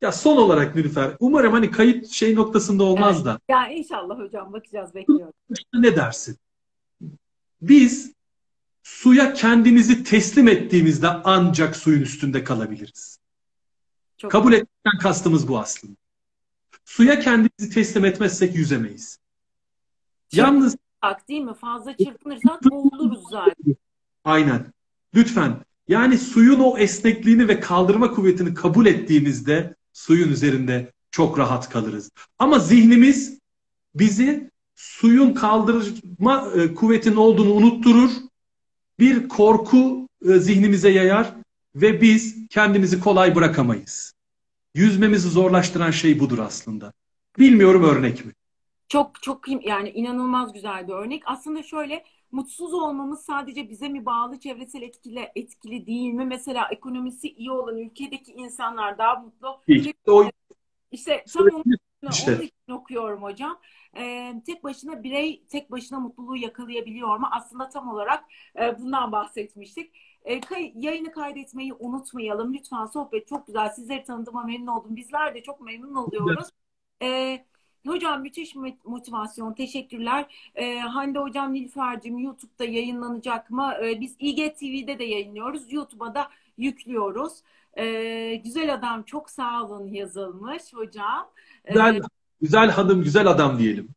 Ya 0.00 0.12
son 0.12 0.36
olarak 0.36 0.74
Nilüfer, 0.74 1.16
umarım 1.20 1.52
hani 1.52 1.70
kayıt 1.70 2.08
şey 2.08 2.34
noktasında 2.34 2.84
olmaz 2.84 3.16
evet. 3.16 3.26
da. 3.26 3.40
Ya 3.48 3.68
inşallah 3.68 4.18
hocam 4.18 4.52
bakacağız 4.52 4.94
bekliyorum. 4.94 5.34
Ne 5.74 5.96
dersin? 5.96 6.36
Biz 7.62 8.12
suya 8.82 9.32
kendimizi 9.32 10.04
teslim 10.04 10.48
ettiğimizde 10.48 11.08
ancak 11.08 11.76
suyun 11.76 12.02
üstünde 12.02 12.44
kalabiliriz. 12.44 13.18
Çok 14.16 14.30
Kabul 14.30 14.52
etmekten 14.52 14.98
kastımız 15.02 15.48
bu 15.48 15.58
aslında. 15.58 15.96
Suya 16.84 17.20
kendimizi 17.20 17.74
teslim 17.74 18.04
etmezsek 18.04 18.56
yüzemeyiz. 18.56 19.18
Yalnız 20.32 20.76
değil 21.28 21.42
mi? 21.42 21.54
Fazla 21.54 21.96
çırpınırsak 21.96 22.64
boğuluruz 22.64 23.22
zaten. 23.30 23.76
Aynen. 24.24 24.72
Lütfen 25.14 25.56
yani 25.88 26.18
suyun 26.18 26.60
o 26.60 26.78
esnekliğini 26.78 27.48
ve 27.48 27.60
kaldırma 27.60 28.10
kuvvetini 28.10 28.54
kabul 28.54 28.86
ettiğimizde 28.86 29.74
suyun 29.92 30.28
üzerinde 30.28 30.92
çok 31.10 31.38
rahat 31.38 31.68
kalırız. 31.70 32.10
Ama 32.38 32.58
zihnimiz 32.58 33.38
bizi 33.94 34.50
suyun 34.74 35.34
kaldırma 35.34 36.48
e, 36.56 36.74
kuvvetinin 36.74 37.16
olduğunu 37.16 37.52
unutturur. 37.52 38.10
Bir 38.98 39.28
korku 39.28 40.08
e, 40.28 40.38
zihnimize 40.38 40.90
yayar 40.90 41.34
ve 41.74 42.00
biz 42.00 42.48
kendimizi 42.48 43.00
kolay 43.00 43.34
bırakamayız. 43.34 44.14
Yüzmemizi 44.74 45.28
zorlaştıran 45.28 45.90
şey 45.90 46.20
budur 46.20 46.38
aslında. 46.38 46.92
Bilmiyorum 47.38 47.84
örnek 47.84 48.24
mi? 48.24 48.32
Çok 48.88 49.22
çok 49.22 49.66
yani 49.66 49.90
inanılmaz 49.90 50.52
güzel 50.52 50.88
bir 50.88 50.92
örnek. 50.92 51.22
Aslında 51.26 51.62
şöyle 51.62 52.04
mutsuz 52.36 52.74
olmamız 52.74 53.24
sadece 53.24 53.70
bize 53.70 53.88
mi 53.88 54.06
bağlı 54.06 54.40
çevresel 54.40 54.82
etkili 54.82 55.30
etkili 55.36 55.86
değil 55.86 56.12
mi? 56.12 56.24
Mesela 56.24 56.68
ekonomisi 56.70 57.28
iyi 57.28 57.50
olan 57.50 57.78
ülkedeki 57.78 58.32
insanlar 58.32 58.98
daha 58.98 59.14
mutlu. 59.14 59.60
İşte, 59.66 59.92
o, 60.06 60.30
işte 60.90 61.24
tam 61.32 61.46
onu, 61.46 61.62
işte. 62.10 62.34
onun 62.34 62.42
için 62.42 62.72
okuyorum 62.72 63.22
hocam. 63.22 63.60
Ee, 63.96 64.34
tek 64.46 64.64
başına 64.64 65.02
birey 65.02 65.46
tek 65.46 65.70
başına 65.70 66.00
mutluluğu 66.00 66.36
yakalayabiliyor 66.36 67.18
mu? 67.18 67.28
Aslında 67.30 67.68
tam 67.68 67.88
olarak 67.88 68.24
e, 68.60 68.78
bundan 68.78 69.12
bahsetmiştik. 69.12 69.96
E, 70.24 70.40
kay, 70.40 70.72
yayını 70.74 71.12
kaydetmeyi 71.12 71.74
unutmayalım. 71.74 72.54
Lütfen 72.54 72.86
sohbet 72.86 73.28
çok 73.28 73.46
güzel. 73.46 73.70
Sizleri 73.70 74.04
tanıdığıma 74.04 74.42
memnun 74.42 74.66
oldum. 74.66 74.96
Bizler 74.96 75.34
de 75.34 75.42
çok 75.42 75.60
memnun 75.60 75.94
oluyoruz. 75.94 76.48
Evet. 77.00 77.45
Hocam 77.86 78.22
müthiş 78.22 78.54
motivasyon. 78.84 79.52
Teşekkürler. 79.52 80.50
Ee, 80.54 80.78
Hande 80.78 81.18
Hocam 81.18 81.54
Nilüfer'cim 81.54 82.18
YouTube'da 82.18 82.64
yayınlanacak 82.64 83.50
mı? 83.50 83.74
Ee, 83.82 84.00
biz 84.00 84.16
IGTV'de 84.18 84.98
de 84.98 85.04
yayınlıyoruz. 85.04 85.72
YouTube'a 85.72 86.14
da 86.14 86.28
yüklüyoruz. 86.58 87.32
Ee, 87.78 88.34
güzel 88.44 88.74
adam 88.74 89.02
çok 89.02 89.30
sağ 89.30 89.64
olun 89.64 89.92
yazılmış 89.92 90.62
hocam. 90.74 91.28
Ee, 91.64 91.72
güzel, 91.72 92.00
güzel 92.40 92.70
hanım, 92.70 93.02
güzel 93.02 93.26
adam 93.26 93.58
diyelim. 93.58 93.88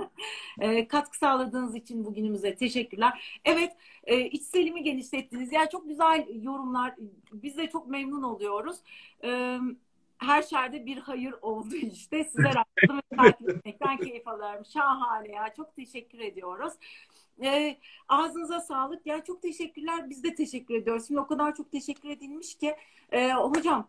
e, 0.60 0.88
katkı 0.88 1.18
sağladığınız 1.18 1.74
için 1.74 2.04
bugünümüze 2.04 2.54
teşekkürler. 2.54 3.40
Evet, 3.44 3.72
e, 4.04 4.20
içselimi 4.20 4.82
genişlettiniz. 4.82 5.52
Yani 5.52 5.68
çok 5.72 5.88
güzel 5.88 6.26
yorumlar. 6.42 6.94
Biz 7.32 7.56
de 7.56 7.70
çok 7.70 7.88
memnun 7.88 8.22
oluyoruz. 8.22 8.76
Evet 9.22 9.76
her 10.22 10.42
şerde 10.42 10.86
bir 10.86 10.98
hayır 10.98 11.34
oldu 11.42 11.74
işte. 11.74 12.24
Size 12.24 12.48
rastladım 12.48 12.96
ve 12.96 13.16
takip 13.16 13.48
etmekten 13.48 13.96
keyif 13.96 14.28
alıyorum. 14.28 14.64
Şahane 14.64 15.28
ya. 15.28 15.54
Çok 15.56 15.76
teşekkür 15.76 16.18
ediyoruz. 16.18 16.72
E, 17.42 17.76
ağzınıza 18.08 18.60
sağlık. 18.60 19.06
Ya 19.06 19.24
çok 19.24 19.42
teşekkürler. 19.42 20.10
Biz 20.10 20.24
de 20.24 20.34
teşekkür 20.34 20.74
ediyoruz. 20.74 21.06
Şimdi 21.06 21.20
o 21.20 21.26
kadar 21.26 21.54
çok 21.54 21.72
teşekkür 21.72 22.08
edilmiş 22.08 22.54
ki. 22.54 22.76
E, 23.12 23.32
hocam 23.32 23.88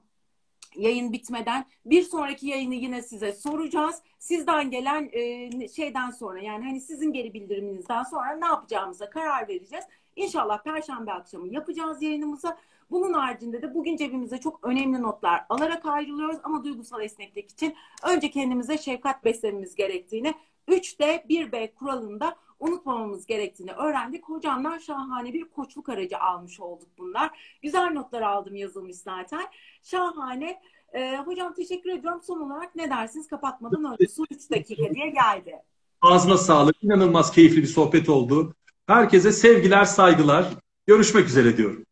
yayın 0.75 1.13
bitmeden 1.13 1.65
bir 1.85 2.01
sonraki 2.01 2.47
yayını 2.47 2.75
yine 2.75 3.01
size 3.01 3.33
soracağız. 3.33 4.01
Sizden 4.19 4.71
gelen 4.71 5.09
e, 5.11 5.67
şeyden 5.67 6.09
sonra 6.09 6.41
yani 6.41 6.65
hani 6.65 6.81
sizin 6.81 7.13
geri 7.13 7.33
bildiriminizden 7.33 8.03
sonra 8.03 8.35
ne 8.35 8.45
yapacağımıza 8.45 9.09
karar 9.09 9.47
vereceğiz. 9.47 9.85
İnşallah 10.15 10.63
Perşembe 10.63 11.11
akşamı 11.11 11.47
yapacağız 11.47 12.01
yayınımızı. 12.01 12.57
Bunun 12.93 13.13
haricinde 13.13 13.61
de 13.61 13.73
bugün 13.73 13.97
cebimize 13.97 14.37
çok 14.37 14.59
önemli 14.63 15.01
notlar 15.01 15.45
alarak 15.49 15.85
ayrılıyoruz 15.85 16.37
ama 16.43 16.63
duygusal 16.63 17.01
esneklik 17.01 17.51
için 17.51 17.75
önce 18.03 18.31
kendimize 18.31 18.77
şefkat 18.77 19.25
beslememiz 19.25 19.75
gerektiğini 19.75 20.33
3D 20.67 21.27
1B 21.27 21.73
kuralında 21.73 22.35
unutmamamız 22.59 23.25
gerektiğini 23.25 23.71
öğrendik. 23.71 24.23
Hocamdan 24.29 24.77
şahane 24.77 25.33
bir 25.33 25.43
koçluk 25.43 25.89
aracı 25.89 26.19
almış 26.19 26.59
olduk 26.59 26.87
bunlar. 26.97 27.57
Güzel 27.61 27.91
notlar 27.91 28.21
aldım 28.21 28.55
yazılmış 28.55 28.95
zaten. 28.95 29.43
Şahane. 29.83 30.61
Ee, 30.93 31.17
hocam 31.25 31.53
teşekkür 31.53 31.89
ediyorum. 31.89 32.21
Son 32.23 32.39
olarak 32.39 32.75
ne 32.75 32.89
dersiniz 32.89 33.27
kapatmadan 33.27 33.93
önce? 33.93 34.07
Son 34.07 34.27
3 34.31 34.51
dakika 34.51 34.95
diye 34.95 35.09
geldi. 35.09 35.61
Ağzına 36.01 36.37
sağlık. 36.37 36.83
İnanılmaz 36.83 37.31
keyifli 37.31 37.61
bir 37.61 37.67
sohbet 37.67 38.09
oldu. 38.09 38.55
Herkese 38.87 39.31
sevgiler, 39.31 39.85
saygılar. 39.85 40.45
Görüşmek 40.87 41.25
üzere 41.25 41.57
diyorum. 41.57 41.85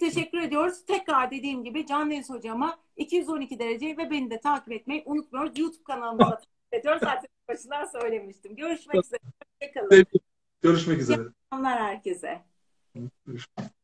Çok 0.00 0.12
teşekkür 0.14 0.38
ediyoruz. 0.38 0.84
Tekrar 0.86 1.30
dediğim 1.30 1.64
gibi 1.64 1.86
Can 1.86 2.10
Deniz 2.10 2.30
hocama 2.30 2.78
212 2.96 3.58
derece 3.58 3.86
ve 3.86 4.10
beni 4.10 4.30
de 4.30 4.40
takip 4.40 4.72
etmeyi 4.72 5.02
unutmuyoruz. 5.06 5.58
YouTube 5.58 5.84
kanalımıza 5.84 6.30
takip 6.30 6.48
ediyoruz. 6.72 7.00
Zaten 7.00 7.28
başından 7.48 7.84
söylemiştim. 7.84 8.56
Görüşmek 8.56 9.04
üzere. 9.04 9.20
Hoşçakalın. 9.62 10.06
Görüşmek 10.62 11.00
üzere. 11.00 11.22
Selamlar 11.50 11.78
herkese. 11.80 12.42
Görüşmek 13.26 13.79